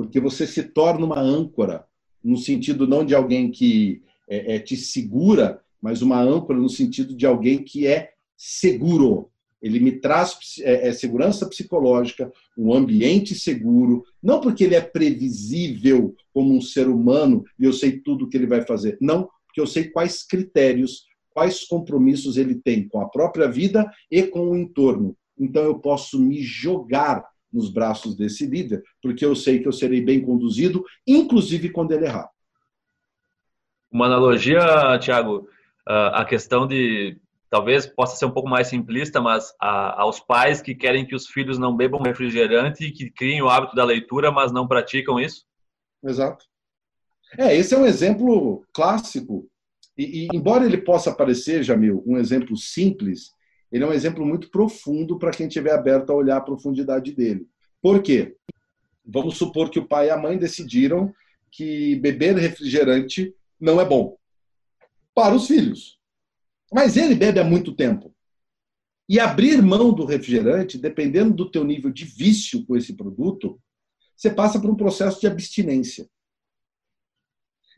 Porque 0.00 0.18
você 0.18 0.46
se 0.46 0.62
torna 0.62 1.04
uma 1.04 1.20
âncora, 1.20 1.84
no 2.24 2.38
sentido 2.38 2.86
não 2.86 3.04
de 3.04 3.14
alguém 3.14 3.50
que 3.50 4.02
é, 4.28 4.56
é, 4.56 4.58
te 4.58 4.74
segura, 4.74 5.60
mas 5.80 6.00
uma 6.00 6.18
âncora 6.18 6.58
no 6.58 6.70
sentido 6.70 7.14
de 7.14 7.26
alguém 7.26 7.62
que 7.62 7.86
é 7.86 8.12
seguro. 8.34 9.28
Ele 9.60 9.78
me 9.78 9.92
traz 9.92 10.38
é, 10.60 10.88
é, 10.88 10.92
segurança 10.92 11.46
psicológica, 11.46 12.32
um 12.56 12.72
ambiente 12.72 13.34
seguro, 13.34 14.04
não 14.22 14.40
porque 14.40 14.64
ele 14.64 14.74
é 14.74 14.80
previsível 14.80 16.14
como 16.32 16.54
um 16.54 16.62
ser 16.62 16.88
humano 16.88 17.44
e 17.58 17.64
eu 17.64 17.72
sei 17.72 17.98
tudo 17.98 18.24
o 18.24 18.28
que 18.28 18.38
ele 18.38 18.46
vai 18.46 18.62
fazer. 18.62 18.96
Não, 19.02 19.28
porque 19.46 19.60
eu 19.60 19.66
sei 19.66 19.84
quais 19.90 20.22
critérios, 20.22 21.04
quais 21.34 21.66
compromissos 21.66 22.38
ele 22.38 22.54
tem 22.54 22.88
com 22.88 23.02
a 23.02 23.08
própria 23.08 23.48
vida 23.48 23.86
e 24.10 24.22
com 24.22 24.48
o 24.48 24.56
entorno. 24.56 25.14
Então 25.38 25.62
eu 25.62 25.78
posso 25.78 26.18
me 26.18 26.40
jogar 26.42 27.29
nos 27.52 27.70
braços 27.70 28.16
desse 28.16 28.46
líder, 28.46 28.82
porque 29.02 29.24
eu 29.24 29.34
sei 29.34 29.60
que 29.60 29.68
eu 29.68 29.72
serei 29.72 30.00
bem 30.00 30.20
conduzido, 30.20 30.84
inclusive 31.06 31.70
quando 31.70 31.92
ele 31.92 32.06
errar. 32.06 32.30
Uma 33.90 34.06
analogia, 34.06 34.60
Tiago, 35.00 35.48
a 35.86 36.24
questão 36.24 36.66
de 36.66 37.18
talvez 37.50 37.84
possa 37.84 38.16
ser 38.16 38.24
um 38.24 38.30
pouco 38.30 38.48
mais 38.48 38.68
simplista, 38.68 39.20
mas 39.20 39.52
a, 39.60 40.00
aos 40.00 40.20
pais 40.20 40.62
que 40.62 40.74
querem 40.74 41.04
que 41.04 41.16
os 41.16 41.26
filhos 41.26 41.58
não 41.58 41.76
bebam 41.76 42.00
refrigerante 42.00 42.84
e 42.84 42.92
que 42.92 43.10
criem 43.10 43.42
o 43.42 43.48
hábito 43.48 43.74
da 43.74 43.84
leitura, 43.84 44.30
mas 44.30 44.52
não 44.52 44.68
praticam 44.68 45.18
isso? 45.18 45.44
Exato. 46.02 46.44
É, 47.36 47.54
esse 47.54 47.74
é 47.74 47.78
um 47.78 47.86
exemplo 47.86 48.64
clássico. 48.72 49.48
E, 49.98 50.24
e 50.24 50.28
embora 50.32 50.64
ele 50.64 50.78
possa 50.78 51.14
parecer, 51.14 51.64
Jamil, 51.64 52.02
um 52.06 52.16
exemplo 52.16 52.56
simples, 52.56 53.32
ele 53.70 53.84
é 53.84 53.86
um 53.86 53.92
exemplo 53.92 54.26
muito 54.26 54.50
profundo 54.50 55.18
para 55.18 55.30
quem 55.30 55.46
estiver 55.46 55.72
aberto 55.72 56.10
a 56.10 56.14
olhar 56.14 56.36
a 56.36 56.42
profundidade 56.42 57.12
dele. 57.12 57.46
Por 57.80 58.02
quê? 58.02 58.36
Vamos 59.04 59.36
supor 59.36 59.70
que 59.70 59.78
o 59.78 59.86
pai 59.86 60.06
e 60.06 60.10
a 60.10 60.16
mãe 60.16 60.36
decidiram 60.36 61.12
que 61.50 61.96
beber 61.96 62.36
refrigerante 62.36 63.34
não 63.58 63.80
é 63.80 63.84
bom 63.84 64.16
para 65.14 65.34
os 65.34 65.46
filhos. 65.46 65.98
Mas 66.72 66.96
ele 66.96 67.14
bebe 67.14 67.40
há 67.40 67.44
muito 67.44 67.74
tempo. 67.74 68.14
E 69.08 69.18
abrir 69.18 69.60
mão 69.60 69.92
do 69.92 70.04
refrigerante, 70.04 70.78
dependendo 70.78 71.34
do 71.34 71.50
teu 71.50 71.64
nível 71.64 71.90
de 71.90 72.04
vício 72.04 72.64
com 72.64 72.76
esse 72.76 72.94
produto, 72.94 73.60
você 74.16 74.30
passa 74.30 74.60
por 74.60 74.70
um 74.70 74.76
processo 74.76 75.20
de 75.20 75.26
abstinência. 75.26 76.08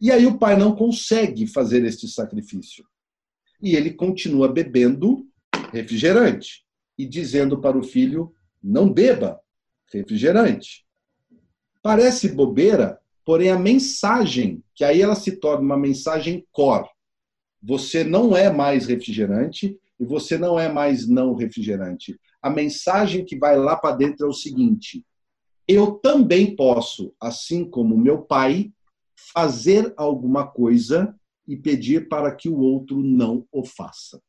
E 0.01 0.11
aí 0.11 0.27
o 0.27 0.39
pai 0.39 0.57
não 0.57 0.75
consegue 0.75 1.47
fazer 1.47 1.85
este 1.85 2.07
sacrifício. 2.09 2.85
E 3.63 3.77
ele 3.77 3.95
continua 3.95 4.53
bebendo 4.53 5.27
refrigerante 5.73 6.65
e 6.99 7.07
dizendo 7.07 7.61
para 7.61 7.79
o 7.79 7.83
filho: 7.83 8.33
não 8.63 8.93
beba 8.93 9.41
refrigerante. 9.93 10.85
Parece 11.83 12.29
bobeira, 12.29 13.01
porém 13.25 13.51
a 13.51 13.59
mensagem, 13.59 14.63
que 14.75 14.85
aí 14.85 15.01
ela 15.01 15.17
se 15.17 15.37
torna 15.37 15.65
uma 15.65 15.77
mensagem 15.77 16.47
core, 16.53 16.89
você 17.61 18.05
não 18.05 18.37
é 18.37 18.51
mais 18.51 18.87
refrigerante 18.87 19.77
e 19.99 20.05
você 20.05 20.37
não 20.37 20.59
é 20.59 20.71
mais 20.71 21.09
não 21.09 21.35
refrigerante. 21.35 22.19
A 22.41 22.51
mensagem 22.51 23.25
que 23.25 23.37
vai 23.37 23.57
lá 23.57 23.77
para 23.77 23.97
dentro 23.97 24.27
é 24.27 24.29
o 24.29 24.33
seguinte: 24.33 25.05
eu 25.67 25.93
também 25.93 26.55
posso, 26.55 27.15
assim 27.21 27.65
como 27.65 27.97
meu 27.97 28.23
pai, 28.23 28.73
fazer 29.33 29.93
alguma 29.97 30.47
coisa 30.47 31.15
e 31.47 31.57
pedir 31.57 32.09
para 32.09 32.35
que 32.35 32.49
o 32.49 32.59
outro 32.59 33.03
não 33.03 33.47
o 33.51 33.65
faça. 33.65 34.21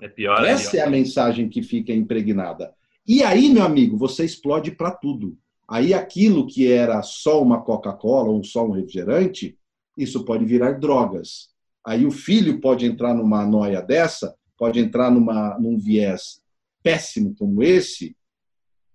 É 0.00 0.08
pior. 0.08 0.44
É 0.44 0.50
Essa 0.50 0.76
é, 0.76 0.80
é 0.80 0.82
a 0.84 0.90
mensagem 0.90 1.48
que 1.48 1.62
fica 1.62 1.92
impregnada. 1.92 2.74
E 3.06 3.22
aí, 3.22 3.50
meu 3.50 3.62
amigo, 3.62 3.96
você 3.96 4.24
explode 4.24 4.70
para 4.70 4.90
tudo. 4.90 5.36
Aí 5.68 5.94
aquilo 5.94 6.46
que 6.46 6.70
era 6.70 7.02
só 7.02 7.42
uma 7.42 7.62
Coca-Cola 7.62 8.28
ou 8.28 8.42
só 8.44 8.66
um 8.66 8.70
refrigerante, 8.70 9.58
isso 9.96 10.24
pode 10.24 10.44
virar 10.44 10.72
drogas. 10.72 11.50
Aí 11.86 12.06
o 12.06 12.10
filho 12.10 12.60
pode 12.60 12.86
entrar 12.86 13.14
numa 13.14 13.46
noia 13.46 13.80
dessa, 13.80 14.34
pode 14.56 14.78
entrar 14.78 15.10
numa, 15.10 15.58
num 15.58 15.78
viés 15.78 16.42
péssimo 16.82 17.34
como 17.38 17.62
esse, 17.62 18.16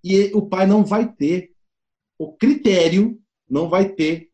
e 0.03 0.31
o 0.33 0.47
pai 0.47 0.65
não 0.65 0.85
vai 0.85 1.11
ter 1.11 1.51
o 2.17 2.31
critério, 2.33 3.19
não 3.49 3.67
vai 3.67 3.89
ter 3.89 4.29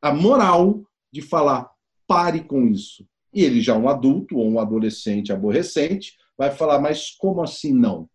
a 0.00 0.12
moral 0.14 0.82
de 1.12 1.20
falar 1.20 1.70
pare 2.06 2.42
com 2.42 2.66
isso. 2.66 3.06
E 3.36 3.44
ele 3.44 3.60
já 3.60 3.74
é 3.74 3.78
um 3.78 3.88
adulto 3.88 4.36
ou 4.36 4.48
um 4.48 4.58
adolescente 4.58 5.32
aborrecente 5.32 6.14
vai 6.36 6.50
falar, 6.50 6.80
mas 6.80 7.10
como 7.10 7.42
assim 7.42 7.72
não? 7.72 8.08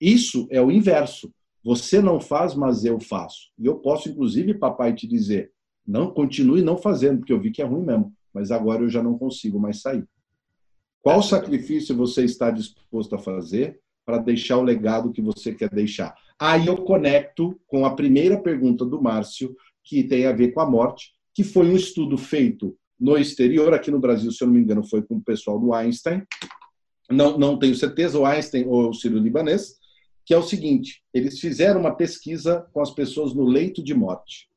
Isso 0.00 0.46
é 0.50 0.60
o 0.60 0.70
inverso. 0.70 1.32
Você 1.64 2.02
não 2.02 2.20
faz, 2.20 2.54
mas 2.54 2.84
eu 2.84 3.00
faço. 3.00 3.50
E 3.58 3.66
eu 3.66 3.76
posso, 3.76 4.08
inclusive, 4.08 4.52
papai, 4.54 4.94
te 4.94 5.06
dizer, 5.06 5.52
não 5.86 6.10
continue 6.10 6.60
não 6.60 6.76
fazendo, 6.76 7.20
porque 7.20 7.32
eu 7.32 7.40
vi 7.40 7.50
que 7.50 7.62
é 7.62 7.64
ruim 7.64 7.84
mesmo 7.84 8.12
mas 8.36 8.50
agora 8.50 8.82
eu 8.82 8.90
já 8.90 9.02
não 9.02 9.16
consigo 9.16 9.58
mais 9.58 9.80
sair. 9.80 10.06
Qual 11.00 11.22
sacrifício 11.22 11.96
você 11.96 12.22
está 12.22 12.50
disposto 12.50 13.14
a 13.14 13.18
fazer 13.18 13.80
para 14.04 14.18
deixar 14.18 14.58
o 14.58 14.62
legado 14.62 15.10
que 15.10 15.22
você 15.22 15.54
quer 15.54 15.70
deixar? 15.70 16.14
Aí 16.38 16.66
eu 16.66 16.76
conecto 16.76 17.58
com 17.66 17.86
a 17.86 17.94
primeira 17.96 18.38
pergunta 18.38 18.84
do 18.84 19.00
Márcio, 19.00 19.56
que 19.82 20.04
tem 20.04 20.26
a 20.26 20.32
ver 20.32 20.52
com 20.52 20.60
a 20.60 20.70
morte, 20.70 21.14
que 21.32 21.42
foi 21.42 21.70
um 21.70 21.76
estudo 21.76 22.18
feito 22.18 22.76
no 22.98 23.16
exterior, 23.16 23.72
aqui 23.74 23.90
no 23.90 24.00
Brasil, 24.00 24.30
se 24.32 24.42
eu 24.42 24.46
não 24.46 24.54
me 24.54 24.60
engano, 24.60 24.86
foi 24.86 25.02
com 25.02 25.16
o 25.16 25.22
pessoal 25.22 25.58
do 25.58 25.72
Einstein. 25.72 26.22
Não, 27.10 27.38
não 27.38 27.58
tenho 27.58 27.74
certeza, 27.74 28.18
o 28.18 28.26
Einstein 28.26 28.66
ou 28.66 28.90
o 28.90 28.94
Ciro 28.94 29.18
Libanês, 29.18 29.76
que 30.24 30.34
é 30.34 30.38
o 30.38 30.42
seguinte: 30.42 31.02
eles 31.12 31.38
fizeram 31.38 31.80
uma 31.80 31.94
pesquisa 31.94 32.66
com 32.72 32.80
as 32.80 32.90
pessoas 32.90 33.34
no 33.34 33.44
leito 33.44 33.82
de 33.82 33.94
morte. 33.94 34.48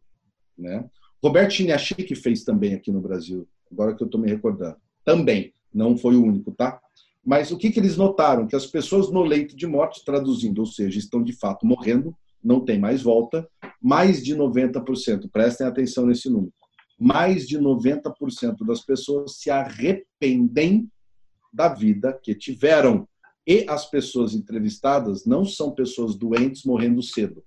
Né? 0.58 0.84
Roberto 1.24 1.54
Chiniachik 1.54 2.16
fez 2.16 2.44
também 2.44 2.74
aqui 2.74 2.92
no 2.92 3.02
Brasil 3.02 3.48
agora 3.72 3.96
que 3.96 4.04
eu 4.04 4.06
estou 4.06 4.20
me 4.20 4.30
recordando. 4.30 4.78
Também, 5.06 5.54
não 5.74 5.98
foi 5.98 6.16
o 6.16 6.24
único, 6.24 6.52
tá? 6.52 6.82
Mas 7.24 7.52
o 7.52 7.58
que, 7.58 7.70
que 7.70 7.80
eles 7.80 7.98
notaram? 7.98 8.48
Que 8.48 8.56
as 8.56 8.66
pessoas 8.66 9.12
no 9.12 9.22
leito 9.22 9.56
de 9.56 9.68
morte, 9.68 10.04
traduzindo, 10.04 10.60
ou 10.60 10.66
seja, 10.66 10.98
estão 10.98 11.24
de 11.24 11.34
fato 11.34 11.66
morrendo, 11.66 12.16
não 12.44 12.62
tem 12.62 12.80
mais 12.80 13.04
volta, 13.04 13.48
mais 13.82 14.24
de 14.24 14.36
90%, 14.36 15.30
prestem 15.32 15.68
atenção 15.68 16.06
nesse 16.06 16.30
número, 16.30 16.54
mais 17.00 17.48
de 17.48 17.58
90% 17.58 18.66
das 18.66 18.82
pessoas 18.82 19.38
se 19.38 19.50
arrependem 19.50 20.90
da 21.54 21.70
vida 21.70 22.14
que 22.14 22.36
tiveram. 22.36 23.08
E 23.48 23.66
as 23.68 23.90
pessoas 23.90 24.36
entrevistadas 24.36 25.26
não 25.26 25.46
são 25.46 25.72
pessoas 25.72 26.16
doentes 26.16 26.64
morrendo 26.64 27.02
cedo. 27.02 27.44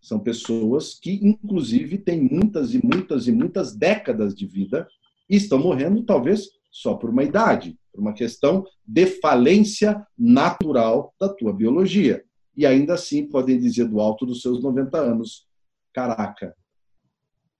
São 0.00 0.20
pessoas 0.20 0.94
que, 0.94 1.14
inclusive, 1.22 1.98
têm 1.98 2.22
muitas 2.22 2.72
e 2.72 2.80
muitas 2.84 3.26
e 3.26 3.32
muitas 3.32 3.74
décadas 3.74 4.34
de 4.34 4.46
vida 4.46 4.86
e 5.28 5.36
estão 5.36 5.58
morrendo, 5.58 6.04
talvez, 6.04 6.48
só 6.70 6.94
por 6.94 7.10
uma 7.10 7.24
idade, 7.24 7.76
por 7.92 8.00
uma 8.00 8.12
questão 8.12 8.64
de 8.86 9.06
falência 9.06 10.06
natural 10.16 11.12
da 11.18 11.28
tua 11.28 11.52
biologia. 11.52 12.24
E 12.56 12.64
ainda 12.64 12.94
assim 12.94 13.26
podem 13.26 13.58
dizer 13.58 13.88
do 13.88 14.00
alto 14.00 14.24
dos 14.24 14.40
seus 14.40 14.62
90 14.62 14.96
anos: 14.96 15.46
caraca, 15.92 16.54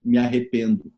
me 0.07 0.19
arrependo. 0.19 0.93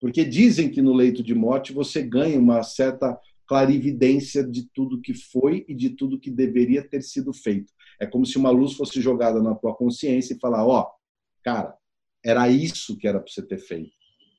Porque 0.00 0.24
dizem 0.24 0.70
que 0.70 0.82
no 0.82 0.92
leito 0.92 1.22
de 1.22 1.34
morte 1.34 1.72
você 1.72 2.02
ganha 2.02 2.38
uma 2.38 2.62
certa 2.62 3.18
clarividência 3.46 4.42
de 4.42 4.68
tudo 4.72 5.00
que 5.00 5.14
foi 5.14 5.64
e 5.68 5.74
de 5.74 5.90
tudo 5.90 6.18
que 6.18 6.30
deveria 6.30 6.82
ter 6.82 7.02
sido 7.02 7.32
feito. 7.32 7.72
É 8.00 8.06
como 8.06 8.26
se 8.26 8.36
uma 8.36 8.50
luz 8.50 8.74
fosse 8.74 9.00
jogada 9.00 9.42
na 9.42 9.54
tua 9.54 9.74
consciência 9.74 10.34
e 10.34 10.40
falar: 10.40 10.66
ó, 10.66 10.80
oh, 10.82 10.90
cara, 11.42 11.76
era 12.24 12.48
isso 12.48 12.96
que 12.96 13.06
era 13.06 13.20
para 13.20 13.30
você 13.30 13.42
ter 13.42 13.58
feito. 13.58 13.92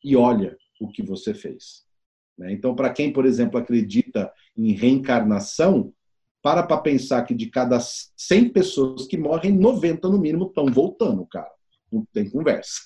E 0.04 0.16
olha 0.16 0.58
o 0.80 0.90
que 0.90 1.02
você 1.02 1.34
fez. 1.34 1.86
Né? 2.38 2.52
Então, 2.54 2.76
para 2.76 2.92
quem, 2.92 3.12
por 3.12 3.26
exemplo, 3.26 3.58
acredita 3.58 4.32
em 4.56 4.74
reencarnação, 4.74 5.94
para 6.42 6.64
para 6.64 6.78
pensar 6.78 7.24
que 7.24 7.34
de 7.34 7.48
cada 7.48 7.80
100 7.80 8.50
pessoas 8.50 9.08
que 9.08 9.18
morrem, 9.18 9.52
90 9.52 10.08
no 10.08 10.20
mínimo 10.20 10.46
estão 10.46 10.68
voltando, 10.68 11.26
cara. 11.26 11.52
Não 11.92 12.06
tem 12.14 12.30
conversa. 12.30 12.82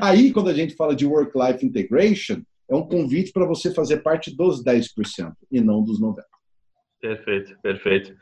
Aí, 0.00 0.32
quando 0.32 0.48
a 0.48 0.54
gente 0.54 0.74
fala 0.74 0.94
de 0.94 1.06
work-life 1.06 1.64
integration, 1.64 2.42
é 2.68 2.74
um 2.74 2.86
convite 2.86 3.32
para 3.32 3.46
você 3.46 3.72
fazer 3.72 3.98
parte 3.98 4.34
dos 4.34 4.62
10% 4.62 5.32
e 5.50 5.60
não 5.60 5.82
dos 5.82 6.00
90%. 6.00 6.16
Perfeito, 7.00 7.56
perfeito. 7.62 8.14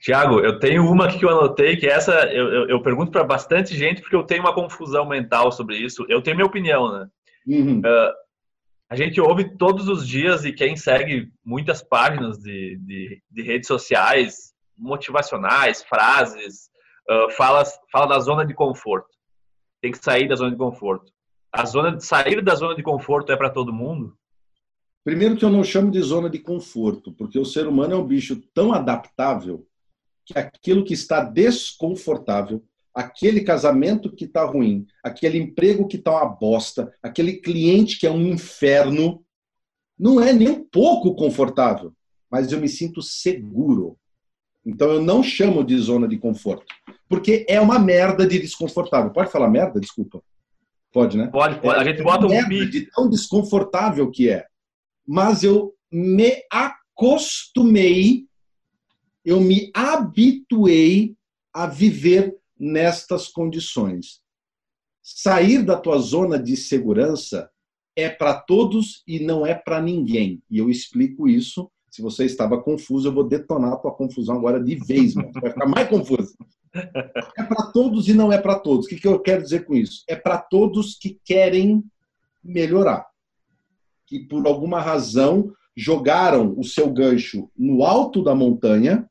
Tiago, 0.00 0.40
eu 0.40 0.58
tenho 0.58 0.90
uma 0.90 1.04
aqui 1.06 1.18
que 1.18 1.24
eu 1.24 1.30
anotei, 1.30 1.76
que 1.76 1.86
essa 1.86 2.12
eu, 2.32 2.48
eu, 2.48 2.68
eu 2.70 2.82
pergunto 2.82 3.12
para 3.12 3.22
bastante 3.22 3.76
gente 3.76 4.00
porque 4.00 4.16
eu 4.16 4.22
tenho 4.22 4.40
uma 4.40 4.54
confusão 4.54 5.06
mental 5.06 5.52
sobre 5.52 5.76
isso. 5.76 6.06
Eu 6.08 6.22
tenho 6.22 6.36
minha 6.36 6.46
opinião, 6.46 6.90
né? 6.90 7.06
Uhum. 7.46 7.80
Uh, 7.80 8.12
a 8.88 8.96
gente 8.96 9.20
ouve 9.20 9.56
todos 9.56 9.88
os 9.88 10.06
dias 10.06 10.44
e 10.44 10.52
quem 10.52 10.74
segue 10.74 11.30
muitas 11.44 11.82
páginas 11.82 12.38
de, 12.38 12.78
de, 12.78 13.22
de 13.30 13.42
redes 13.42 13.68
sociais, 13.68 14.49
motivacionais, 14.80 15.82
frases, 15.82 16.70
uh, 17.08 17.30
fala, 17.32 17.64
fala 17.92 18.06
da 18.06 18.18
zona 18.18 18.44
de 18.44 18.54
conforto. 18.54 19.08
Tem 19.80 19.92
que 19.92 20.02
sair 20.02 20.28
da 20.28 20.36
zona 20.36 20.50
de 20.50 20.56
conforto. 20.56 21.12
A 21.52 21.64
zona 21.66 21.96
de 21.96 22.04
sair 22.04 22.42
da 22.42 22.54
zona 22.54 22.74
de 22.74 22.82
conforto 22.82 23.30
é 23.32 23.36
para 23.36 23.50
todo 23.50 23.72
mundo? 23.72 24.16
Primeiro 25.04 25.36
que 25.36 25.44
eu 25.44 25.50
não 25.50 25.64
chamo 25.64 25.90
de 25.90 26.00
zona 26.00 26.28
de 26.28 26.38
conforto, 26.38 27.12
porque 27.12 27.38
o 27.38 27.44
ser 27.44 27.66
humano 27.66 27.94
é 27.94 27.96
um 27.96 28.06
bicho 28.06 28.40
tão 28.54 28.72
adaptável 28.72 29.66
que 30.26 30.38
aquilo 30.38 30.84
que 30.84 30.94
está 30.94 31.24
desconfortável, 31.24 32.62
aquele 32.94 33.40
casamento 33.42 34.14
que 34.14 34.26
está 34.26 34.44
ruim, 34.44 34.86
aquele 35.02 35.38
emprego 35.38 35.88
que 35.88 35.96
está 35.96 36.12
uma 36.12 36.26
bosta, 36.26 36.92
aquele 37.02 37.34
cliente 37.40 37.98
que 37.98 38.06
é 38.06 38.10
um 38.10 38.26
inferno, 38.26 39.24
não 39.98 40.20
é 40.20 40.32
nem 40.32 40.48
um 40.48 40.64
pouco 40.64 41.14
confortável, 41.14 41.92
mas 42.30 42.52
eu 42.52 42.60
me 42.60 42.68
sinto 42.68 43.02
seguro. 43.02 43.98
Então 44.64 44.90
eu 44.90 45.02
não 45.02 45.22
chamo 45.22 45.64
de 45.64 45.76
zona 45.78 46.06
de 46.06 46.18
conforto, 46.18 46.66
porque 47.08 47.46
é 47.48 47.60
uma 47.60 47.78
merda 47.78 48.26
de 48.26 48.38
desconfortável. 48.38 49.10
Pode 49.10 49.32
falar 49.32 49.48
merda? 49.48 49.80
Desculpa. 49.80 50.22
Pode, 50.92 51.16
né? 51.16 51.28
Pode, 51.28 51.60
pode. 51.60 51.78
É, 51.78 51.82
a 51.82 51.84
gente 51.84 52.00
é 52.00 52.04
bota 52.04 52.26
um 52.26 52.30
merda 52.30 52.66
de 52.66 52.90
tão 52.90 53.08
desconfortável 53.08 54.10
que 54.10 54.28
é. 54.28 54.46
Mas 55.06 55.42
eu 55.42 55.74
me 55.90 56.42
acostumei 56.52 58.28
eu 59.24 59.40
me 59.40 59.70
habituei 59.74 61.14
a 61.52 61.66
viver 61.66 62.36
nestas 62.58 63.28
condições. 63.28 64.20
Sair 65.02 65.64
da 65.64 65.78
tua 65.78 65.98
zona 65.98 66.38
de 66.38 66.56
segurança 66.56 67.50
é 67.96 68.08
para 68.08 68.40
todos 68.40 69.02
e 69.06 69.20
não 69.20 69.44
é 69.44 69.54
para 69.54 69.80
ninguém. 69.80 70.42
E 70.50 70.58
eu 70.58 70.70
explico 70.70 71.28
isso. 71.28 71.70
Se 71.90 72.00
você 72.00 72.24
estava 72.24 72.62
confuso, 72.62 73.08
eu 73.08 73.12
vou 73.12 73.24
detonar 73.24 73.72
a 73.72 73.76
tua 73.76 73.92
confusão 73.92 74.36
agora 74.36 74.62
de 74.62 74.76
vez, 74.76 75.14
mano. 75.14 75.32
Vai 75.34 75.50
ficar 75.50 75.66
mais 75.66 75.88
confuso. 75.88 76.34
É 76.72 77.42
para 77.42 77.72
todos 77.72 78.08
e 78.08 78.14
não 78.14 78.32
é 78.32 78.38
para 78.38 78.58
todos. 78.58 78.86
O 78.86 78.88
que, 78.88 78.96
que 78.96 79.08
eu 79.08 79.18
quero 79.18 79.42
dizer 79.42 79.64
com 79.64 79.74
isso? 79.74 80.04
É 80.08 80.14
para 80.14 80.38
todos 80.38 80.96
que 80.96 81.18
querem 81.24 81.82
melhorar. 82.42 83.06
Que 84.06 84.20
por 84.20 84.46
alguma 84.46 84.80
razão 84.80 85.52
jogaram 85.76 86.54
o 86.56 86.64
seu 86.64 86.90
gancho 86.90 87.50
no 87.56 87.84
alto 87.84 88.22
da 88.22 88.34
montanha 88.34 89.08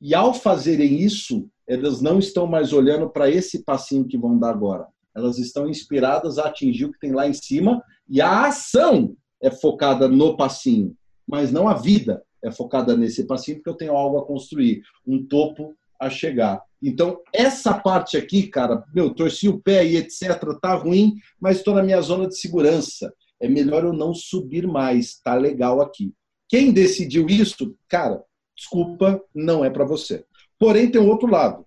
e 0.00 0.14
ao 0.14 0.32
fazerem 0.32 1.00
isso, 1.00 1.48
elas 1.66 2.00
não 2.00 2.18
estão 2.18 2.46
mais 2.46 2.72
olhando 2.72 3.08
para 3.10 3.30
esse 3.30 3.64
passinho 3.64 4.06
que 4.06 4.18
vão 4.18 4.38
dar 4.38 4.50
agora. 4.50 4.86
Elas 5.14 5.38
estão 5.38 5.68
inspiradas 5.68 6.38
a 6.38 6.46
atingir 6.46 6.86
o 6.86 6.92
que 6.92 6.98
tem 6.98 7.12
lá 7.12 7.28
em 7.28 7.32
cima 7.32 7.82
e 8.08 8.20
a 8.20 8.46
ação 8.46 9.14
é 9.42 9.50
focada 9.50 10.08
no 10.08 10.36
passinho, 10.36 10.94
mas 11.26 11.50
não 11.50 11.68
a 11.68 11.74
vida 11.74 12.22
é 12.42 12.50
focada 12.50 12.96
nesse 12.96 13.24
passinho 13.24 13.58
porque 13.58 13.70
eu 13.70 13.76
tenho 13.76 13.96
algo 13.96 14.18
a 14.18 14.26
construir, 14.26 14.82
um 15.06 15.24
topo 15.24 15.74
a 15.98 16.10
chegar. 16.10 16.62
Então, 16.82 17.20
essa 17.32 17.72
parte 17.72 18.16
aqui, 18.16 18.46
cara, 18.48 18.84
meu, 18.94 19.14
torci 19.14 19.48
o 19.48 19.58
pé 19.58 19.86
e 19.86 19.96
etc, 19.96 20.38
tá 20.60 20.74
ruim, 20.74 21.14
mas 21.40 21.58
estou 21.58 21.74
na 21.74 21.82
minha 21.82 22.00
zona 22.00 22.28
de 22.28 22.38
segurança. 22.38 23.12
É 23.40 23.48
melhor 23.48 23.84
eu 23.84 23.92
não 23.92 24.12
subir 24.12 24.66
mais, 24.66 25.18
tá 25.20 25.34
legal 25.34 25.80
aqui. 25.80 26.12
Quem 26.48 26.72
decidiu 26.72 27.26
isso, 27.26 27.74
cara, 27.88 28.22
desculpa, 28.54 29.22
não 29.34 29.64
é 29.64 29.70
para 29.70 29.84
você. 29.84 30.24
Porém, 30.58 30.90
tem 30.90 31.00
um 31.00 31.08
outro 31.08 31.28
lado. 31.28 31.64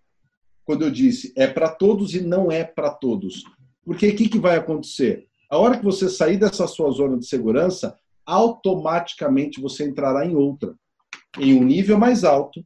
Quando 0.63 0.83
eu 0.83 0.91
disse 0.91 1.33
é 1.35 1.47
para 1.47 1.69
todos 1.69 2.13
e 2.13 2.21
não 2.21 2.51
é 2.51 2.63
para 2.63 2.91
todos. 2.91 3.43
Porque 3.83 4.09
o 4.09 4.15
que, 4.15 4.29
que 4.29 4.37
vai 4.37 4.57
acontecer? 4.57 5.25
A 5.49 5.57
hora 5.57 5.77
que 5.77 5.85
você 5.85 6.09
sair 6.09 6.37
dessa 6.37 6.67
sua 6.67 6.91
zona 6.91 7.17
de 7.17 7.25
segurança, 7.25 7.97
automaticamente 8.27 9.61
você 9.61 9.85
entrará 9.85 10.25
em 10.25 10.35
outra, 10.35 10.75
em 11.39 11.57
um 11.57 11.63
nível 11.63 11.97
mais 11.97 12.25
alto, 12.25 12.63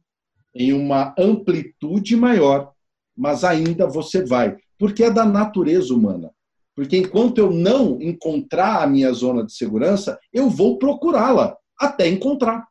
em 0.54 0.72
uma 0.72 1.14
amplitude 1.16 2.16
maior, 2.16 2.72
mas 3.16 3.44
ainda 3.44 3.86
você 3.86 4.24
vai, 4.24 4.56
porque 4.76 5.04
é 5.04 5.10
da 5.10 5.24
natureza 5.24 5.94
humana. 5.94 6.30
Porque 6.74 6.96
enquanto 6.96 7.38
eu 7.38 7.50
não 7.50 8.00
encontrar 8.00 8.82
a 8.82 8.86
minha 8.86 9.12
zona 9.12 9.44
de 9.44 9.54
segurança, 9.54 10.18
eu 10.32 10.50
vou 10.50 10.78
procurá-la 10.78 11.56
até 11.78 12.08
encontrar. 12.08 12.66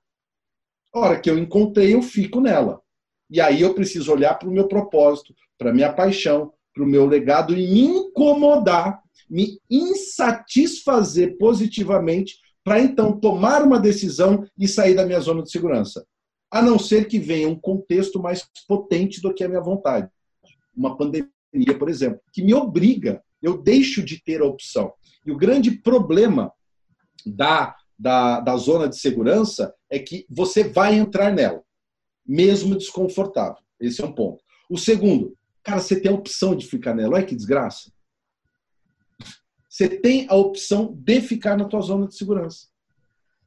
A 0.93 0.99
hora 0.99 1.19
que 1.19 1.29
eu 1.29 1.37
encontrei, 1.37 1.93
eu 1.93 2.01
fico 2.01 2.41
nela. 2.41 2.81
E 3.29 3.39
aí 3.39 3.61
eu 3.61 3.73
preciso 3.73 4.11
olhar 4.11 4.33
para 4.35 4.49
o 4.49 4.51
meu 4.51 4.67
propósito, 4.67 5.33
para 5.57 5.69
a 5.69 5.73
minha 5.73 5.93
paixão, 5.93 6.51
para 6.73 6.83
o 6.83 6.87
meu 6.87 7.05
legado 7.05 7.55
e 7.55 7.67
me 7.67 7.81
incomodar, 7.81 9.01
me 9.29 9.59
insatisfazer 9.69 11.37
positivamente 11.37 12.35
para 12.63 12.79
então 12.79 13.19
tomar 13.19 13.63
uma 13.63 13.79
decisão 13.79 14.45
e 14.57 14.67
sair 14.67 14.95
da 14.95 15.05
minha 15.05 15.19
zona 15.19 15.43
de 15.43 15.51
segurança. 15.51 16.05
A 16.49 16.61
não 16.61 16.77
ser 16.77 17.07
que 17.07 17.17
venha 17.17 17.47
um 17.47 17.59
contexto 17.59 18.21
mais 18.21 18.45
potente 18.67 19.21
do 19.21 19.33
que 19.33 19.43
a 19.43 19.49
minha 19.49 19.61
vontade. 19.61 20.09
Uma 20.75 20.97
pandemia, 20.97 21.29
por 21.79 21.89
exemplo, 21.89 22.21
que 22.31 22.43
me 22.43 22.53
obriga, 22.53 23.23
eu 23.41 23.57
deixo 23.57 24.03
de 24.03 24.21
ter 24.21 24.41
a 24.41 24.45
opção. 24.45 24.93
E 25.25 25.31
o 25.31 25.37
grande 25.37 25.71
problema 25.71 26.51
da 27.25 27.75
da, 28.01 28.39
da 28.39 28.57
zona 28.57 28.89
de 28.89 28.97
segurança 28.97 29.75
é 29.87 29.99
que 29.99 30.25
você 30.27 30.63
vai 30.63 30.95
entrar 30.95 31.31
nela, 31.31 31.61
mesmo 32.25 32.75
desconfortável. 32.75 33.61
Esse 33.79 34.01
é 34.01 34.05
um 34.05 34.11
ponto. 34.11 34.43
O 34.67 34.75
segundo, 34.75 35.37
cara, 35.61 35.79
você 35.79 35.99
tem 35.99 36.11
a 36.11 36.15
opção 36.15 36.55
de 36.55 36.65
ficar 36.65 36.95
nela. 36.95 37.15
Olha 37.15 37.25
que 37.25 37.35
desgraça. 37.35 37.91
Você 39.71 39.87
tem 39.87 40.27
a 40.29 40.35
opção 40.35 40.93
de 40.93 41.21
ficar 41.21 41.55
na 41.55 41.63
tua 41.63 41.79
zona 41.79 42.05
de 42.05 42.13
segurança. 42.13 42.67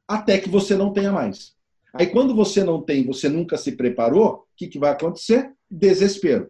Até 0.07 0.39
que 0.39 0.49
você 0.49 0.75
não 0.75 0.91
tenha 0.91 1.11
mais. 1.11 1.53
Aí 1.93 2.07
quando 2.07 2.33
você 2.33 2.63
não 2.63 2.81
tem, 2.81 3.05
você 3.05 3.29
nunca 3.29 3.57
se 3.57 3.73
preparou, 3.73 4.27
o 4.27 4.45
que, 4.57 4.67
que 4.67 4.79
vai 4.79 4.91
acontecer? 4.91 5.53
Desespero. 5.69 6.49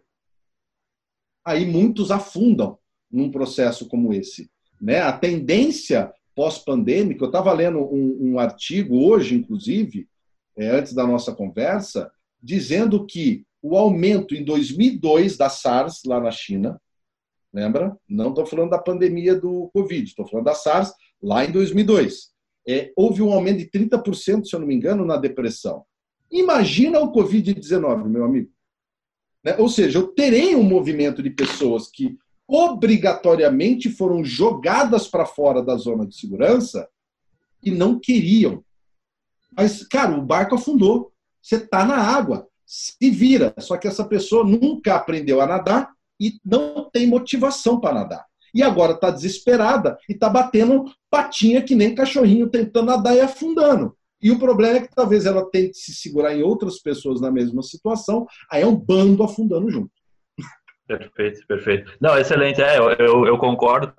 Aí 1.44 1.66
muitos 1.66 2.10
afundam 2.10 2.78
num 3.12 3.30
processo 3.30 3.86
como 3.86 4.14
esse. 4.14 4.50
Né? 4.80 5.00
A 5.00 5.12
tendência 5.12 6.10
pós-pandêmica. 6.34 7.24
Eu 7.24 7.28
estava 7.28 7.52
lendo 7.52 7.78
um, 7.78 8.32
um, 8.32 8.38
artigo 8.38 9.06
hoje, 9.06 9.34
inclusive, 9.34 10.08
é, 10.56 10.68
antes 10.68 10.94
da 10.94 11.06
nossa 11.06 11.34
conversa, 11.34 12.10
dizendo 12.42 13.04
que 13.04 13.44
o 13.60 13.76
aumento 13.76 14.34
em 14.34 14.42
2002 14.42 15.36
da 15.36 15.50
SARS 15.50 16.00
lá 16.06 16.18
na 16.18 16.30
China, 16.30 16.80
lembra? 17.56 17.96
Não 18.06 18.28
estou 18.28 18.44
falando 18.44 18.70
da 18.70 18.78
pandemia 18.78 19.34
do 19.34 19.70
Covid, 19.72 20.04
estou 20.04 20.28
falando 20.28 20.44
da 20.44 20.54
SARS 20.54 20.92
lá 21.22 21.42
em 21.42 21.50
2002. 21.50 22.28
É, 22.68 22.92
houve 22.94 23.22
um 23.22 23.32
aumento 23.32 23.58
de 23.58 23.70
30%, 23.70 24.44
se 24.44 24.54
eu 24.54 24.60
não 24.60 24.66
me 24.66 24.74
engano, 24.74 25.06
na 25.06 25.16
depressão. 25.16 25.84
Imagina 26.30 27.00
o 27.00 27.12
Covid-19, 27.12 28.08
meu 28.08 28.24
amigo. 28.24 28.50
Né? 29.42 29.56
Ou 29.58 29.70
seja, 29.70 29.98
eu 29.98 30.08
terei 30.08 30.54
um 30.54 30.62
movimento 30.62 31.22
de 31.22 31.30
pessoas 31.30 31.88
que 31.88 32.18
obrigatoriamente 32.46 33.88
foram 33.88 34.22
jogadas 34.22 35.08
para 35.08 35.24
fora 35.24 35.62
da 35.62 35.76
zona 35.76 36.06
de 36.06 36.14
segurança 36.14 36.86
e 37.62 37.70
não 37.70 37.98
queriam. 37.98 38.62
Mas, 39.56 39.82
cara, 39.82 40.16
o 40.16 40.22
barco 40.22 40.56
afundou. 40.56 41.10
Você 41.40 41.56
está 41.56 41.86
na 41.86 41.96
água, 41.96 42.46
se 42.66 43.10
vira. 43.10 43.54
Só 43.58 43.78
que 43.78 43.88
essa 43.88 44.04
pessoa 44.04 44.44
nunca 44.44 44.94
aprendeu 44.94 45.40
a 45.40 45.46
nadar 45.46 45.95
e 46.20 46.34
não 46.44 46.88
tem 46.90 47.06
motivação 47.06 47.80
para 47.80 47.94
nadar. 47.94 48.24
E 48.54 48.62
agora 48.62 48.92
está 48.92 49.10
desesperada 49.10 49.98
e 50.08 50.12
está 50.12 50.28
batendo 50.28 50.84
patinha 51.10 51.62
que 51.62 51.74
nem 51.74 51.94
cachorrinho 51.94 52.48
tentando 52.48 52.86
nadar 52.86 53.14
e 53.14 53.20
afundando. 53.20 53.94
E 54.22 54.30
o 54.30 54.38
problema 54.38 54.78
é 54.78 54.80
que 54.80 54.94
talvez 54.94 55.26
ela 55.26 55.48
tente 55.50 55.76
se 55.76 55.94
segurar 55.94 56.34
em 56.34 56.42
outras 56.42 56.80
pessoas 56.80 57.20
na 57.20 57.30
mesma 57.30 57.62
situação, 57.62 58.26
aí 58.50 58.62
é 58.62 58.66
um 58.66 58.74
bando 58.74 59.22
afundando 59.22 59.70
junto. 59.70 59.90
Perfeito, 60.86 61.44
perfeito. 61.46 61.92
Não, 62.00 62.16
excelente, 62.16 62.62
é, 62.62 62.78
eu, 62.78 63.26
eu, 63.26 63.36
concordo. 63.38 63.92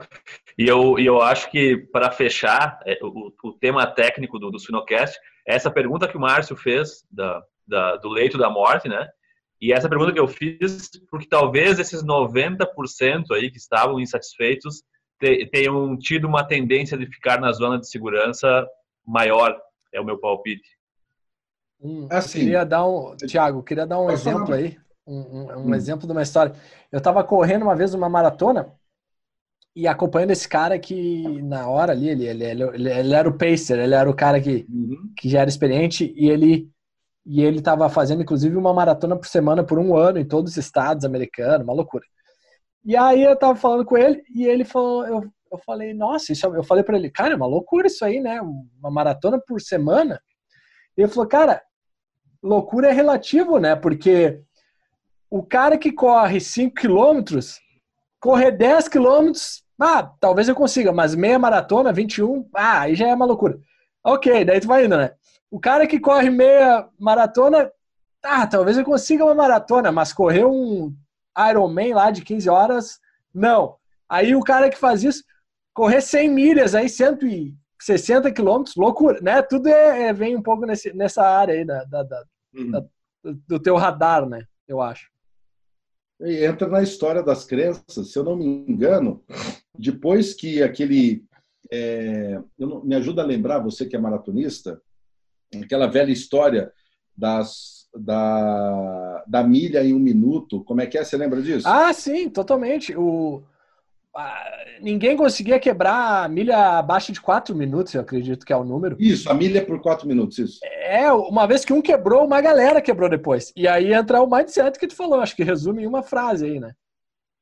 E 0.58 0.66
eu, 0.66 0.98
eu 0.98 1.22
acho 1.22 1.52
que, 1.52 1.78
para 1.92 2.12
fechar 2.12 2.80
é, 2.86 2.98
o, 3.04 3.32
o 3.44 3.54
tema 3.54 3.86
técnico 3.86 4.40
do, 4.40 4.50
do 4.50 4.60
Sinocast, 4.60 5.20
essa 5.46 5.70
pergunta 5.70 6.08
que 6.08 6.18
o 6.18 6.20
Márcio 6.20 6.56
fez 6.56 7.04
da, 7.12 7.42
da, 7.68 7.98
do 7.98 8.10
leito 8.10 8.38
da 8.38 8.50
morte, 8.50 8.88
né? 8.88 9.06
E 9.60 9.74
essa 9.74 9.90
pergunta 9.90 10.14
que 10.14 10.20
eu 10.20 10.28
fiz, 10.28 10.90
porque 11.10 11.28
talvez 11.28 11.80
esses 11.80 12.04
90% 12.04 12.66
aí 13.34 13.50
que 13.50 13.58
estavam 13.58 14.00
insatisfeitos 14.00 14.84
tenham 15.52 15.98
tido 15.98 16.28
uma 16.28 16.44
tendência 16.44 16.98
de 16.98 17.08
ficar 17.08 17.42
na 17.42 17.52
zona 17.52 17.80
de 17.80 17.90
segurança 17.90 18.68
maior, 19.06 19.60
é 19.92 20.00
o 20.00 20.06
meu 20.06 20.20
palpite. 20.20 20.78
Hum, 21.82 22.08
assim, 22.10 22.40
queria 22.40 22.64
dar 22.64 22.86
um, 22.86 23.16
Tiago, 23.16 23.64
queria 23.64 23.86
dar 23.86 24.00
um 24.00 24.10
exemplo 24.10 24.46
falar. 24.46 24.58
aí 24.58 24.78
um, 25.08 25.20
um, 25.20 25.52
um 25.54 25.68
hum. 25.68 25.76
exemplo 25.76 26.06
de 26.06 26.12
uma 26.12 26.22
história. 26.22 26.54
Eu 26.92 26.98
estava 26.98 27.24
correndo 27.24 27.64
uma 27.64 27.76
vez 27.76 27.94
uma 27.94 28.10
maratona 28.10 28.74
e 29.76 29.88
acompanhando 29.88 30.32
esse 30.32 30.48
cara 30.48 30.78
que 30.78 31.42
na 31.44 31.68
hora 31.70 31.94
ali, 31.94 32.10
ele, 32.10 32.26
ele, 32.26 32.44
ele, 32.46 32.92
ele 32.92 33.14
era 33.14 33.30
o 33.30 33.38
pacer, 33.38 33.80
ele 33.80 33.94
era 33.94 34.10
o 34.10 34.16
cara 34.16 34.42
que, 34.42 34.66
uhum. 34.70 35.14
que 35.16 35.30
já 35.30 35.42
era 35.42 35.50
experiente 35.50 36.14
e 36.16 36.30
ele 36.30 36.70
E 37.30 37.42
ele 37.42 37.60
estava 37.60 37.90
fazendo, 37.90 38.22
inclusive, 38.22 38.56
uma 38.56 38.74
maratona 38.74 39.18
por 39.18 39.28
semana 39.28 39.62
por 39.62 39.78
um 39.78 39.98
ano 39.98 40.18
em 40.18 40.26
todos 40.26 40.54
os 40.54 40.58
estados 40.58 41.04
americanos, 41.04 41.64
uma 41.68 41.74
loucura. 41.74 42.06
E 42.86 42.96
aí 42.96 43.22
eu 43.22 43.36
tava 43.36 43.54
falando 43.60 43.84
com 43.84 43.98
ele 43.98 44.24
e 44.34 44.46
ele 44.46 44.64
falou, 44.64 45.06
eu, 45.06 45.24
eu 45.52 45.58
falei, 45.66 45.94
nossa, 45.94 46.32
isso, 46.32 46.48
é, 46.48 46.58
eu 46.58 46.64
falei 46.64 46.86
para 46.86 46.98
ele, 46.98 47.12
cara, 47.12 47.34
é 47.34 47.36
uma 47.36 47.46
loucura 47.46 47.88
isso 47.88 48.06
aí, 48.06 48.22
né? 48.22 48.40
Uma 48.42 48.90
maratona 48.90 49.38
por 49.46 49.60
semana. 49.60 50.22
E 50.98 51.02
ele 51.02 51.12
falou, 51.12 51.28
cara, 51.28 51.62
loucura 52.42 52.88
é 52.88 52.94
relativo, 52.94 53.60
né? 53.60 53.76
Porque 53.76 54.42
o 55.30 55.44
cara 55.44 55.78
que 55.78 55.92
corre 55.92 56.40
5 56.40 56.76
quilômetros, 56.76 57.60
correr 58.22 58.52
10 58.52 58.88
quilômetros, 58.88 59.66
ah, 59.78 60.10
talvez 60.22 60.48
eu 60.48 60.56
consiga, 60.56 60.94
mas 60.94 61.14
meia 61.14 61.38
maratona, 61.38 61.92
21, 61.92 62.50
ah, 62.56 62.82
aí 62.82 62.96
já 62.96 63.10
é 63.10 63.14
uma 63.14 63.26
loucura. 63.26 63.60
Ok, 64.02 64.46
daí 64.46 64.62
tu 64.62 64.68
vai 64.68 64.86
indo, 64.86 64.96
né? 64.96 65.12
O 65.50 65.60
cara 65.60 65.88
que 65.88 66.00
corre 66.00 66.30
meia 66.30 66.88
maratona, 67.00 67.72
ah, 68.24 68.46
talvez 68.46 68.78
eu 68.78 68.84
consiga 68.84 69.24
uma 69.24 69.36
maratona, 69.36 69.92
mas 69.92 70.12
correr 70.12 70.46
um 70.46 70.94
Ironman 71.50 71.94
lá 71.94 72.12
de 72.12 72.22
15 72.22 72.50
horas, 72.50 73.00
não. 73.34 73.78
Aí 74.10 74.36
o 74.36 74.44
cara 74.44 74.70
que 74.70 74.78
faz 74.78 75.04
isso, 75.04 75.24
correr 75.74 76.02
100 76.02 76.30
milhas, 76.30 76.76
aí 76.76 76.90
160 76.90 78.32
quilômetros, 78.32 78.76
loucura, 78.76 79.22
né? 79.22 79.42
Tudo 79.42 79.68
é, 79.68 80.08
é, 80.08 80.14
vem 80.14 80.36
um 80.36 80.42
pouco 80.42 80.66
nesse, 80.66 80.92
nessa 80.94 81.24
área 81.24 81.54
aí 81.54 81.64
da, 81.64 81.84
da, 81.84 82.04
da, 82.04 82.24
uhum. 82.56 82.72
da, 82.72 82.86
do 83.24 83.60
teu 83.60 83.76
radar, 83.76 84.28
né? 84.28 84.46
Eu 84.68 84.82
acho. 84.82 85.10
E 86.20 86.44
entra 86.44 86.68
na 86.68 86.82
história 86.82 87.22
das 87.22 87.46
crenças, 87.46 88.12
se 88.12 88.18
eu 88.18 88.24
não 88.24 88.36
me 88.36 88.46
engano, 88.46 89.24
depois 89.78 90.34
que 90.34 90.64
aquele. 90.64 91.24
É, 91.72 92.42
não, 92.58 92.84
me 92.84 92.96
ajuda 92.96 93.22
a 93.22 93.26
lembrar, 93.26 93.60
você 93.60 93.86
que 93.86 93.96
é 93.96 94.00
maratonista, 94.00 94.82
aquela 95.56 95.88
velha 95.88 96.12
história 96.12 96.72
das, 97.16 97.88
da, 97.96 99.24
da 99.28 99.44
milha 99.44 99.84
em 99.84 99.94
um 99.94 100.00
minuto. 100.00 100.64
Como 100.64 100.82
é 100.82 100.86
que 100.86 100.98
é? 100.98 101.04
Você 101.04 101.18
lembra 101.18 101.42
disso? 101.42 101.68
Ah, 101.68 101.92
sim, 101.94 102.30
totalmente. 102.30 102.96
O, 102.96 103.44
ninguém 104.82 105.16
conseguia 105.16 105.60
quebrar 105.60 106.26
a 106.26 106.28
milha 106.28 106.80
abaixo 106.80 107.12
de 107.12 107.22
4 107.22 107.56
minutos, 107.56 107.94
eu 107.94 108.02
acredito 108.02 108.46
que 108.46 108.54
é 108.54 108.58
o 108.58 108.64
número. 108.64 108.96
Isso, 109.00 109.30
a 109.30 109.34
milha 109.34 109.66
por 109.66 109.82
4 109.82 110.08
minutos, 110.08 110.38
isso. 110.38 110.60
É, 110.64 111.12
uma 111.12 111.46
vez 111.46 111.64
que 111.64 111.74
um 111.74 111.82
quebrou, 111.82 112.26
uma 112.26 112.42
galera 112.42 112.82
quebrou 112.82 113.10
depois. 113.10 113.52
E 113.56 113.68
aí 113.68 113.94
entra 113.94 114.22
o 114.22 114.30
mindset 114.30 114.80
que 114.80 114.88
tu 114.88 114.96
falou, 114.96 115.20
acho 115.20 115.36
que 115.36 115.44
resume 115.44 115.84
em 115.84 115.88
uma 115.88 116.04
frase 116.04 116.46
aí, 116.46 116.60
né? 116.60 116.74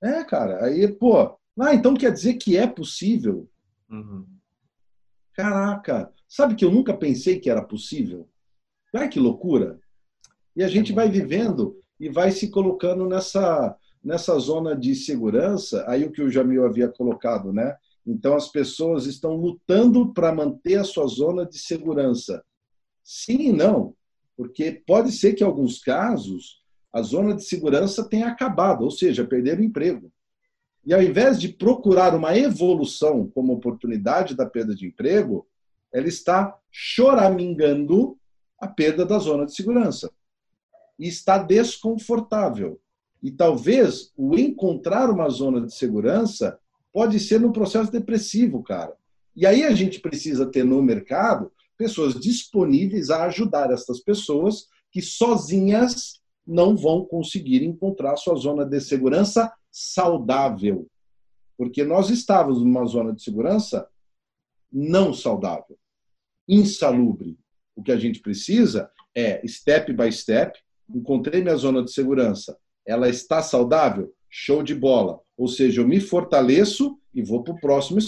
É, 0.04 0.24
cara, 0.24 0.66
aí, 0.66 0.88
pô, 0.88 1.38
ah, 1.60 1.74
então 1.74 1.94
quer 1.94 2.12
dizer 2.12 2.36
que 2.36 2.58
é 2.58 2.68
possível? 2.68 3.50
Uhum. 3.90 4.26
Caraca, 5.34 6.12
sabe 6.28 6.56
que 6.56 6.66
eu 6.66 6.72
nunca 6.72 6.96
pensei 6.96 7.40
que 7.40 7.50
era 7.50 7.64
possível? 7.64 8.30
Ai, 8.94 9.10
que 9.10 9.20
loucura! 9.20 9.80
E 10.56 10.64
a 10.64 10.68
gente 10.68 10.94
vai 10.94 11.10
vivendo 11.10 11.78
e 12.00 12.10
vai 12.10 12.32
se 12.32 12.50
colocando 12.50 13.08
nessa 13.08 13.76
nessa 14.06 14.38
zona 14.38 14.76
de 14.76 14.94
segurança, 14.94 15.84
aí 15.88 16.06
o 16.06 16.12
que 16.12 16.22
o 16.22 16.30
Jamil 16.30 16.64
havia 16.64 16.88
colocado, 16.88 17.52
né? 17.52 17.76
Então 18.06 18.36
as 18.36 18.48
pessoas 18.50 19.08
estão 19.08 19.36
lutando 19.36 20.14
para 20.14 20.32
manter 20.32 20.76
a 20.76 20.84
sua 20.84 21.08
zona 21.08 21.44
de 21.44 21.58
segurança. 21.58 22.46
Sim 23.04 23.50
e 23.50 23.52
não, 23.52 23.96
porque 24.38 24.84
pode 24.86 25.12
ser 25.12 25.34
que 25.34 25.44
em 25.44 25.48
alguns 25.48 25.80
casos 25.80 26.62
a 26.94 27.02
zona 27.02 27.36
de 27.36 27.44
segurança 27.44 28.08
tenha 28.08 28.28
acabado, 28.28 28.84
ou 28.84 28.92
seja, 28.92 29.26
perder 29.26 29.60
o 29.60 29.64
emprego. 29.64 30.12
E 30.86 30.94
ao 30.94 31.02
invés 31.02 31.42
de 31.42 31.50
procurar 31.50 32.14
uma 32.14 32.38
evolução 32.38 33.28
como 33.34 33.54
oportunidade 33.54 34.36
da 34.36 34.46
perda 34.46 34.76
de 34.76 34.86
emprego, 34.86 35.48
ela 35.96 36.10
está 36.10 36.54
choramingando 36.70 38.18
a 38.60 38.68
perda 38.68 39.06
da 39.06 39.18
zona 39.18 39.46
de 39.46 39.56
segurança. 39.56 40.12
E 41.00 41.08
está 41.08 41.38
desconfortável. 41.38 42.82
E 43.24 43.32
talvez 43.32 44.12
o 44.18 44.38
encontrar 44.38 45.10
uma 45.10 45.30
zona 45.30 45.66
de 45.66 45.74
segurança 45.74 46.60
pode 46.92 47.18
ser 47.18 47.40
no 47.40 47.54
processo 47.54 47.90
depressivo, 47.90 48.62
cara. 48.62 48.94
E 49.34 49.46
aí 49.46 49.64
a 49.64 49.74
gente 49.74 50.02
precisa 50.02 50.46
ter 50.46 50.66
no 50.66 50.84
mercado 50.84 51.50
pessoas 51.78 52.20
disponíveis 52.20 53.10
a 53.10 53.24
ajudar 53.24 53.72
essas 53.72 54.02
pessoas 54.02 54.68
que 54.92 55.02
sozinhas 55.02 56.20
não 56.46 56.76
vão 56.76 57.06
conseguir 57.06 57.64
encontrar 57.64 58.18
sua 58.18 58.36
zona 58.36 58.66
de 58.66 58.82
segurança 58.82 59.50
saudável. 59.72 60.88
Porque 61.58 61.86
nós 61.86 62.10
estávamos 62.10 62.62
numa 62.62 62.86
zona 62.86 63.14
de 63.14 63.24
segurança 63.24 63.88
não 64.72 65.14
saudável, 65.14 65.78
insalubre. 66.48 67.38
O 67.76 67.84
que 67.84 67.92
a 67.92 67.98
gente 67.98 68.20
precisa 68.20 68.90
é 69.16 69.46
step 69.48 69.92
by 69.94 70.12
step, 70.12 70.58
encontrei 70.90 71.42
minha 71.42 71.56
zona 71.56 71.84
de 71.84 71.92
segurança, 71.92 72.58
ela 72.86 73.10
está 73.10 73.42
saudável? 73.42 74.14
Show 74.30 74.62
de 74.62 74.76
bola. 74.76 75.20
Ou 75.38 75.48
seja, 75.48 75.82
eu 75.82 75.88
me 75.88 76.00
fortaleço 76.00 77.00
e 77.14 77.22
vou 77.22 77.44
para 77.44 77.54
o 77.54 77.60
próximo, 77.60 78.00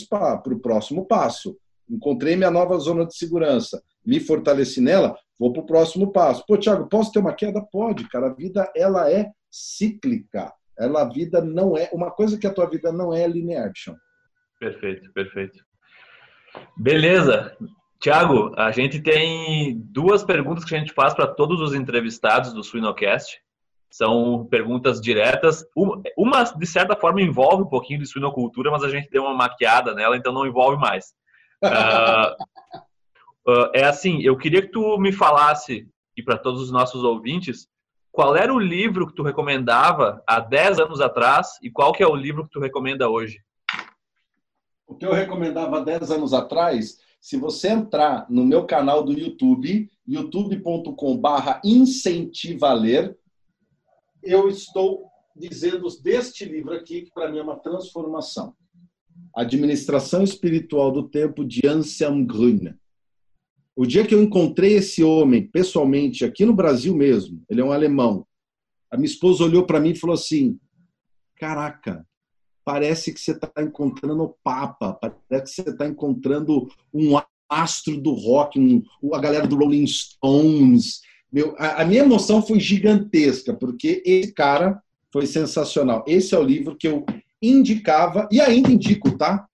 pro 0.43 0.59
próximo 0.59 1.05
passo. 1.05 1.57
Encontrei 1.89 2.35
minha 2.35 2.51
nova 2.51 2.77
zona 2.77 3.05
de 3.05 3.15
segurança, 3.15 3.81
me 4.05 4.19
fortaleci 4.19 4.81
nela, 4.81 5.17
vou 5.39 5.53
para 5.53 5.61
o 5.61 5.65
próximo 5.65 6.11
passo. 6.11 6.45
Pô, 6.45 6.57
Thiago, 6.57 6.87
posso 6.89 7.11
ter 7.11 7.19
uma 7.19 7.33
queda? 7.33 7.61
Pode, 7.61 8.07
cara. 8.09 8.27
A 8.27 8.33
vida 8.33 8.69
ela 8.75 9.09
é 9.11 9.31
cíclica. 9.49 10.53
Ela, 10.77 11.01
a 11.01 11.09
vida 11.09 11.41
não 11.41 11.75
é. 11.75 11.89
Uma 11.91 12.11
coisa 12.11 12.37
que 12.37 12.45
a 12.45 12.53
tua 12.53 12.69
vida 12.69 12.91
não 12.91 13.13
é 13.13 13.25
linear, 13.27 13.71
chão. 13.75 13.95
Perfeito, 14.59 15.11
perfeito. 15.13 15.63
Beleza. 16.77 17.55
Tiago, 17.99 18.53
a 18.55 18.71
gente 18.71 19.01
tem 19.01 19.79
duas 19.85 20.23
perguntas 20.23 20.63
que 20.63 20.75
a 20.75 20.79
gente 20.79 20.93
faz 20.93 21.13
para 21.13 21.27
todos 21.27 21.59
os 21.59 21.73
entrevistados 21.73 22.53
do 22.53 22.63
Suinocast. 22.63 23.41
São 23.89 24.45
perguntas 24.45 25.01
diretas. 25.01 25.65
Uma, 26.15 26.43
de 26.43 26.67
certa 26.67 26.95
forma, 26.95 27.21
envolve 27.21 27.63
um 27.63 27.69
pouquinho 27.69 27.99
de 27.99 28.05
suinocultura, 28.05 28.69
mas 28.69 28.83
a 28.83 28.89
gente 28.89 29.09
deu 29.09 29.23
uma 29.23 29.33
maquiada 29.33 29.95
nela, 29.95 30.15
então 30.15 30.31
não 30.31 30.45
envolve 30.45 30.77
mais. 30.77 31.13
Uh, 31.63 32.33
uh, 33.49 33.71
é 33.73 33.85
assim, 33.85 34.21
eu 34.21 34.37
queria 34.37 34.61
que 34.61 34.71
tu 34.71 34.97
me 34.99 35.11
falasse, 35.11 35.87
e 36.15 36.21
para 36.21 36.37
todos 36.37 36.61
os 36.61 36.71
nossos 36.71 37.03
ouvintes, 37.03 37.67
qual 38.11 38.35
era 38.35 38.53
o 38.53 38.59
livro 38.59 39.07
que 39.07 39.13
tu 39.13 39.23
recomendava 39.23 40.21
há 40.27 40.39
10 40.39 40.79
anos 40.79 41.01
atrás 41.01 41.57
e 41.61 41.69
qual 41.71 41.93
que 41.93 42.03
é 42.03 42.07
o 42.07 42.15
livro 42.15 42.45
que 42.45 42.51
tu 42.51 42.59
recomenda 42.59 43.09
hoje? 43.09 43.39
O 44.87 44.95
que 44.95 45.05
eu 45.05 45.13
recomendava 45.13 45.77
há 45.77 45.81
10 45.81 46.11
anos 46.11 46.33
atrás, 46.33 46.97
se 47.19 47.37
você 47.37 47.69
entrar 47.69 48.29
no 48.29 48.45
meu 48.45 48.65
canal 48.65 49.03
do 49.03 49.11
YouTube, 49.11 49.89
youtube.com/barra 50.07 51.61
incentivaler, 51.63 53.17
eu 54.23 54.47
estou 54.47 55.07
dizendo 55.35 55.87
deste 56.01 56.45
livro 56.45 56.73
aqui, 56.73 57.03
que 57.03 57.11
para 57.11 57.31
mim 57.31 57.39
é 57.39 57.43
uma 57.43 57.59
transformação. 57.59 58.55
Administração 59.35 60.23
Espiritual 60.23 60.91
do 60.91 61.07
Tempo, 61.07 61.45
de 61.45 61.67
Anselm 61.67 62.25
Grün. 62.25 62.73
O 63.75 63.85
dia 63.85 64.05
que 64.05 64.15
eu 64.15 64.21
encontrei 64.21 64.73
esse 64.73 65.03
homem, 65.03 65.47
pessoalmente, 65.47 66.25
aqui 66.25 66.45
no 66.45 66.55
Brasil 66.55 66.95
mesmo, 66.95 67.43
ele 67.47 67.61
é 67.61 67.63
um 67.63 67.71
alemão, 67.71 68.25
a 68.89 68.95
minha 68.95 69.07
esposa 69.07 69.43
olhou 69.43 69.65
para 69.65 69.79
mim 69.79 69.91
e 69.91 69.95
falou 69.95 70.13
assim: 70.13 70.59
Caraca, 71.35 72.05
parece 72.67 73.13
que 73.13 73.21
você 73.21 73.31
está 73.31 73.49
encontrando 73.59 74.23
o 74.23 74.35
Papa, 74.43 74.99
parece 75.01 75.55
que 75.55 75.63
você 75.63 75.69
está 75.69 75.87
encontrando 75.87 76.67
um 76.93 77.17
astro 77.49 77.97
do 77.97 78.11
rock, 78.11 78.59
um, 78.59 78.83
a 79.15 79.21
galera 79.21 79.47
do 79.47 79.55
Rolling 79.55 79.87
Stones, 79.87 80.99
meu, 81.31 81.55
a, 81.57 81.81
a, 81.81 81.85
minha 81.85 82.01
emoção 82.01 82.41
foi 82.41 82.59
gigantesca, 82.59 83.53
porque 83.53 84.03
esse 84.05 84.33
cara 84.33 84.83
foi 85.13 85.25
sensacional. 85.25 86.03
Esse 86.05 86.35
é 86.35 86.37
o 86.37 86.43
livro 86.43 86.75
que 86.75 86.89
eu 86.89 87.05
indicava, 87.41 88.27
e 88.29 88.41
ainda 88.41 88.69
indico, 88.69 89.17
tá? 89.17 89.47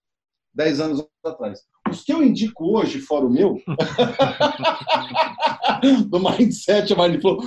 Dez 0.52 0.80
anos 0.80 1.06
atrás. 1.24 1.60
Os 1.92 2.02
que 2.02 2.12
eu 2.12 2.24
indico 2.24 2.76
hoje, 2.76 3.00
fora 3.00 3.28
o 3.28 3.30
meu, 3.30 3.62
do 6.10 6.20
Mindset, 6.20 6.94
a 6.94 6.96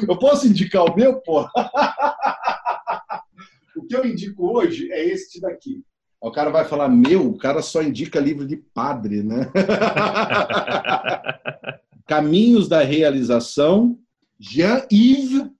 eu 0.08 0.16
posso 0.16 0.46
indicar 0.46 0.84
o 0.84 0.94
meu, 0.94 1.20
pô? 1.22 1.44
o 3.76 3.84
que 3.84 3.94
eu 3.94 4.04
indico 4.04 4.46
hoje 4.46 4.90
é 4.90 5.04
este 5.04 5.40
daqui. 5.40 5.82
O 6.20 6.30
cara 6.30 6.50
vai 6.50 6.64
falar, 6.64 6.88
meu, 6.88 7.28
o 7.28 7.38
cara 7.38 7.62
só 7.62 7.82
indica 7.82 8.18
livro 8.18 8.46
de 8.46 8.56
padre, 8.56 9.22
né? 9.22 9.50
Caminhos 12.08 12.68
da 12.68 12.82
Realização, 12.82 13.98
Jean-Yves 14.38 15.50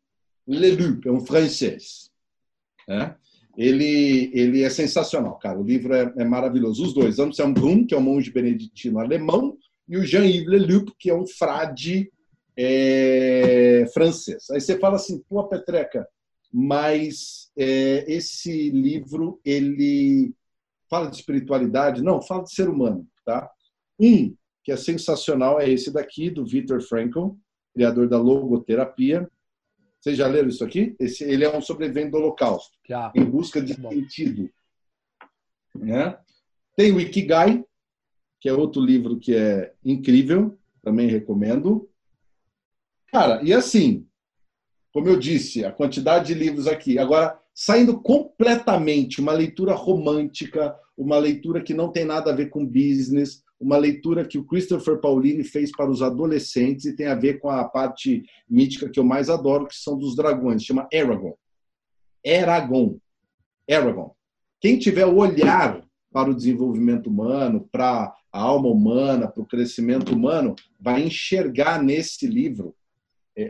Leloup, 0.47 1.07
é 1.07 1.13
um 1.13 1.21
francês. 1.21 2.11
É? 2.89 3.15
Ele, 3.57 4.31
ele 4.33 4.63
é 4.63 4.71
sensacional, 4.71 5.39
cara. 5.39 5.59
O 5.59 5.65
livro 5.65 5.95
é, 5.95 6.13
é 6.19 6.25
maravilhoso. 6.25 6.85
Os 6.85 6.95
dois, 6.95 7.19
Anselm 7.19 7.53
Brun, 7.53 7.87
que 7.87 7.95
é 7.95 7.99
um 7.99 8.03
monge 8.03 8.31
beneditino 8.31 8.99
alemão, 8.99 9.57
e 9.89 9.97
o 9.97 10.05
Jean-Yves 10.05 10.47
Leloup, 10.47 10.93
que 10.99 11.11
é 11.11 11.15
um 11.15 11.27
frade 11.27 12.11
é, 12.57 13.87
francês. 13.93 14.51
Aí 14.51 14.61
você 14.61 14.79
fala 14.79 14.97
assim, 14.97 15.23
pô, 15.29 15.45
Petreca, 15.45 16.07
mas 16.59 17.51
é, 17.55 18.11
esse 18.11 18.71
livro, 18.71 19.39
ele 19.45 20.35
fala 20.89 21.11
de 21.11 21.17
espiritualidade? 21.17 22.03
Não, 22.03 22.23
fala 22.23 22.45
de 22.45 22.55
ser 22.55 22.67
humano, 22.67 23.07
tá? 23.27 23.51
Um, 24.01 24.35
que 24.65 24.73
é 24.73 24.77
sensacional, 24.77 25.61
é 25.61 25.69
esse 25.69 25.93
daqui, 25.93 26.31
do 26.31 26.47
Viktor 26.47 26.81
Frankl, 26.81 27.33
criador 27.75 28.09
da 28.09 28.19
logoterapia. 28.19 29.31
Vocês 30.01 30.17
já 30.17 30.27
leram 30.27 30.49
isso 30.49 30.65
aqui? 30.65 30.97
Esse, 30.99 31.25
ele 31.25 31.45
é 31.45 31.55
um 31.55 31.61
sobrevivente 31.61 32.13
do 32.13 32.17
Holocausto, 32.17 32.75
Já. 32.89 33.13
em 33.15 33.25
busca 33.27 33.61
de 33.61 33.75
sentido. 33.75 34.51
Né? 35.75 36.19
Tem 36.75 36.91
o 36.91 36.99
Ikigai, 36.99 37.63
que 38.41 38.49
é 38.49 38.55
outro 38.55 38.81
livro 38.81 39.19
que 39.19 39.37
é 39.37 39.75
incrível, 39.85 40.59
também 40.83 41.07
recomendo. 41.07 41.87
Cara, 43.09 43.43
e 43.43 43.53
assim, 43.53 44.09
como 44.97 45.11
eu 45.11 45.19
disse, 45.19 45.63
a 45.63 45.71
quantidade 45.71 46.29
de 46.29 46.33
livros 46.33 46.67
aqui. 46.67 46.99
Agora, 46.99 47.39
saindo 47.55 48.01
completamente 48.01 49.21
uma 49.21 49.33
leitura 49.33 49.75
romântica, 49.75 50.75
uma 50.97 51.19
leitura 51.19 51.63
que 51.63 51.75
não 51.75 51.93
tem 51.93 52.07
nada 52.07 52.33
a 52.33 52.35
ver 52.35 52.49
com 52.49 52.65
business, 52.65 53.43
uma 53.61 53.77
leitura 53.77 54.27
que 54.27 54.39
o 54.39 54.45
Christopher 54.47 54.99
Paulini 54.99 55.45
fez 55.45 55.71
para 55.71 55.91
os 55.91 56.01
adolescentes 56.01 56.87
e 56.87 56.97
tem 56.97 57.09
a 57.09 57.15
ver 57.15 57.41
com 57.41 57.51
a 57.51 57.63
parte 57.65 58.25
mítica 58.49 58.89
que 58.89 58.99
eu 58.99 59.05
mais 59.05 59.29
adoro, 59.29 59.67
que 59.67 59.77
são 59.77 59.99
dos 59.99 60.17
dragões, 60.17 60.65
chama 60.65 60.89
Eragon. 60.91 61.37
Eragon. 62.25 62.97
Eragon. 63.69 64.15
Quem 64.63 64.79
tiver 64.79 65.05
o 65.05 65.17
olhar 65.17 65.85
para 66.11 66.31
o 66.31 66.35
desenvolvimento 66.35 67.09
humano, 67.09 67.69
para 67.71 68.15
a 68.33 68.41
alma 68.41 68.71
humana, 68.71 69.29
para 69.29 69.43
o 69.43 69.47
crescimento 69.47 70.15
humano, 70.15 70.57
vai 70.81 71.03
enxergar 71.03 71.83
nesse 71.83 72.27
livro 72.27 72.75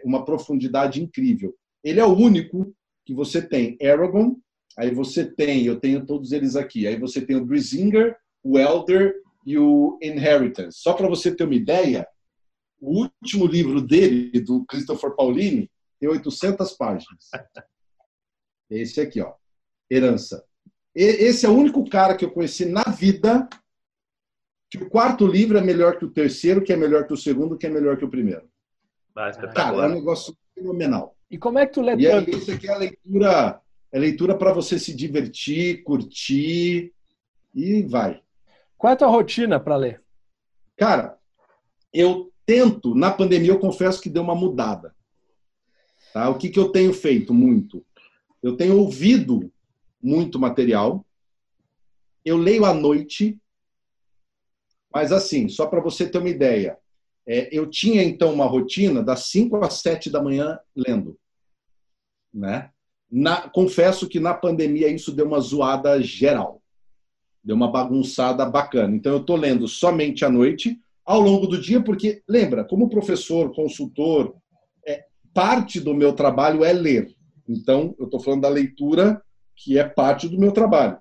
uma 0.04 0.24
profundidade 0.24 1.02
incrível. 1.02 1.54
Ele 1.82 2.00
é 2.00 2.04
o 2.04 2.14
único 2.14 2.74
que 3.04 3.14
você 3.14 3.40
tem 3.40 3.78
Aragon, 3.80 4.36
aí 4.76 4.90
você 4.92 5.24
tem, 5.24 5.64
eu 5.64 5.78
tenho 5.78 6.04
todos 6.04 6.32
eles 6.32 6.56
aqui, 6.56 6.86
aí 6.86 6.98
você 6.98 7.20
tem 7.20 7.36
o 7.36 7.44
Brisinger, 7.44 8.16
o 8.42 8.58
Elder 8.58 9.14
e 9.46 9.56
o 9.58 9.98
Inheritance. 10.02 10.78
Só 10.80 10.92
para 10.92 11.08
você 11.08 11.34
ter 11.34 11.44
uma 11.44 11.54
ideia, 11.54 12.06
o 12.80 13.02
último 13.02 13.46
livro 13.46 13.80
dele, 13.80 14.40
do 14.40 14.64
Christopher 14.66 15.14
Paulini, 15.14 15.70
tem 16.00 16.08
800 16.08 16.72
páginas. 16.72 17.30
Esse 18.68 19.00
aqui, 19.00 19.20
ó, 19.20 19.34
Herança. 19.90 20.44
Esse 20.94 21.46
é 21.46 21.48
o 21.48 21.54
único 21.54 21.88
cara 21.88 22.16
que 22.16 22.24
eu 22.24 22.30
conheci 22.30 22.64
na 22.64 22.82
vida 22.82 23.48
que 24.70 24.78
o 24.78 24.88
quarto 24.88 25.26
livro 25.26 25.56
é 25.56 25.60
melhor 25.60 25.98
que 25.98 26.04
o 26.04 26.10
terceiro, 26.10 26.62
que 26.62 26.72
é 26.72 26.76
melhor 26.76 27.06
que 27.06 27.12
o 27.12 27.16
segundo, 27.16 27.56
que 27.56 27.66
é 27.66 27.70
melhor 27.70 27.96
que 27.96 28.04
o 28.04 28.10
primeiro. 28.10 28.48
Ah, 29.16 29.32
Cara, 29.32 29.76
é 29.78 29.86
um 29.86 29.94
negócio 29.94 30.36
fenomenal. 30.54 31.16
E 31.30 31.38
como 31.38 31.58
é 31.58 31.66
que 31.66 31.72
tu 31.72 31.80
lê 31.80 31.96
E 31.96 32.06
aí, 32.06 32.24
tanto? 32.24 32.36
isso 32.36 32.52
aqui 32.52 32.68
é 32.68 32.72
a 32.72 32.76
leitura, 32.76 33.60
é 33.90 33.98
leitura 33.98 34.36
para 34.36 34.52
você 34.52 34.78
se 34.78 34.94
divertir, 34.94 35.82
curtir 35.82 36.92
e 37.54 37.82
vai. 37.84 38.22
Qual 38.76 38.90
é 38.90 38.94
a 38.94 38.96
tua 38.96 39.08
rotina 39.08 39.58
para 39.58 39.76
ler? 39.76 40.02
Cara, 40.76 41.18
eu 41.92 42.30
tento, 42.44 42.94
na 42.94 43.10
pandemia 43.10 43.50
eu 43.50 43.58
confesso 43.58 44.00
que 44.00 44.10
deu 44.10 44.22
uma 44.22 44.34
mudada. 44.34 44.94
Tá? 46.12 46.28
O 46.28 46.36
que, 46.36 46.50
que 46.50 46.58
eu 46.58 46.68
tenho 46.68 46.92
feito 46.92 47.32
muito? 47.32 47.84
Eu 48.42 48.56
tenho 48.56 48.78
ouvido 48.78 49.50
muito 50.00 50.38
material. 50.38 51.04
Eu 52.22 52.36
leio 52.36 52.66
à 52.66 52.74
noite, 52.74 53.40
mas 54.92 55.10
assim, 55.10 55.48
só 55.48 55.66
para 55.66 55.80
você 55.80 56.08
ter 56.08 56.18
uma 56.18 56.28
ideia, 56.28 56.78
é, 57.26 57.48
eu 57.50 57.68
tinha 57.68 58.02
então 58.02 58.32
uma 58.32 58.46
rotina 58.46 59.02
das 59.02 59.26
5 59.26 59.56
às 59.64 59.74
7 59.74 60.10
da 60.10 60.22
manhã 60.22 60.58
lendo. 60.74 61.18
Né? 62.32 62.70
Na, 63.10 63.48
confesso 63.48 64.08
que 64.08 64.20
na 64.20 64.32
pandemia 64.32 64.88
isso 64.88 65.12
deu 65.12 65.26
uma 65.26 65.40
zoada 65.40 66.00
geral. 66.00 66.62
Deu 67.42 67.56
uma 67.56 67.70
bagunçada 67.70 68.46
bacana. 68.46 68.94
Então 68.94 69.12
eu 69.12 69.20
estou 69.20 69.36
lendo 69.36 69.66
somente 69.66 70.24
à 70.24 70.30
noite, 70.30 70.80
ao 71.04 71.20
longo 71.20 71.46
do 71.46 71.60
dia, 71.60 71.80
porque, 71.80 72.22
lembra, 72.28 72.64
como 72.64 72.88
professor, 72.88 73.54
consultor, 73.54 74.34
é, 74.86 75.04
parte 75.32 75.80
do 75.80 75.94
meu 75.94 76.12
trabalho 76.12 76.64
é 76.64 76.72
ler. 76.72 77.14
Então, 77.48 77.94
eu 77.98 78.06
estou 78.06 78.18
falando 78.18 78.42
da 78.42 78.48
leitura, 78.48 79.22
que 79.54 79.78
é 79.78 79.84
parte 79.84 80.28
do 80.28 80.38
meu 80.38 80.50
trabalho. 80.50 80.98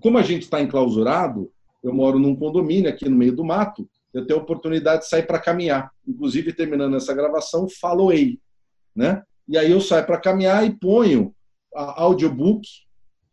Como 0.00 0.18
a 0.18 0.22
gente 0.22 0.42
está 0.42 0.60
enclausurado, 0.60 1.50
eu 1.82 1.92
moro 1.94 2.18
num 2.18 2.36
condomínio 2.36 2.90
aqui 2.90 3.08
no 3.08 3.16
meio 3.16 3.34
do 3.34 3.44
mato, 3.44 3.88
eu 4.12 4.26
tenho 4.26 4.40
a 4.40 4.42
oportunidade 4.42 5.02
de 5.02 5.08
sair 5.08 5.26
para 5.26 5.38
caminhar. 5.38 5.90
Inclusive, 6.06 6.52
terminando 6.52 6.96
essa 6.96 7.14
gravação, 7.14 7.68
faloei. 7.68 8.38
Né? 8.94 9.22
E 9.48 9.56
aí 9.56 9.70
eu 9.70 9.80
saio 9.80 10.04
para 10.06 10.20
caminhar 10.20 10.66
e 10.66 10.72
ponho 10.72 11.34
a 11.74 12.02
audiobook 12.02 12.68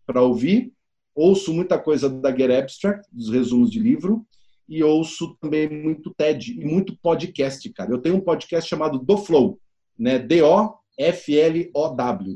para 0.06 0.22
ouvir, 0.22 0.72
ouço 1.14 1.54
muita 1.54 1.78
coisa 1.78 2.10
da 2.10 2.36
Get 2.36 2.50
Abstract, 2.52 3.08
dos 3.12 3.30
resumos 3.30 3.70
de 3.70 3.80
livro, 3.80 4.26
e 4.68 4.84
ouço 4.84 5.38
também 5.42 5.70
muito 5.70 6.14
TED 6.16 6.54
e 6.54 6.66
muito 6.66 6.98
podcast, 7.02 7.68
cara. 7.74 7.92
Eu 7.92 8.00
tenho 8.00 8.16
um 8.16 8.22
podcast 8.22 8.70
chamado 8.70 9.00
Do 9.00 9.18
Flow, 9.18 9.60
né? 9.98 10.20
D-O-F-L-O-W, 10.20 10.80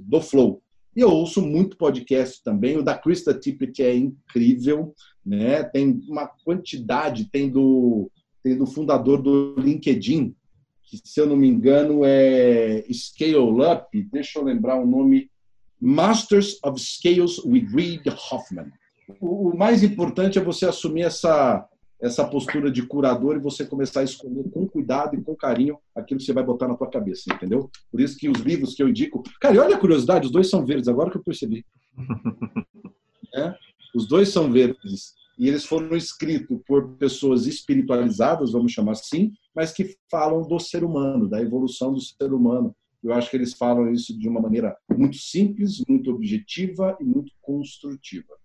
Do 0.06 0.22
Flow. 0.22 0.62
E 0.96 1.02
eu 1.02 1.10
ouço 1.10 1.42
muito 1.42 1.78
podcast 1.78 2.44
também. 2.44 2.78
O 2.78 2.84
da 2.84 2.96
Krista 2.98 3.34
Tippett 3.34 3.82
é 3.82 3.96
incrível, 3.96 4.94
né? 5.26 5.64
Tem 5.64 6.02
uma 6.08 6.28
quantidade, 6.28 7.30
tem 7.32 7.50
do, 7.50 8.12
tem 8.44 8.58
do 8.58 8.66
fundador 8.66 9.22
do 9.22 9.56
LinkedIn, 9.58 10.36
que 10.84 10.98
se 11.04 11.20
eu 11.20 11.26
não 11.26 11.36
me 11.36 11.48
engano 11.48 12.02
é 12.04 12.84
Scale 12.92 13.36
Up, 13.38 14.04
deixa 14.12 14.40
eu 14.40 14.44
lembrar 14.44 14.76
o 14.76 14.86
nome, 14.86 15.32
Masters 15.80 16.60
of 16.64 16.80
Scales 16.80 17.40
with 17.46 17.68
Reid 17.74 18.04
Hoffman. 18.10 18.72
O, 19.20 19.56
mais 19.56 19.84
importante 19.84 20.38
é 20.38 20.44
você 20.44 20.66
assumir 20.66 21.02
essa 21.02 21.68
essa 22.04 22.28
postura 22.28 22.70
de 22.70 22.86
curador 22.86 23.38
e 23.38 23.40
você 23.40 23.66
começar 23.66 24.02
a 24.02 24.04
escolher 24.04 24.44
com 24.52 24.68
cuidado 24.68 25.16
e 25.16 25.22
com 25.22 25.34
carinho 25.34 25.78
aquilo 25.96 26.20
que 26.20 26.26
você 26.26 26.34
vai 26.34 26.44
botar 26.44 26.68
na 26.68 26.76
tua 26.76 26.90
cabeça, 26.90 27.34
entendeu? 27.34 27.72
Por 27.90 28.02
isso 28.02 28.18
que 28.18 28.28
os 28.28 28.40
livros 28.42 28.76
que 28.76 28.84
eu 28.84 28.90
indico... 28.90 29.24
Cara, 29.40 29.56
e 29.56 29.58
olha 29.58 29.78
a 29.78 29.80
curiosidade, 29.80 30.26
os 30.26 30.32
dois 30.32 30.50
são 30.50 30.66
verdes, 30.66 30.90
agora 30.90 31.10
que 31.10 31.18
eu 31.18 31.24
percebi. 31.24 31.66
É? 33.36 33.56
Os 33.96 34.08
dois 34.08 34.30
são 34.30 34.52
verdes. 34.52 35.16
E 35.44 35.50
eles 35.50 35.66
foram 35.66 35.94
escritos 35.98 36.58
por 36.66 36.96
pessoas 36.96 37.46
espiritualizadas, 37.46 38.54
vamos 38.54 38.72
chamar 38.72 38.94
assim, 38.94 39.34
mas 39.54 39.74
que 39.74 39.94
falam 40.10 40.42
do 40.48 40.58
ser 40.58 40.86
humano, 40.86 41.28
da 41.28 41.42
evolução 41.42 41.92
do 41.92 42.00
ser 42.00 42.32
humano. 42.32 42.74
Eu 43.04 43.12
acho 43.12 43.30
que 43.30 43.36
eles 43.36 43.54
falam 43.54 43.92
isso 43.92 44.18
de 44.18 44.30
uma 44.30 44.40
maneira 44.40 44.74
muito 44.90 45.18
simples, 45.18 45.84
muito 45.86 46.12
objetiva 46.12 46.96
e 46.98 47.04
muito 47.04 47.34
construtiva. 47.42 48.38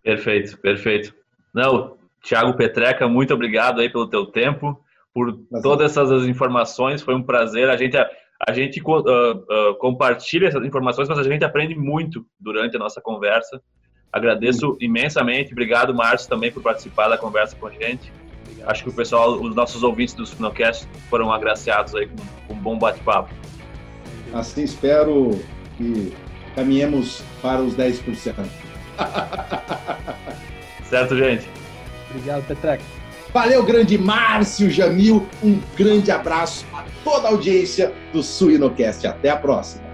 Perfeito, 0.00 0.56
perfeito. 0.60 1.12
Não, 1.52 1.96
Tiago 2.22 2.56
Petreca, 2.56 3.08
muito 3.08 3.34
obrigado 3.34 3.80
aí 3.80 3.90
pelo 3.90 4.08
teu 4.08 4.26
tempo, 4.26 4.80
por 5.12 5.36
Prazer. 5.36 5.62
todas 5.64 5.90
essas 5.90 6.24
informações. 6.28 7.02
Foi 7.02 7.16
um 7.16 7.22
prazer. 7.24 7.68
A 7.68 7.76
gente, 7.76 7.96
a 7.96 8.52
gente 8.52 8.80
uh, 8.80 8.92
uh, 8.92 9.74
compartilha 9.80 10.46
essas 10.46 10.64
informações, 10.64 11.08
mas 11.08 11.18
a 11.18 11.24
gente 11.24 11.44
aprende 11.44 11.74
muito 11.74 12.24
durante 12.38 12.76
a 12.76 12.78
nossa 12.78 13.00
conversa. 13.00 13.60
Agradeço 14.16 14.76
imensamente. 14.80 15.52
Obrigado, 15.52 15.94
Márcio, 15.94 16.28
também 16.28 16.50
por 16.50 16.62
participar 16.62 17.08
da 17.08 17.18
conversa 17.18 17.54
com 17.54 17.66
a 17.66 17.70
gente. 17.70 18.10
Acho 18.66 18.82
que 18.82 18.88
o 18.88 18.92
pessoal, 18.92 19.40
os 19.40 19.54
nossos 19.54 19.82
ouvintes 19.82 20.14
do 20.14 20.24
Sinocast 20.24 20.88
foram 21.10 21.30
agraciados 21.30 21.94
aí 21.94 22.08
com, 22.08 22.16
com 22.48 22.54
um 22.54 22.58
bom 22.58 22.78
bate-papo. 22.78 23.32
Assim 24.32 24.64
espero 24.64 25.38
que 25.76 26.12
caminhemos 26.54 27.22
para 27.42 27.60
os 27.62 27.76
10%. 27.76 28.34
Certo, 30.88 31.16
gente? 31.16 31.48
Obrigado, 32.10 32.46
Petreca. 32.46 32.82
Valeu, 33.32 33.62
grande 33.62 33.98
Márcio 33.98 34.70
Jamil. 34.70 35.26
Um 35.42 35.60
grande 35.76 36.10
abraço 36.10 36.64
a 36.72 36.84
toda 37.04 37.28
a 37.28 37.30
audiência 37.32 37.92
do 38.12 38.22
Suinocast. 38.22 39.06
Até 39.06 39.28
a 39.28 39.36
próxima. 39.36 39.85